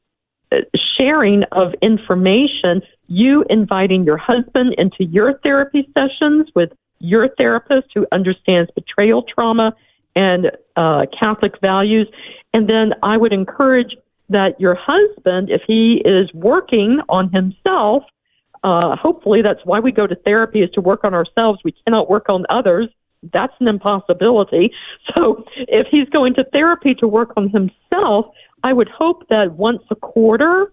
uh, 0.53 0.59
sharing 0.97 1.43
of 1.53 1.75
information. 1.83 2.83
You 3.09 3.45
inviting 3.51 4.05
your 4.05 4.16
husband 4.16 4.75
into 4.79 5.05
your 5.05 5.39
therapy 5.39 5.89
sessions 5.95 6.49
with 6.55 6.72
your 7.01 7.29
therapist 7.37 7.89
who 7.95 8.07
understands 8.12 8.70
betrayal 8.75 9.22
trauma 9.22 9.75
and 10.17 10.51
uh, 10.77 11.07
Catholic 11.19 11.61
values. 11.61 12.09
And 12.53 12.69
then 12.69 12.93
I 13.03 13.17
would 13.17 13.33
encourage 13.33 13.97
that 14.29 14.61
your 14.61 14.75
husband, 14.75 15.51
if 15.51 15.62
he 15.67 16.03
is 16.05 16.33
working 16.33 17.01
on 17.09 17.31
himself, 17.31 18.05
uh, 18.62 18.97
hopefully 18.97 19.43
that's 19.43 19.61
why 19.65 19.81
we 19.81 19.93
go 19.93 20.07
to 20.07 20.15
therapy 20.15 20.62
is 20.62 20.71
to 20.71 20.81
work 20.81 21.05
on 21.05 21.12
ourselves. 21.15 21.61
We 21.65 21.73
cannot 21.85 22.09
work 22.09 22.29
on 22.29 22.47
others. 22.49 22.89
That's 23.33 23.53
an 23.61 23.69
impossibility. 23.69 24.73
So 25.15 25.45
if 25.57 25.87
he's 25.91 26.09
going 26.09 26.35
to 26.35 26.45
therapy 26.45 26.95
to 26.97 27.07
work 27.07 27.33
on 27.37 27.51
himself, 27.51 28.27
I 28.62 28.73
would 28.73 28.89
hope 28.89 29.29
that 29.29 29.53
once 29.53 29.83
a 29.91 29.95
quarter, 29.95 30.73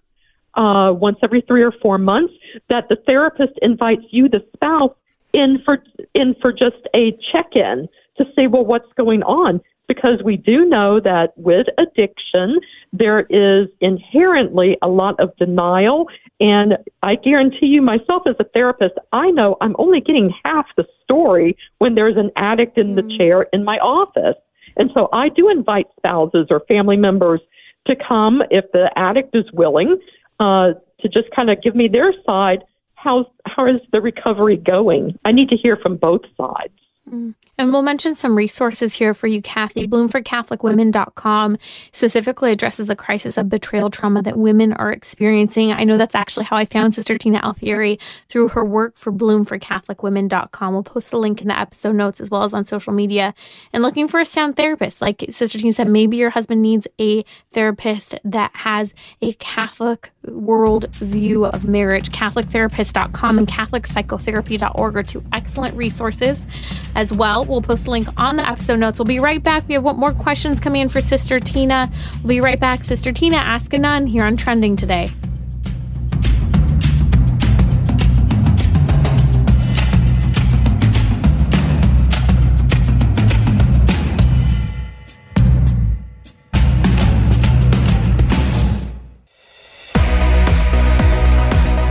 uh, 0.54 0.92
once 0.94 1.18
every 1.22 1.42
three 1.42 1.62
or 1.62 1.72
four 1.82 1.98
months, 1.98 2.32
that 2.70 2.88
the 2.88 2.96
therapist 3.06 3.52
invites 3.60 4.04
you, 4.10 4.28
the 4.28 4.44
spouse, 4.54 4.94
in 5.32 5.62
for 5.64 5.82
in 6.14 6.34
for 6.40 6.52
just 6.52 6.76
a 6.94 7.12
check-in 7.32 7.88
to 8.18 8.24
say, 8.36 8.46
well, 8.46 8.64
what's 8.64 8.92
going 8.96 9.22
on? 9.22 9.60
Because 9.88 10.22
we 10.24 10.36
do 10.36 10.64
know 10.64 11.00
that 11.00 11.32
with 11.36 11.66
addiction, 11.76 12.60
there 12.92 13.20
is 13.28 13.68
inherently 13.80 14.76
a 14.80 14.88
lot 14.88 15.18
of 15.20 15.36
denial. 15.36 16.08
And 16.40 16.78
I 17.02 17.16
guarantee 17.16 17.66
you, 17.66 17.82
myself 17.82 18.22
as 18.26 18.36
a 18.38 18.44
therapist, 18.44 18.94
I 19.12 19.30
know 19.30 19.56
I'm 19.60 19.76
only 19.78 20.00
getting 20.00 20.32
half 20.44 20.66
the 20.76 20.86
story 21.02 21.56
when 21.78 21.94
there's 21.94 22.16
an 22.16 22.30
addict 22.36 22.78
in 22.78 22.94
the 22.94 23.02
mm. 23.02 23.18
chair 23.18 23.46
in 23.52 23.64
my 23.64 23.78
office. 23.78 24.36
And 24.76 24.90
so 24.94 25.08
I 25.12 25.28
do 25.28 25.50
invite 25.50 25.86
spouses 25.96 26.46
or 26.48 26.60
family 26.68 26.96
members 26.96 27.40
to 27.86 27.96
come 27.96 28.42
if 28.50 28.64
the 28.72 28.90
addict 28.96 29.34
is 29.34 29.44
willing 29.52 29.98
uh, 30.40 30.72
to 31.00 31.08
just 31.08 31.30
kind 31.34 31.50
of 31.50 31.60
give 31.62 31.74
me 31.74 31.88
their 31.88 32.14
side. 32.24 32.62
How's, 32.94 33.26
how 33.46 33.66
is 33.66 33.80
the 33.92 34.00
recovery 34.00 34.56
going? 34.56 35.18
I 35.24 35.32
need 35.32 35.48
to 35.48 35.56
hear 35.56 35.76
from 35.76 35.96
both 35.96 36.22
sides. 36.36 36.72
Mm. 37.10 37.34
And 37.58 37.70
we'll 37.70 37.82
mention 37.82 38.14
some 38.14 38.34
resources 38.34 38.94
here 38.94 39.12
for 39.12 39.26
you, 39.26 39.42
Kathy. 39.42 39.86
BloomForCatholicWomen.com 39.86 41.58
specifically 41.92 42.50
addresses 42.50 42.88
the 42.88 42.96
crisis 42.96 43.36
of 43.36 43.50
betrayal 43.50 43.90
trauma 43.90 44.22
that 44.22 44.38
women 44.38 44.72
are 44.72 44.90
experiencing. 44.90 45.70
I 45.70 45.84
know 45.84 45.98
that's 45.98 46.14
actually 46.14 46.46
how 46.46 46.56
I 46.56 46.64
found 46.64 46.94
Sister 46.94 47.18
Tina 47.18 47.40
Alfieri 47.40 48.00
through 48.30 48.48
her 48.48 48.64
work 48.64 48.96
for 48.96 49.12
BloomForCatholicWomen.com. 49.12 50.72
We'll 50.72 50.82
post 50.82 51.12
a 51.12 51.18
link 51.18 51.42
in 51.42 51.48
the 51.48 51.58
episode 51.58 51.94
notes 51.94 52.22
as 52.22 52.30
well 52.30 52.42
as 52.42 52.54
on 52.54 52.64
social 52.64 52.92
media. 52.94 53.34
And 53.74 53.82
looking 53.82 54.08
for 54.08 54.18
a 54.18 54.24
sound 54.24 54.56
therapist, 54.56 55.02
like 55.02 55.22
Sister 55.30 55.58
Tina 55.58 55.74
said, 55.74 55.88
maybe 55.88 56.16
your 56.16 56.30
husband 56.30 56.62
needs 56.62 56.86
a 56.98 57.22
therapist 57.52 58.14
that 58.24 58.50
has 58.54 58.94
a 59.20 59.34
Catholic 59.34 60.10
world 60.24 60.92
view 60.94 61.44
of 61.44 61.66
marriage. 61.66 62.10
CatholicTherapist.com 62.10 63.38
and 63.38 63.46
CatholicPsychotherapy.org 63.46 64.96
are 64.96 65.02
two 65.02 65.22
excellent 65.34 65.76
resources 65.76 66.46
as 66.94 67.12
well. 67.12 67.41
We'll 67.48 67.62
post 67.62 67.86
a 67.86 67.90
link 67.90 68.08
on 68.16 68.36
the 68.36 68.48
episode 68.48 68.78
notes. 68.78 68.98
We'll 68.98 69.06
be 69.06 69.20
right 69.20 69.42
back. 69.42 69.68
We 69.68 69.74
have 69.74 69.84
more 69.84 70.12
questions 70.12 70.60
coming 70.60 70.82
in 70.82 70.88
for 70.88 71.00
Sister 71.00 71.38
Tina. 71.38 71.90
We'll 72.22 72.28
be 72.28 72.40
right 72.40 72.60
back. 72.60 72.84
Sister 72.84 73.12
Tina, 73.12 73.36
Ask 73.36 73.72
a 73.74 73.78
Nun 73.78 74.06
here 74.06 74.24
on 74.24 74.36
Trending 74.36 74.76
today. 74.76 75.08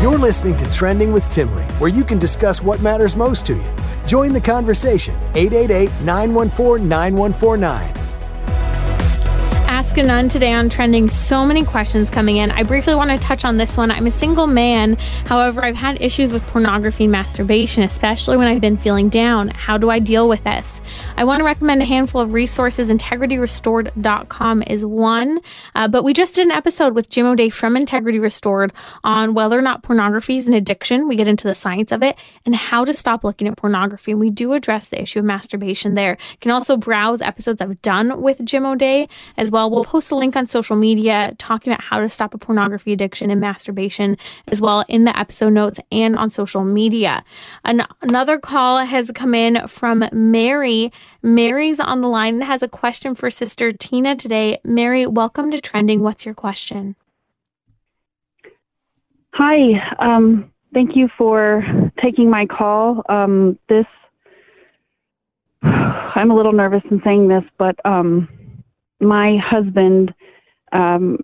You're 0.01 0.17
listening 0.17 0.57
to 0.57 0.71
Trending 0.71 1.13
with 1.13 1.27
Timmerie, 1.27 1.69
where 1.79 1.91
you 1.91 2.03
can 2.03 2.17
discuss 2.17 2.63
what 2.63 2.81
matters 2.81 3.15
most 3.15 3.45
to 3.45 3.53
you. 3.53 3.75
Join 4.07 4.33
the 4.33 4.41
conversation 4.41 5.13
888 5.35 5.91
914 6.03 6.89
9149. 6.89 8.00
Ask 9.81 9.97
a 9.97 10.03
Nun 10.03 10.29
today 10.29 10.53
on 10.53 10.69
trending. 10.69 11.09
So 11.09 11.43
many 11.43 11.65
questions 11.65 12.11
coming 12.11 12.37
in. 12.37 12.51
I 12.51 12.61
briefly 12.61 12.93
want 12.93 13.09
to 13.09 13.17
touch 13.17 13.43
on 13.43 13.57
this 13.57 13.75
one. 13.75 13.89
I'm 13.89 14.05
a 14.05 14.11
single 14.11 14.45
man. 14.45 14.93
However, 15.25 15.65
I've 15.65 15.75
had 15.75 15.99
issues 15.99 16.31
with 16.31 16.45
pornography 16.49 17.05
and 17.05 17.11
masturbation, 17.11 17.81
especially 17.81 18.37
when 18.37 18.47
I've 18.47 18.61
been 18.61 18.77
feeling 18.77 19.09
down. 19.09 19.47
How 19.47 19.79
do 19.79 19.89
I 19.89 19.97
deal 19.97 20.29
with 20.29 20.43
this? 20.43 20.79
I 21.17 21.23
want 21.23 21.39
to 21.39 21.45
recommend 21.45 21.81
a 21.81 21.85
handful 21.85 22.21
of 22.21 22.31
resources. 22.31 22.89
IntegrityRestored.com 22.89 24.63
is 24.67 24.85
one. 24.85 25.39
Uh, 25.73 25.87
but 25.87 26.03
we 26.03 26.13
just 26.13 26.35
did 26.35 26.45
an 26.45 26.51
episode 26.51 26.93
with 26.93 27.09
Jim 27.09 27.25
O'Day 27.25 27.49
from 27.49 27.75
Integrity 27.75 28.19
Restored 28.19 28.73
on 29.03 29.33
whether 29.33 29.57
or 29.57 29.63
not 29.63 29.81
pornography 29.81 30.37
is 30.37 30.47
an 30.47 30.53
addiction. 30.53 31.07
We 31.07 31.15
get 31.15 31.27
into 31.27 31.47
the 31.47 31.55
science 31.55 31.91
of 31.91 32.03
it 32.03 32.19
and 32.45 32.55
how 32.55 32.85
to 32.85 32.93
stop 32.93 33.23
looking 33.23 33.47
at 33.47 33.57
pornography. 33.57 34.11
And 34.11 34.19
we 34.19 34.29
do 34.29 34.53
address 34.53 34.89
the 34.89 35.01
issue 35.01 35.17
of 35.17 35.25
masturbation 35.25 35.95
there. 35.95 36.17
You 36.33 36.37
can 36.39 36.51
also 36.51 36.77
browse 36.77 37.19
episodes 37.19 37.61
I've 37.61 37.81
done 37.81 38.21
with 38.21 38.45
Jim 38.45 38.63
O'Day 38.63 39.09
as 39.37 39.49
well 39.49 39.70
well. 39.71 39.83
Post 39.85 40.11
a 40.11 40.15
link 40.15 40.35
on 40.35 40.45
social 40.45 40.75
media 40.75 41.33
talking 41.39 41.73
about 41.73 41.83
how 41.83 41.99
to 41.99 42.09
stop 42.09 42.33
a 42.33 42.37
pornography 42.37 42.93
addiction 42.93 43.31
and 43.31 43.41
masturbation 43.41 44.17
as 44.47 44.61
well 44.61 44.85
in 44.87 45.05
the 45.05 45.17
episode 45.17 45.53
notes 45.53 45.79
and 45.91 46.15
on 46.15 46.29
social 46.29 46.63
media. 46.63 47.23
An- 47.65 47.87
another 48.01 48.37
call 48.37 48.77
has 48.77 49.11
come 49.15 49.33
in 49.33 49.67
from 49.67 50.03
Mary. 50.11 50.91
Mary's 51.23 51.79
on 51.79 52.01
the 52.01 52.07
line 52.07 52.35
and 52.35 52.43
has 52.43 52.61
a 52.61 52.67
question 52.67 53.15
for 53.15 53.29
Sister 53.29 53.71
Tina 53.71 54.15
today. 54.15 54.59
Mary, 54.63 55.07
welcome 55.07 55.49
to 55.51 55.61
Trending. 55.61 56.01
What's 56.01 56.25
your 56.25 56.35
question? 56.35 56.95
Hi. 59.33 59.95
Um, 59.99 60.51
thank 60.73 60.95
you 60.95 61.07
for 61.17 61.63
taking 62.01 62.29
my 62.29 62.45
call. 62.45 63.03
Um, 63.07 63.57
this 63.69 63.85
I'm 65.63 66.31
a 66.31 66.35
little 66.35 66.53
nervous 66.53 66.81
in 66.89 67.01
saying 67.03 67.27
this, 67.27 67.43
but 67.57 67.75
um, 67.85 68.27
my 69.01 69.37
husband 69.37 70.13
um, 70.71 71.19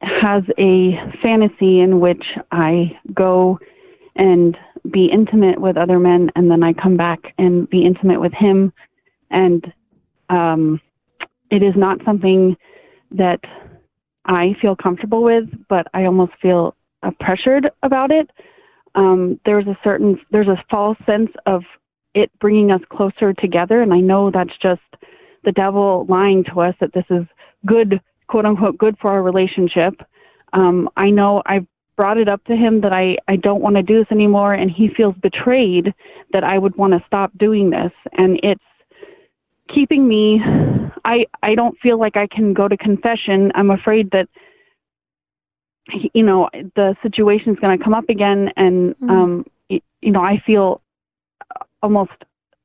has 0.00 0.42
a 0.58 0.96
fantasy 1.22 1.80
in 1.80 2.00
which 2.00 2.24
I 2.52 2.98
go 3.14 3.58
and 4.16 4.56
be 4.90 5.06
intimate 5.06 5.60
with 5.60 5.76
other 5.76 5.98
men, 5.98 6.30
and 6.34 6.50
then 6.50 6.62
I 6.62 6.72
come 6.72 6.96
back 6.96 7.34
and 7.38 7.68
be 7.70 7.84
intimate 7.84 8.20
with 8.20 8.32
him. 8.32 8.72
And 9.30 9.72
um, 10.28 10.80
it 11.50 11.62
is 11.62 11.74
not 11.76 12.04
something 12.04 12.56
that 13.12 13.40
I 14.24 14.54
feel 14.60 14.76
comfortable 14.76 15.22
with, 15.22 15.44
but 15.68 15.86
I 15.94 16.04
almost 16.04 16.32
feel 16.40 16.74
uh, 17.02 17.10
pressured 17.20 17.70
about 17.82 18.10
it. 18.10 18.30
Um, 18.94 19.40
there's 19.44 19.66
a 19.66 19.78
certain, 19.84 20.20
there's 20.30 20.48
a 20.48 20.62
false 20.70 20.98
sense 21.06 21.30
of 21.46 21.62
it 22.14 22.30
bringing 22.40 22.70
us 22.70 22.80
closer 22.90 23.32
together, 23.32 23.82
and 23.82 23.92
I 23.92 24.00
know 24.00 24.30
that's 24.30 24.56
just 24.60 24.80
the 25.44 25.52
devil 25.52 26.06
lying 26.08 26.44
to 26.44 26.60
us 26.60 26.74
that 26.80 26.92
this 26.92 27.04
is 27.10 27.24
good, 27.66 28.00
quote 28.26 28.44
unquote, 28.44 28.78
good 28.78 28.96
for 29.00 29.10
our 29.10 29.22
relationship. 29.22 29.94
Um, 30.52 30.88
I 30.96 31.10
know 31.10 31.42
I've 31.46 31.66
brought 31.96 32.18
it 32.18 32.28
up 32.28 32.44
to 32.44 32.54
him 32.54 32.80
that 32.82 32.92
I, 32.92 33.16
I 33.26 33.36
don't 33.36 33.60
want 33.60 33.76
to 33.76 33.82
do 33.82 33.98
this 33.98 34.12
anymore, 34.12 34.54
and 34.54 34.70
he 34.70 34.88
feels 34.88 35.16
betrayed 35.16 35.92
that 36.32 36.44
I 36.44 36.56
would 36.56 36.76
want 36.76 36.92
to 36.92 37.04
stop 37.06 37.36
doing 37.36 37.70
this. 37.70 37.92
And 38.12 38.38
it's 38.42 38.62
keeping 39.74 40.06
me, 40.06 40.40
I, 41.04 41.26
I 41.42 41.54
don't 41.54 41.76
feel 41.80 41.98
like 41.98 42.16
I 42.16 42.28
can 42.28 42.54
go 42.54 42.68
to 42.68 42.76
confession. 42.76 43.50
I'm 43.54 43.70
afraid 43.70 44.10
that, 44.12 44.28
you 46.14 46.22
know, 46.22 46.48
the 46.76 46.96
situation 47.02 47.52
is 47.52 47.58
going 47.58 47.76
to 47.76 47.82
come 47.82 47.94
up 47.94 48.08
again, 48.08 48.50
and, 48.56 48.94
mm. 48.96 49.10
um, 49.10 49.46
you, 49.68 49.80
you 50.00 50.12
know, 50.12 50.22
I 50.22 50.40
feel 50.46 50.80
almost 51.82 52.12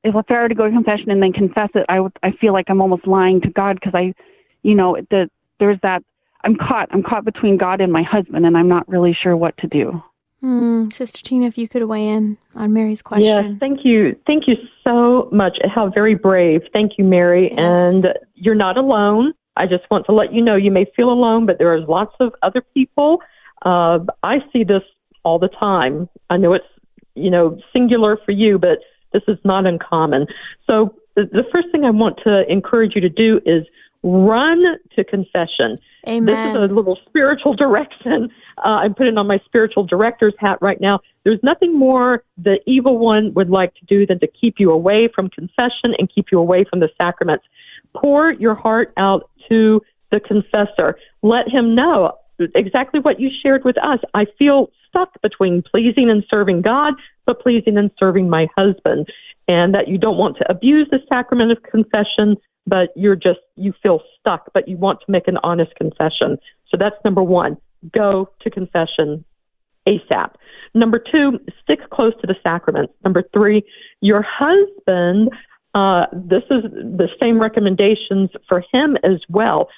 if 0.03 0.15
I 0.15 0.33
were 0.33 0.49
to 0.49 0.55
go 0.55 0.65
to 0.65 0.71
confession 0.71 1.11
and 1.11 1.21
then 1.21 1.33
confess 1.33 1.69
it, 1.75 1.85
I 1.89 1.99
would 1.99 2.13
I 2.23 2.31
feel 2.31 2.53
like 2.53 2.65
I'm 2.69 2.81
almost 2.81 3.07
lying 3.07 3.41
to 3.41 3.49
God 3.49 3.75
because 3.79 3.93
I, 3.95 4.13
you 4.61 4.75
know, 4.75 4.97
the 5.09 5.29
there's 5.59 5.79
that 5.83 6.03
I'm 6.43 6.55
caught. 6.55 6.89
I'm 6.91 7.03
caught 7.03 7.25
between 7.25 7.57
God 7.57 7.81
and 7.81 7.91
my 7.91 8.03
husband, 8.03 8.45
and 8.45 8.57
I'm 8.57 8.67
not 8.67 8.87
really 8.87 9.17
sure 9.21 9.35
what 9.35 9.57
to 9.57 9.67
do. 9.67 10.03
Mm, 10.43 10.91
Sister 10.91 11.21
Tina, 11.23 11.45
if 11.45 11.57
you 11.57 11.69
could 11.69 11.83
weigh 11.83 12.09
in 12.09 12.37
on 12.53 12.73
Mary's 12.73 13.01
question. 13.01 13.25
Yes, 13.25 13.59
thank 13.61 13.85
you. 13.85 14.17
Thank 14.27 14.45
you 14.45 14.55
so 14.83 15.29
much. 15.31 15.57
How 15.73 15.89
very 15.89 16.15
brave. 16.15 16.63
Thank 16.73 16.97
you, 16.97 17.05
Mary. 17.05 17.49
Yes. 17.49 17.57
And 17.57 18.07
you're 18.35 18.55
not 18.55 18.77
alone. 18.77 19.33
I 19.55 19.67
just 19.67 19.89
want 19.89 20.05
to 20.07 20.11
let 20.11 20.33
you 20.33 20.41
know 20.41 20.57
you 20.57 20.71
may 20.71 20.85
feel 20.97 21.09
alone, 21.09 21.45
but 21.45 21.59
there 21.59 21.69
are 21.71 21.79
lots 21.79 22.13
of 22.19 22.33
other 22.41 22.61
people. 22.73 23.21
Uh, 23.61 23.99
I 24.21 24.39
see 24.51 24.65
this 24.65 24.83
all 25.23 25.39
the 25.39 25.47
time. 25.47 26.09
I 26.29 26.35
know 26.35 26.53
it's, 26.53 26.65
you 27.15 27.29
know, 27.29 27.57
singular 27.73 28.17
for 28.25 28.31
you, 28.31 28.59
but 28.59 28.79
this 29.13 29.23
is 29.27 29.37
not 29.43 29.65
uncommon. 29.65 30.27
So 30.67 30.95
the, 31.15 31.45
first 31.51 31.67
thing 31.71 31.85
I 31.85 31.91
want 31.91 32.19
to 32.23 32.43
encourage 32.51 32.95
you 32.95 33.01
to 33.01 33.09
do 33.09 33.39
is 33.45 33.65
run 34.01 34.61
to 34.95 35.03
confession. 35.03 35.77
Amen. 36.07 36.25
This 36.25 36.63
is 36.63 36.71
a 36.71 36.73
little 36.73 36.97
spiritual 37.07 37.53
direction. 37.55 38.29
Uh, 38.57 38.67
I'm 38.67 38.93
putting 38.93 39.17
on 39.17 39.27
my 39.27 39.39
spiritual 39.45 39.85
director's 39.85 40.33
hat 40.37 40.57
right 40.61 40.81
now. 40.81 40.99
There's 41.23 41.39
nothing 41.41 41.77
more 41.77 42.23
the 42.37 42.59
evil 42.67 42.97
one 42.97 43.33
would 43.33 43.49
like 43.49 43.73
to 43.75 43.85
do 43.85 44.05
than 44.05 44.19
to 44.19 44.27
keep 44.27 44.55
you 44.57 44.71
away 44.71 45.07
from 45.13 45.29
confession 45.29 45.95
and 45.97 46.11
keep 46.13 46.27
you 46.31 46.39
away 46.39 46.65
from 46.69 46.79
the 46.79 46.89
sacraments. 46.97 47.45
Pour 47.95 48.31
your 48.31 48.55
heart 48.55 48.91
out 48.97 49.29
to 49.49 49.81
the 50.11 50.19
confessor. 50.19 50.97
Let 51.21 51.47
him 51.47 51.75
know 51.75 52.17
exactly 52.55 52.99
what 52.99 53.19
you 53.19 53.29
shared 53.41 53.63
with 53.63 53.77
us. 53.77 53.99
I 54.13 54.25
feel 54.37 54.69
stuck 54.89 55.21
between 55.21 55.61
pleasing 55.63 56.09
and 56.09 56.23
serving 56.29 56.61
God, 56.61 56.93
but 57.25 57.41
pleasing 57.41 57.77
and 57.77 57.91
serving 57.97 58.29
my 58.29 58.47
husband, 58.57 59.07
and 59.47 59.73
that 59.73 59.87
you 59.87 59.97
don't 59.97 60.17
want 60.17 60.37
to 60.37 60.49
abuse 60.49 60.87
the 60.91 60.99
sacrament 61.09 61.51
of 61.51 61.61
confession, 61.63 62.37
but 62.65 62.89
you're 62.95 63.15
just, 63.15 63.39
you 63.55 63.73
feel 63.83 64.01
stuck, 64.19 64.49
but 64.53 64.67
you 64.67 64.77
want 64.77 64.99
to 65.01 65.11
make 65.11 65.27
an 65.27 65.37
honest 65.43 65.75
confession. 65.75 66.37
So 66.69 66.77
that's 66.77 66.95
number 67.03 67.21
one. 67.21 67.57
Go 67.91 68.29
to 68.41 68.49
confession 68.49 69.25
ASAP. 69.85 70.35
Number 70.73 70.99
two, 70.99 71.39
stick 71.61 71.89
close 71.89 72.13
to 72.21 72.27
the 72.27 72.35
sacrament. 72.41 72.89
Number 73.03 73.23
three, 73.33 73.63
your 74.01 74.25
husband, 74.27 75.29
uh, 75.75 76.05
this 76.13 76.43
is 76.49 76.63
the 76.63 77.09
same 77.21 77.39
recommendations 77.39 78.29
for 78.47 78.63
him 78.71 78.97
as 79.03 79.19
well. 79.29 79.69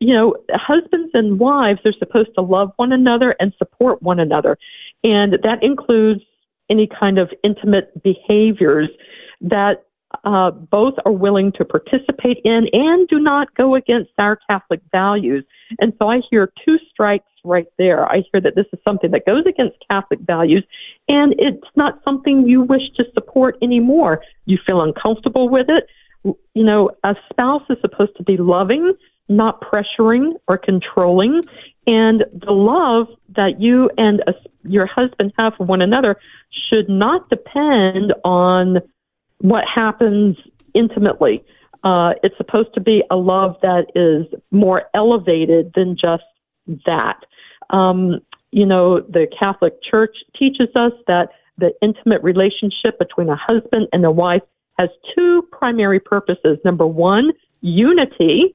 You 0.00 0.12
know, 0.12 0.36
husbands 0.52 1.12
and 1.14 1.38
wives 1.38 1.80
are 1.86 1.94
supposed 1.98 2.34
to 2.34 2.42
love 2.42 2.72
one 2.76 2.92
another 2.92 3.34
and 3.40 3.54
support 3.56 4.02
one 4.02 4.20
another. 4.20 4.58
And 5.02 5.38
that 5.42 5.62
includes 5.62 6.22
any 6.70 6.88
kind 6.88 7.18
of 7.18 7.30
intimate 7.42 8.02
behaviors 8.02 8.88
that 9.40 9.84
uh, 10.24 10.50
both 10.50 10.94
are 11.04 11.12
willing 11.12 11.52
to 11.52 11.64
participate 11.64 12.38
in 12.44 12.68
and 12.72 13.08
do 13.08 13.18
not 13.18 13.52
go 13.54 13.74
against 13.74 14.10
our 14.18 14.38
Catholic 14.48 14.80
values. 14.92 15.44
And 15.80 15.92
so 15.98 16.08
I 16.08 16.20
hear 16.30 16.52
two 16.64 16.78
strikes 16.90 17.28
right 17.44 17.66
there. 17.78 18.10
I 18.10 18.22
hear 18.32 18.40
that 18.40 18.54
this 18.54 18.66
is 18.72 18.78
something 18.84 19.10
that 19.10 19.26
goes 19.26 19.44
against 19.46 19.76
Catholic 19.90 20.20
values 20.20 20.64
and 21.08 21.34
it's 21.38 21.66
not 21.76 22.00
something 22.04 22.48
you 22.48 22.62
wish 22.62 22.88
to 22.96 23.04
support 23.12 23.58
anymore. 23.62 24.22
You 24.46 24.58
feel 24.64 24.82
uncomfortable 24.82 25.48
with 25.48 25.66
it. 25.68 25.86
You 26.54 26.64
know, 26.64 26.90
a 27.02 27.14
spouse 27.30 27.62
is 27.68 27.76
supposed 27.80 28.16
to 28.16 28.22
be 28.22 28.36
loving, 28.36 28.94
not 29.28 29.60
pressuring 29.60 30.32
or 30.48 30.56
controlling. 30.56 31.42
And 31.86 32.24
the 32.32 32.52
love 32.52 33.08
that 33.36 33.60
you 33.60 33.90
and 33.98 34.22
a, 34.26 34.34
your 34.62 34.86
husband 34.86 35.32
have 35.38 35.54
for 35.56 35.64
one 35.64 35.82
another 35.82 36.16
should 36.50 36.88
not 36.88 37.28
depend 37.28 38.14
on 38.24 38.78
what 39.38 39.64
happens 39.66 40.38
intimately. 40.72 41.44
Uh, 41.82 42.14
it's 42.22 42.36
supposed 42.38 42.72
to 42.74 42.80
be 42.80 43.02
a 43.10 43.16
love 43.16 43.56
that 43.60 43.86
is 43.94 44.26
more 44.50 44.84
elevated 44.94 45.72
than 45.74 45.96
just 45.96 46.24
that. 46.86 47.24
Um, 47.70 48.20
you 48.50 48.64
know, 48.64 49.00
the 49.00 49.26
Catholic 49.38 49.82
Church 49.82 50.16
teaches 50.34 50.68
us 50.74 50.92
that 51.06 51.30
the 51.58 51.72
intimate 51.82 52.22
relationship 52.22 52.98
between 52.98 53.28
a 53.28 53.36
husband 53.36 53.88
and 53.92 54.04
a 54.04 54.10
wife 54.10 54.42
has 54.78 54.88
two 55.14 55.46
primary 55.52 56.00
purposes. 56.00 56.58
Number 56.64 56.86
one, 56.86 57.32
unity, 57.60 58.54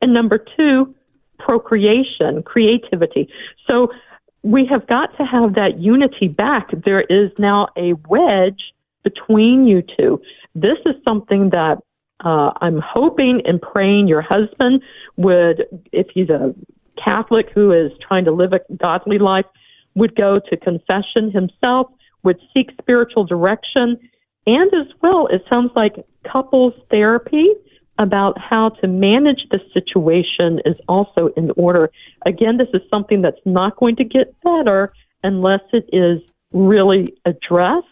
and 0.00 0.12
number 0.12 0.38
two, 0.38 0.94
procreation, 1.38 2.42
creativity. 2.42 3.28
So 3.66 3.92
we 4.42 4.66
have 4.66 4.86
got 4.86 5.16
to 5.18 5.24
have 5.24 5.54
that 5.54 5.78
unity 5.78 6.28
back. 6.28 6.70
There 6.84 7.02
is 7.02 7.30
now 7.38 7.68
a 7.76 7.94
wedge 8.08 8.72
between 9.02 9.66
you 9.66 9.82
two. 9.82 10.20
This 10.54 10.78
is 10.86 10.94
something 11.04 11.50
that 11.50 11.78
uh, 12.24 12.50
I'm 12.60 12.80
hoping 12.84 13.42
and 13.44 13.60
praying 13.60 14.08
your 14.08 14.22
husband 14.22 14.82
would, 15.16 15.64
if 15.92 16.08
he's 16.12 16.30
a 16.30 16.54
Catholic 17.02 17.50
who 17.54 17.72
is 17.72 17.92
trying 18.06 18.24
to 18.24 18.32
live 18.32 18.52
a 18.52 18.60
godly 18.76 19.18
life, 19.18 19.46
would 19.94 20.14
go 20.16 20.40
to 20.50 20.56
confession 20.56 21.30
himself, 21.30 21.88
would 22.22 22.40
seek 22.52 22.70
spiritual 22.80 23.24
direction, 23.24 23.98
and 24.46 24.72
as 24.74 24.86
well, 25.02 25.26
it 25.28 25.42
sounds 25.48 25.70
like 25.76 25.94
couples 26.24 26.74
therapy 26.90 27.46
about 27.98 28.38
how 28.38 28.68
to 28.68 28.86
manage 28.86 29.46
the 29.50 29.60
situation 29.74 30.60
is 30.64 30.76
also 30.88 31.28
in 31.36 31.50
order. 31.56 31.90
Again, 32.24 32.56
this 32.56 32.68
is 32.72 32.80
something 32.90 33.22
that's 33.22 33.40
not 33.44 33.76
going 33.76 33.96
to 33.96 34.04
get 34.04 34.34
better 34.42 34.92
unless 35.22 35.60
it 35.72 35.88
is 35.92 36.20
really 36.52 37.14
addressed 37.24 37.86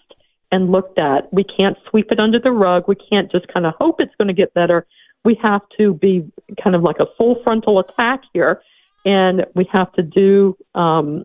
and 0.53 0.71
looked 0.71 0.99
at. 0.99 1.33
We 1.33 1.45
can't 1.45 1.77
sweep 1.91 2.13
it 2.13 2.21
under 2.21 2.39
the 2.39 2.53
rug. 2.53 2.85
We 2.87 2.95
can't 2.95 3.31
just 3.31 3.49
kind 3.49 3.67
of 3.67 3.75
hope 3.79 4.01
it's 4.01 4.15
going 4.17 4.29
to 4.29 4.35
get 4.35 4.55
better. 4.55 4.87
We 5.25 5.39
have 5.43 5.63
to 5.79 5.95
be 5.95 6.31
kind 6.63 6.77
of 6.77 6.83
like 6.83 7.01
a 7.01 7.07
full 7.19 7.43
frontal 7.43 7.81
attack 7.81 8.23
here, 8.33 8.63
and 9.05 9.45
we 9.55 9.69
have 9.73 9.93
to 9.95 10.03
do 10.03 10.57
um, 10.75 11.25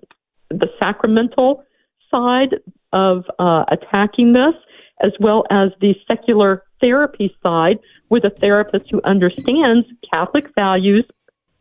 the 0.50 0.68
sacramental 0.80 1.64
side 2.10 2.56
of 2.94 3.26
uh, 3.40 3.64
attacking 3.70 4.34
this, 4.34 4.56
as 5.02 5.12
well 5.20 5.46
as 5.50 5.72
the 5.82 5.96
secular 6.08 6.64
therapy 6.82 7.36
side 7.44 7.80
with 8.10 8.24
a 8.24 8.30
therapist 8.30 8.90
who 8.90 9.02
understands 9.04 9.88
Catholic 10.12 10.54
values 10.56 11.06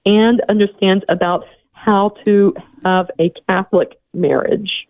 and 0.07 0.41
understands 0.49 1.05
about 1.09 1.45
how 1.73 2.11
to 2.25 2.55
have 2.85 3.11
a 3.19 3.33
Catholic 3.49 4.01
marriage. 4.13 4.87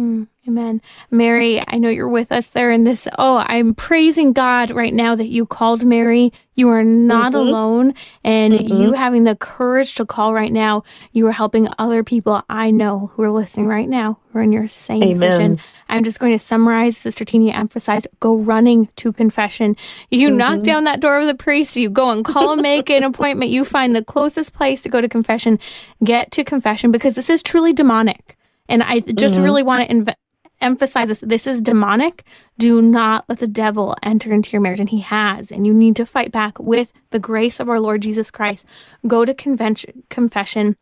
Mm, 0.00 0.26
amen. 0.48 0.80
Mary, 1.10 1.62
I 1.68 1.76
know 1.76 1.90
you're 1.90 2.08
with 2.08 2.32
us 2.32 2.46
there 2.46 2.70
in 2.70 2.84
this. 2.84 3.06
Oh, 3.18 3.36
I'm 3.46 3.74
praising 3.74 4.32
God 4.32 4.70
right 4.70 4.92
now 4.94 5.14
that 5.14 5.28
you 5.28 5.44
called 5.44 5.84
Mary. 5.84 6.32
You 6.54 6.70
are 6.70 6.82
not 6.82 7.32
Mhm. 7.34 7.36
alone. 7.38 7.94
And 8.24 8.54
Mhm. 8.54 8.80
you 8.80 8.92
having 8.92 9.24
the 9.24 9.36
courage 9.36 9.94
to 9.96 10.06
call 10.06 10.32
right 10.32 10.52
now, 10.52 10.82
you 11.12 11.26
are 11.26 11.32
helping 11.32 11.68
other 11.78 12.02
people 12.02 12.42
I 12.48 12.70
know 12.70 13.10
who 13.14 13.22
are 13.22 13.30
listening 13.30 13.66
right 13.66 13.88
now 13.88 14.18
who 14.32 14.38
are 14.38 14.42
in 14.42 14.52
your 14.52 14.66
same 14.66 15.02
Amen. 15.02 15.14
position. 15.18 15.58
I'm 15.90 16.04
just 16.04 16.18
going 16.18 16.32
to 16.32 16.38
summarize. 16.38 16.96
Sister 16.96 17.26
Tina 17.26 17.52
emphasized 17.52 18.06
go 18.20 18.34
running 18.34 18.88
to 18.96 19.12
confession. 19.12 19.76
You 20.10 20.30
knock 20.30 20.60
Mhm. 20.60 20.64
down 20.64 20.84
that 20.84 21.00
door 21.00 21.18
of 21.18 21.26
the 21.26 21.34
priest, 21.34 21.76
you 21.76 21.90
go 21.90 22.08
and 22.10 22.24
call, 22.24 22.56
make 22.56 22.88
an 22.88 23.04
appointment, 23.04 23.50
you 23.50 23.66
find 23.66 23.94
the 23.94 24.02
closest 24.04 24.54
place 24.54 24.80
to 24.82 24.88
go 24.88 25.02
to 25.02 25.08
confession. 25.08 25.58
Get 26.02 26.30
to 26.32 26.44
confession 26.44 26.92
because 26.92 27.14
this 27.14 27.28
is 27.28 27.42
truly 27.42 27.74
demonic. 27.74 28.38
And 28.68 28.82
I 28.82 29.00
just 29.00 29.36
Mhm. 29.38 29.42
really 29.42 29.62
want 29.62 29.88
to 29.88 29.94
inv- 29.94 30.14
emphasize 30.60 31.08
this. 31.08 31.20
This 31.20 31.46
is 31.46 31.60
demonic. 31.60 32.22
Do 32.58 32.80
not 32.80 33.24
let 33.28 33.38
the 33.38 33.48
devil 33.48 33.96
enter 34.02 34.32
into 34.32 34.52
your 34.52 34.60
marriage. 34.60 34.80
And 34.80 34.88
he 34.90 35.00
has. 35.00 35.50
And 35.50 35.66
you 35.66 35.74
need 35.74 35.96
to 35.96 36.06
fight 36.06 36.30
back 36.30 36.58
with 36.58 36.92
the 37.10 37.18
grace 37.18 37.58
of 37.58 37.68
our 37.68 37.80
Lord 37.80 38.02
Jesus 38.02 38.30
Christ. 38.30 38.64
Go 39.06 39.24
to 39.24 39.34
convention, 39.34 40.04
confession. 40.08 40.76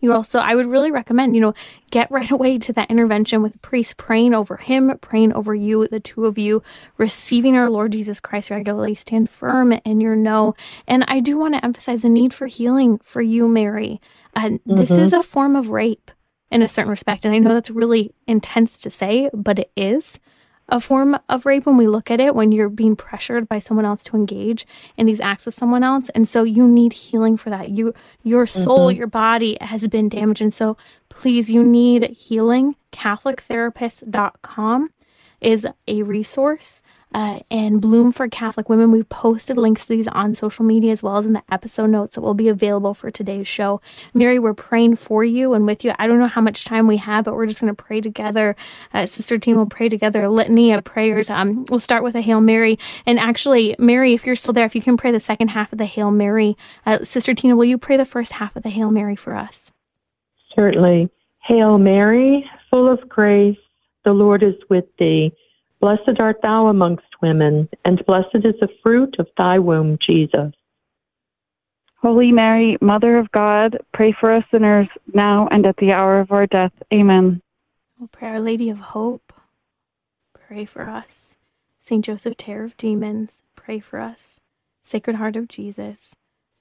You 0.00 0.12
also, 0.12 0.38
I 0.38 0.54
would 0.54 0.66
really 0.66 0.92
recommend, 0.92 1.34
you 1.34 1.40
know, 1.40 1.54
get 1.90 2.08
right 2.10 2.30
away 2.30 2.56
to 2.58 2.72
that 2.72 2.90
intervention 2.90 3.42
with 3.42 3.56
a 3.56 3.58
priest, 3.58 3.96
praying 3.96 4.32
over 4.32 4.56
him, 4.56 4.96
praying 5.00 5.32
over 5.32 5.54
you, 5.54 5.88
the 5.88 6.00
two 6.00 6.24
of 6.24 6.38
you, 6.38 6.62
receiving 6.96 7.56
our 7.56 7.68
Lord 7.68 7.92
Jesus 7.92 8.20
Christ 8.20 8.50
regularly. 8.50 8.94
Stand 8.94 9.28
firm 9.28 9.72
in 9.84 10.00
your 10.00 10.16
no. 10.16 10.54
And 10.86 11.04
I 11.08 11.20
do 11.20 11.36
want 11.36 11.54
to 11.54 11.64
emphasize 11.64 12.02
the 12.02 12.08
need 12.08 12.32
for 12.32 12.46
healing 12.46 12.98
for 13.02 13.20
you, 13.20 13.48
Mary. 13.48 14.00
And 14.34 14.60
this 14.64 14.90
Mhm. 14.90 15.02
is 15.02 15.12
a 15.12 15.22
form 15.22 15.56
of 15.56 15.68
rape 15.70 16.12
in 16.50 16.62
a 16.62 16.68
certain 16.68 16.90
respect. 16.90 17.24
And 17.24 17.34
I 17.34 17.38
know 17.38 17.54
that's 17.54 17.70
really 17.70 18.12
intense 18.26 18.78
to 18.78 18.90
say, 18.90 19.30
but 19.32 19.58
it 19.58 19.70
is 19.76 20.18
a 20.68 20.80
form 20.80 21.18
of 21.28 21.46
rape 21.46 21.64
when 21.66 21.76
we 21.78 21.88
look 21.88 22.10
at 22.10 22.20
it, 22.20 22.34
when 22.34 22.52
you're 22.52 22.68
being 22.68 22.94
pressured 22.94 23.48
by 23.48 23.58
someone 23.58 23.86
else 23.86 24.04
to 24.04 24.16
engage 24.16 24.66
in 24.96 25.06
these 25.06 25.20
acts 25.20 25.46
of 25.46 25.54
someone 25.54 25.82
else. 25.82 26.10
And 26.14 26.28
so 26.28 26.42
you 26.42 26.68
need 26.68 26.92
healing 26.92 27.38
for 27.38 27.48
that. 27.50 27.70
You 27.70 27.94
your 28.22 28.46
soul, 28.46 28.88
mm-hmm. 28.88 28.98
your 28.98 29.06
body 29.06 29.56
has 29.60 29.88
been 29.88 30.10
damaged. 30.10 30.42
And 30.42 30.52
so 30.52 30.76
please, 31.08 31.50
you 31.50 31.64
need 31.64 32.10
healing. 32.10 32.76
CatholicTherapist.com 32.92 34.90
is 35.40 35.66
a 35.86 36.02
resource. 36.02 36.82
Uh, 37.14 37.40
and 37.50 37.80
Bloom 37.80 38.12
for 38.12 38.28
Catholic 38.28 38.68
Women. 38.68 38.92
We've 38.92 39.08
posted 39.08 39.56
links 39.56 39.86
to 39.86 39.96
these 39.96 40.08
on 40.08 40.34
social 40.34 40.64
media 40.64 40.92
as 40.92 41.02
well 41.02 41.16
as 41.16 41.26
in 41.26 41.32
the 41.32 41.42
episode 41.50 41.90
notes 41.90 42.14
that 42.14 42.20
will 42.20 42.34
be 42.34 42.48
available 42.48 42.94
for 42.94 43.10
today's 43.10 43.48
show. 43.48 43.80
Mary, 44.14 44.38
we're 44.38 44.54
praying 44.54 44.96
for 44.96 45.24
you 45.24 45.54
and 45.54 45.66
with 45.66 45.84
you. 45.84 45.92
I 45.98 46.06
don't 46.06 46.18
know 46.18 46.26
how 46.26 46.40
much 46.40 46.64
time 46.64 46.86
we 46.86 46.98
have, 46.98 47.24
but 47.24 47.34
we're 47.34 47.46
just 47.46 47.60
going 47.60 47.74
to 47.74 47.82
pray 47.82 48.00
together. 48.00 48.56
Uh, 48.92 49.06
Sister 49.06 49.38
Tina 49.38 49.58
will 49.58 49.66
pray 49.66 49.88
together 49.88 50.24
a 50.24 50.30
litany 50.30 50.72
of 50.72 50.84
prayers. 50.84 51.30
Um, 51.30 51.64
we'll 51.68 51.80
start 51.80 52.02
with 52.02 52.14
a 52.14 52.20
Hail 52.20 52.40
Mary. 52.40 52.78
And 53.06 53.18
actually, 53.18 53.74
Mary, 53.78 54.14
if 54.14 54.26
you're 54.26 54.36
still 54.36 54.52
there, 54.52 54.66
if 54.66 54.74
you 54.74 54.82
can 54.82 54.96
pray 54.96 55.10
the 55.10 55.20
second 55.20 55.48
half 55.48 55.72
of 55.72 55.78
the 55.78 55.86
Hail 55.86 56.10
Mary, 56.10 56.56
uh, 56.86 57.04
Sister 57.04 57.34
Tina, 57.34 57.56
will 57.56 57.64
you 57.64 57.78
pray 57.78 57.96
the 57.96 58.04
first 58.04 58.32
half 58.32 58.54
of 58.56 58.62
the 58.62 58.70
Hail 58.70 58.90
Mary 58.90 59.16
for 59.16 59.34
us? 59.34 59.72
Certainly. 60.54 61.10
Hail 61.44 61.78
Mary, 61.78 62.44
full 62.68 62.92
of 62.92 63.08
grace, 63.08 63.56
the 64.04 64.12
Lord 64.12 64.42
is 64.42 64.54
with 64.68 64.84
thee. 64.98 65.32
Blessed 65.80 66.18
art 66.18 66.40
thou 66.42 66.66
amongst 66.66 67.06
women, 67.22 67.68
and 67.84 68.04
blessed 68.06 68.34
is 68.44 68.54
the 68.60 68.68
fruit 68.82 69.16
of 69.18 69.28
thy 69.36 69.58
womb, 69.58 69.98
Jesus. 70.04 70.52
Holy 71.96 72.32
Mary, 72.32 72.76
Mother 72.80 73.18
of 73.18 73.30
God, 73.32 73.78
pray 73.92 74.14
for 74.18 74.32
us 74.32 74.44
sinners 74.50 74.88
now 75.14 75.48
and 75.50 75.66
at 75.66 75.76
the 75.76 75.92
hour 75.92 76.20
of 76.20 76.30
our 76.30 76.46
death. 76.46 76.72
Amen. 76.92 77.42
We'll 77.98 78.08
pray 78.08 78.28
Our 78.28 78.40
Lady 78.40 78.70
of 78.70 78.78
Hope. 78.78 79.32
Pray 80.32 80.64
for 80.64 80.88
us. 80.88 81.34
Saint 81.80 82.04
Joseph, 82.04 82.36
Terror 82.36 82.64
of 82.64 82.76
Demons. 82.76 83.42
Pray 83.56 83.80
for 83.80 83.98
us. 83.98 84.34
Sacred 84.84 85.16
Heart 85.16 85.36
of 85.36 85.48
Jesus 85.48 86.14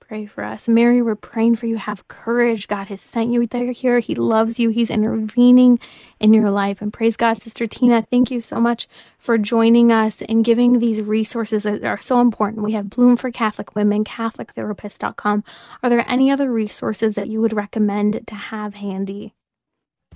pray 0.07 0.25
for 0.25 0.43
us. 0.43 0.67
Mary, 0.67 1.01
we're 1.01 1.15
praying 1.15 1.57
for 1.57 1.65
you. 1.65 1.77
Have 1.77 2.07
courage. 2.07 2.67
God 2.67 2.87
has 2.87 3.01
sent 3.01 3.31
you 3.31 3.45
there 3.45 3.71
here. 3.71 3.99
He 3.99 4.15
loves 4.15 4.59
you. 4.59 4.69
He's 4.69 4.89
intervening 4.89 5.79
in 6.19 6.33
your 6.33 6.49
life. 6.49 6.81
And 6.81 6.93
praise 6.93 7.17
God, 7.17 7.41
Sister 7.41 7.67
Tina, 7.67 8.01
thank 8.09 8.31
you 8.31 8.39
so 8.39 8.61
much 8.61 8.87
for 9.17 9.37
joining 9.37 9.91
us 9.91 10.21
and 10.29 10.45
giving 10.45 10.79
these 10.79 11.01
resources 11.01 11.63
that 11.63 11.83
are 11.83 11.97
so 11.97 12.21
important. 12.21 12.63
We 12.63 12.73
have 12.73 12.89
Bloom 12.89 13.17
for 13.17 13.31
Catholic 13.31 13.75
Women, 13.75 14.05
CatholicTherapist.com. 14.05 15.43
Are 15.83 15.89
there 15.89 16.05
any 16.07 16.31
other 16.31 16.51
resources 16.51 17.15
that 17.15 17.27
you 17.27 17.41
would 17.41 17.53
recommend 17.53 18.25
to 18.27 18.35
have 18.35 18.75
handy? 18.75 19.33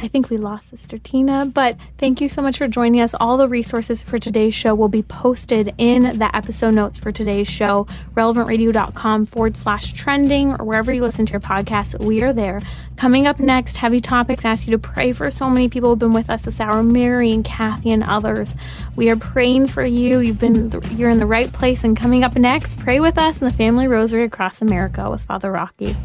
I 0.01 0.07
think 0.07 0.31
we 0.31 0.37
lost 0.37 0.71
Sister 0.71 0.97
Tina, 0.97 1.45
but 1.45 1.77
thank 1.99 2.21
you 2.21 2.27
so 2.27 2.41
much 2.41 2.57
for 2.57 2.67
joining 2.67 3.01
us. 3.01 3.13
All 3.19 3.37
the 3.37 3.47
resources 3.47 4.01
for 4.01 4.17
today's 4.17 4.55
show 4.55 4.73
will 4.73 4.87
be 4.87 5.03
posted 5.03 5.75
in 5.77 6.17
the 6.17 6.35
episode 6.35 6.73
notes 6.73 6.97
for 6.97 7.11
today's 7.11 7.47
show, 7.47 7.85
relevantradio.com 8.15 9.27
forward 9.27 9.55
slash 9.55 9.93
trending, 9.93 10.53
or 10.53 10.65
wherever 10.65 10.91
you 10.91 11.03
listen 11.03 11.27
to 11.27 11.33
your 11.33 11.39
podcast. 11.39 12.03
We 12.03 12.23
are 12.23 12.33
there. 12.33 12.61
Coming 12.95 13.27
up 13.27 13.39
next, 13.39 13.77
Heavy 13.77 13.99
Topics 13.99 14.43
ask 14.43 14.65
you 14.65 14.71
to 14.71 14.79
pray 14.79 15.11
for 15.11 15.29
so 15.29 15.51
many 15.51 15.69
people 15.69 15.89
who've 15.89 15.99
been 15.99 16.13
with 16.13 16.31
us 16.31 16.41
this 16.43 16.59
hour 16.59 16.81
Mary 16.81 17.31
and 17.31 17.45
Kathy 17.45 17.91
and 17.91 18.03
others. 18.03 18.55
We 18.95 19.11
are 19.11 19.15
praying 19.15 19.67
for 19.67 19.85
you. 19.85 20.17
You've 20.17 20.39
been, 20.39 20.71
you're 20.95 21.11
in 21.11 21.19
the 21.19 21.27
right 21.27 21.53
place. 21.53 21.83
And 21.83 21.95
coming 21.95 22.23
up 22.23 22.35
next, 22.35 22.79
pray 22.79 22.99
with 22.99 23.19
us 23.19 23.37
in 23.37 23.45
the 23.45 23.53
Family 23.53 23.87
Rosary 23.87 24.23
Across 24.23 24.63
America 24.63 25.11
with 25.11 25.21
Father 25.21 25.51
Rocky. 25.51 25.95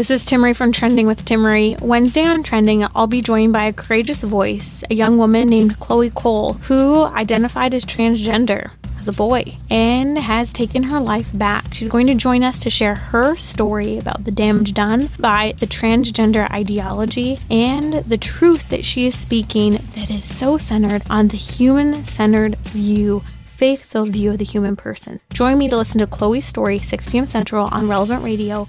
This 0.00 0.10
is 0.10 0.24
Timmerie 0.24 0.56
from 0.56 0.72
Trending 0.72 1.06
with 1.06 1.26
Timmerie. 1.26 1.78
Wednesday 1.82 2.24
on 2.24 2.42
Trending, 2.42 2.86
I'll 2.94 3.06
be 3.06 3.20
joined 3.20 3.52
by 3.52 3.66
a 3.66 3.72
courageous 3.74 4.22
voice, 4.22 4.82
a 4.88 4.94
young 4.94 5.18
woman 5.18 5.46
named 5.46 5.78
Chloe 5.78 6.08
Cole, 6.08 6.54
who 6.54 7.04
identified 7.04 7.74
as 7.74 7.84
transgender 7.84 8.70
as 8.98 9.08
a 9.08 9.12
boy 9.12 9.58
and 9.68 10.16
has 10.16 10.54
taken 10.54 10.84
her 10.84 10.98
life 10.98 11.28
back. 11.34 11.74
She's 11.74 11.90
going 11.90 12.06
to 12.06 12.14
join 12.14 12.42
us 12.42 12.58
to 12.60 12.70
share 12.70 12.94
her 12.94 13.36
story 13.36 13.98
about 13.98 14.24
the 14.24 14.30
damage 14.30 14.72
done 14.72 15.10
by 15.18 15.52
the 15.58 15.66
transgender 15.66 16.50
ideology 16.50 17.36
and 17.50 17.92
the 17.92 18.16
truth 18.16 18.70
that 18.70 18.86
she 18.86 19.06
is 19.06 19.18
speaking 19.18 19.72
that 19.96 20.10
is 20.10 20.24
so 20.24 20.56
centered 20.56 21.02
on 21.10 21.28
the 21.28 21.36
human 21.36 22.06
centered 22.06 22.56
view 22.60 23.22
faith 23.44 23.82
filled 23.82 24.08
view 24.08 24.30
of 24.30 24.38
the 24.38 24.46
human 24.46 24.76
person. 24.76 25.20
Join 25.30 25.58
me 25.58 25.68
to 25.68 25.76
listen 25.76 25.98
to 25.98 26.06
Chloe's 26.06 26.46
story, 26.46 26.78
6 26.78 27.10
p.m. 27.10 27.26
Central 27.26 27.68
on 27.70 27.86
Relevant 27.86 28.24
Radio 28.24 28.66